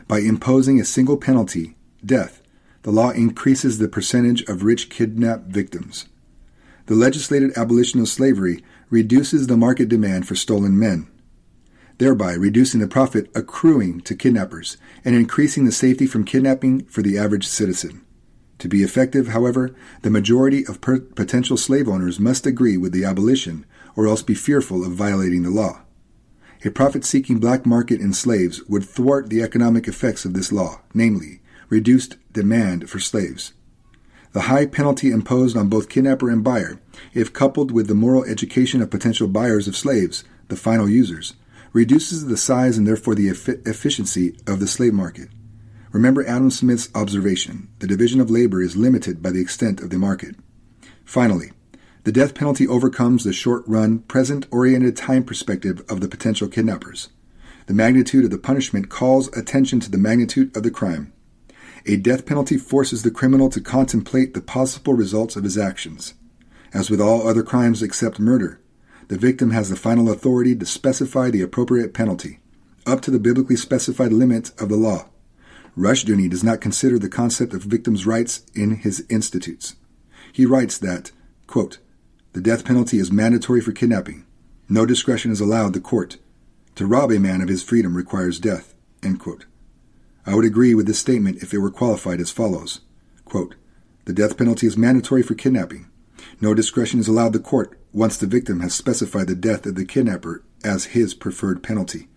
By 0.07 0.20
imposing 0.20 0.80
a 0.80 0.84
single 0.84 1.16
penalty, 1.16 1.76
death, 2.07 2.41
the 2.82 2.93
law 2.93 3.11
increases 3.11 3.78
the 3.78 3.89
percentage 3.89 4.43
of 4.43 4.62
rich 4.62 4.89
kidnapped 4.89 5.49
victims 5.49 6.07
the 6.89 6.95
legislated 6.95 7.57
abolition 7.57 8.01
of 8.01 8.09
slavery 8.09 8.64
reduces 8.89 9.47
the 9.47 9.59
market 9.59 9.91
demand 9.91 10.26
for 10.26 10.34
stolen 10.34 10.78
men, 10.78 11.07
thereby 11.99 12.32
reducing 12.32 12.80
the 12.80 12.89
profit 12.89 13.30
accruing 13.34 14.01
to 14.01 14.14
kidnappers 14.14 14.78
and 15.05 15.14
increasing 15.14 15.66
the 15.66 15.72
safety 15.72 16.07
from 16.07 16.24
kidnapping 16.24 16.82
for 16.86 17.03
the 17.03 17.18
average 17.18 17.47
citizen. 17.47 18.03
To 18.59 18.68
be 18.68 18.82
effective, 18.82 19.28
however, 19.28 19.74
the 20.02 20.11
majority 20.11 20.66
of 20.66 20.80
per- 20.80 21.00
potential 21.00 21.56
slave 21.56 21.88
owners 21.88 22.18
must 22.18 22.46
agree 22.46 22.76
with 22.76 22.92
the 22.92 23.04
abolition 23.04 23.64
or 23.94 24.06
else 24.06 24.22
be 24.22 24.34
fearful 24.34 24.84
of 24.84 24.92
violating 24.92 25.42
the 25.42 25.50
law. 25.50 25.82
A 26.64 26.70
profit 26.70 27.04
seeking 27.04 27.38
black 27.38 27.64
market 27.64 28.00
in 28.00 28.12
slaves 28.12 28.64
would 28.68 28.84
thwart 28.84 29.30
the 29.30 29.42
economic 29.42 29.86
effects 29.86 30.24
of 30.24 30.34
this 30.34 30.50
law, 30.50 30.80
namely, 30.92 31.40
reduced 31.68 32.16
demand 32.32 32.90
for 32.90 32.98
slaves. 32.98 33.52
The 34.32 34.42
high 34.42 34.66
penalty 34.66 35.11
imposed 35.11 35.56
on 35.56 35.68
both 35.68 35.88
kidnapper 35.88 36.28
and 36.28 36.42
buyer, 36.42 36.80
if 37.14 37.32
coupled 37.32 37.70
with 37.70 37.86
the 37.86 37.94
moral 37.94 38.24
education 38.24 38.82
of 38.82 38.90
potential 38.90 39.28
buyers 39.28 39.68
of 39.68 39.76
slaves, 39.76 40.24
the 40.48 40.56
final 40.56 40.88
users, 40.88 41.34
reduces 41.72 42.26
the 42.26 42.36
size 42.36 42.76
and 42.76 42.86
therefore 42.86 43.14
the 43.14 43.28
efficiency 43.28 44.36
of 44.46 44.59
the 44.59 44.66
slave 44.66 44.92
market. 44.92 45.28
Remember 45.93 46.26
Adam 46.26 46.51
Smith's 46.51 46.91
observation 46.95 47.68
the 47.78 47.86
division 47.86 48.20
of 48.20 48.30
labor 48.30 48.61
is 48.61 48.76
limited 48.76 49.22
by 49.22 49.30
the 49.30 49.41
extent 49.41 49.80
of 49.80 49.91
the 49.91 49.99
market. 49.99 50.36
Finally, 51.05 51.53
the 52.05 52.12
death 52.12 52.34
penalty 52.34 52.66
overcomes 52.66 53.24
the 53.24 53.32
short 53.32 53.64
run, 53.66 54.01
present 54.01 54.47
oriented 54.51 54.97
time 54.97 55.24
perspective 55.24 55.82
of 55.89 56.01
the 56.01 56.09
potential 56.09 56.49
kidnappers. 56.49 57.09
The 57.66 57.74
magnitude 57.74 58.24
of 58.24 58.30
the 58.30 58.39
punishment 58.39 58.89
calls 58.89 59.34
attention 59.36 59.80
to 59.80 59.91
the 59.91 59.99
magnitude 59.99 60.57
of 60.57 60.62
the 60.62 60.70
crime. 60.70 61.12
A 61.86 61.97
death 61.97 62.26
penalty 62.26 62.59
forces 62.59 63.03
the 63.03 63.11
criminal 63.11 63.49
to 63.51 63.61
contemplate 63.61 64.34
the 64.34 64.41
possible 64.41 64.95
results 64.95 65.36
of 65.36 65.45
his 65.45 65.57
actions. 65.57 66.14
As 66.72 66.91
with 66.91 67.01
all 67.01 67.26
other 67.26 67.43
crimes 67.43 67.82
except 67.82 68.18
murder, 68.18 68.61
the 69.09 69.16
victim 69.16 69.51
has 69.51 69.70
the 69.70 69.76
final 69.76 70.11
authority 70.11 70.55
to 70.55 70.66
specify 70.66 71.30
the 71.30 71.41
appropriate 71.41 71.95
penalty, 71.95 72.41
up 72.86 73.01
to 73.03 73.11
the 73.11 73.18
biblically 73.18 73.57
specified 73.57 74.12
limit 74.12 74.51
of 74.61 74.68
the 74.68 74.76
law. 74.76 75.09
Rushdoony 75.78 76.28
does 76.28 76.42
not 76.42 76.60
consider 76.60 76.98
the 76.98 77.08
concept 77.08 77.54
of 77.54 77.62
victims' 77.62 78.04
rights 78.04 78.42
in 78.52 78.76
his 78.76 79.06
institutes. 79.08 79.76
He 80.32 80.44
writes 80.44 80.76
that, 80.78 81.12
quote, 81.46 81.78
the 82.32 82.40
death 82.40 82.64
penalty 82.64 82.98
is 82.98 83.12
mandatory 83.12 83.60
for 83.60 83.70
kidnapping. 83.70 84.26
No 84.68 84.84
discretion 84.84 85.30
is 85.30 85.40
allowed 85.40 85.74
the 85.74 85.80
court. 85.80 86.18
To 86.74 86.86
rob 86.86 87.12
a 87.12 87.20
man 87.20 87.40
of 87.40 87.48
his 87.48 87.62
freedom 87.62 87.96
requires 87.96 88.40
death. 88.40 88.74
I 90.26 90.34
would 90.34 90.44
agree 90.44 90.74
with 90.74 90.86
this 90.86 90.98
statement 90.98 91.42
if 91.42 91.54
it 91.54 91.58
were 91.58 91.70
qualified 91.70 92.20
as 92.20 92.32
follows 92.32 92.80
Quote, 93.24 93.54
The 94.04 94.12
death 94.12 94.36
penalty 94.36 94.66
is 94.66 94.76
mandatory 94.76 95.22
for 95.22 95.34
kidnapping. 95.34 95.86
No 96.40 96.54
discretion 96.54 96.98
is 96.98 97.06
allowed 97.06 97.32
the 97.32 97.38
court 97.38 97.78
once 97.92 98.16
the 98.16 98.26
victim 98.26 98.60
has 98.60 98.74
specified 98.74 99.28
the 99.28 99.36
death 99.36 99.64
of 99.64 99.76
the 99.76 99.84
kidnapper 99.84 100.42
as 100.64 100.86
his 100.86 101.14
preferred 101.14 101.62
penalty. 101.62 102.08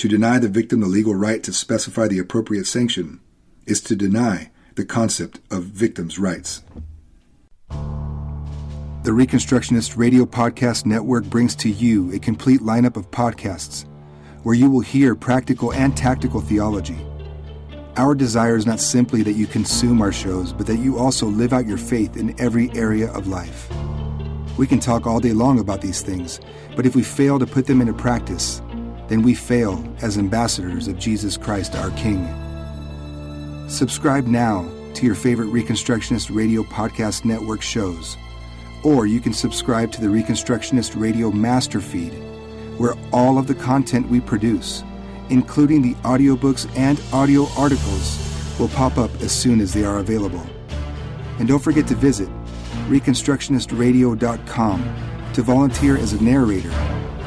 To 0.00 0.08
deny 0.08 0.38
the 0.38 0.48
victim 0.48 0.80
the 0.80 0.86
legal 0.86 1.14
right 1.14 1.42
to 1.42 1.52
specify 1.52 2.08
the 2.08 2.18
appropriate 2.18 2.66
sanction 2.66 3.20
is 3.66 3.82
to 3.82 3.94
deny 3.94 4.50
the 4.74 4.86
concept 4.86 5.40
of 5.50 5.64
victims' 5.64 6.18
rights. 6.18 6.62
The 7.68 9.10
Reconstructionist 9.10 9.98
Radio 9.98 10.24
Podcast 10.24 10.86
Network 10.86 11.24
brings 11.24 11.54
to 11.56 11.68
you 11.68 12.10
a 12.14 12.18
complete 12.18 12.62
lineup 12.62 12.96
of 12.96 13.10
podcasts 13.10 13.84
where 14.42 14.54
you 14.54 14.70
will 14.70 14.80
hear 14.80 15.14
practical 15.14 15.70
and 15.74 15.94
tactical 15.94 16.40
theology. 16.40 16.96
Our 17.98 18.14
desire 18.14 18.56
is 18.56 18.64
not 18.64 18.80
simply 18.80 19.22
that 19.24 19.32
you 19.32 19.46
consume 19.46 20.00
our 20.00 20.12
shows, 20.12 20.54
but 20.54 20.66
that 20.66 20.78
you 20.78 20.98
also 20.98 21.26
live 21.26 21.52
out 21.52 21.66
your 21.66 21.76
faith 21.76 22.16
in 22.16 22.40
every 22.40 22.70
area 22.70 23.12
of 23.12 23.26
life. 23.26 23.70
We 24.56 24.66
can 24.66 24.80
talk 24.80 25.06
all 25.06 25.20
day 25.20 25.34
long 25.34 25.58
about 25.58 25.82
these 25.82 26.00
things, 26.00 26.40
but 26.74 26.86
if 26.86 26.96
we 26.96 27.02
fail 27.02 27.38
to 27.38 27.46
put 27.46 27.66
them 27.66 27.82
into 27.82 27.92
practice, 27.92 28.62
then 29.10 29.20
we 29.20 29.34
fail 29.34 29.84
as 30.00 30.16
ambassadors 30.16 30.88
of 30.88 30.98
Jesus 30.98 31.36
Christ 31.36 31.76
our 31.76 31.90
King. 31.90 32.26
Subscribe 33.68 34.26
now 34.26 34.66
to 34.94 35.04
your 35.04 35.14
favorite 35.14 35.48
Reconstructionist 35.48 36.34
Radio 36.34 36.62
Podcast 36.62 37.26
Network 37.26 37.60
shows, 37.60 38.16
or 38.82 39.04
you 39.04 39.20
can 39.20 39.34
subscribe 39.34 39.92
to 39.92 40.00
the 40.00 40.06
Reconstructionist 40.06 40.98
Radio 40.98 41.30
Master 41.30 41.82
Feed 41.82 42.14
where 42.80 42.94
all 43.12 43.36
of 43.36 43.46
the 43.46 43.54
content 43.54 44.08
we 44.08 44.20
produce, 44.20 44.82
including 45.28 45.82
the 45.82 45.92
audiobooks 45.96 46.66
and 46.78 46.98
audio 47.12 47.46
articles, 47.58 48.18
will 48.58 48.68
pop 48.68 48.96
up 48.96 49.10
as 49.20 49.32
soon 49.32 49.60
as 49.60 49.74
they 49.74 49.84
are 49.84 49.98
available. 49.98 50.46
And 51.38 51.46
don't 51.46 51.58
forget 51.58 51.86
to 51.88 51.94
visit 51.94 52.30
ReconstructionistRadio.com 52.88 54.94
to 55.34 55.42
volunteer 55.42 55.98
as 55.98 56.14
a 56.14 56.24
narrator 56.24 56.70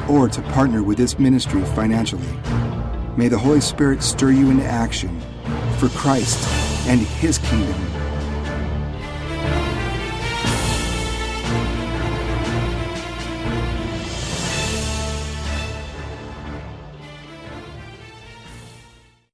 or 0.08 0.28
to 0.28 0.42
partner 0.42 0.82
with 0.82 0.98
this 0.98 1.18
ministry 1.18 1.62
financially. 1.74 2.28
May 3.16 3.28
the 3.28 3.38
Holy 3.38 3.60
Spirit 3.60 4.02
stir 4.02 4.32
you 4.32 4.50
into 4.50 4.64
action 4.64 5.20
for 5.78 5.88
Christ 5.90 6.48
and 6.86 7.00
His 7.00 7.38
kingdom 7.38 7.93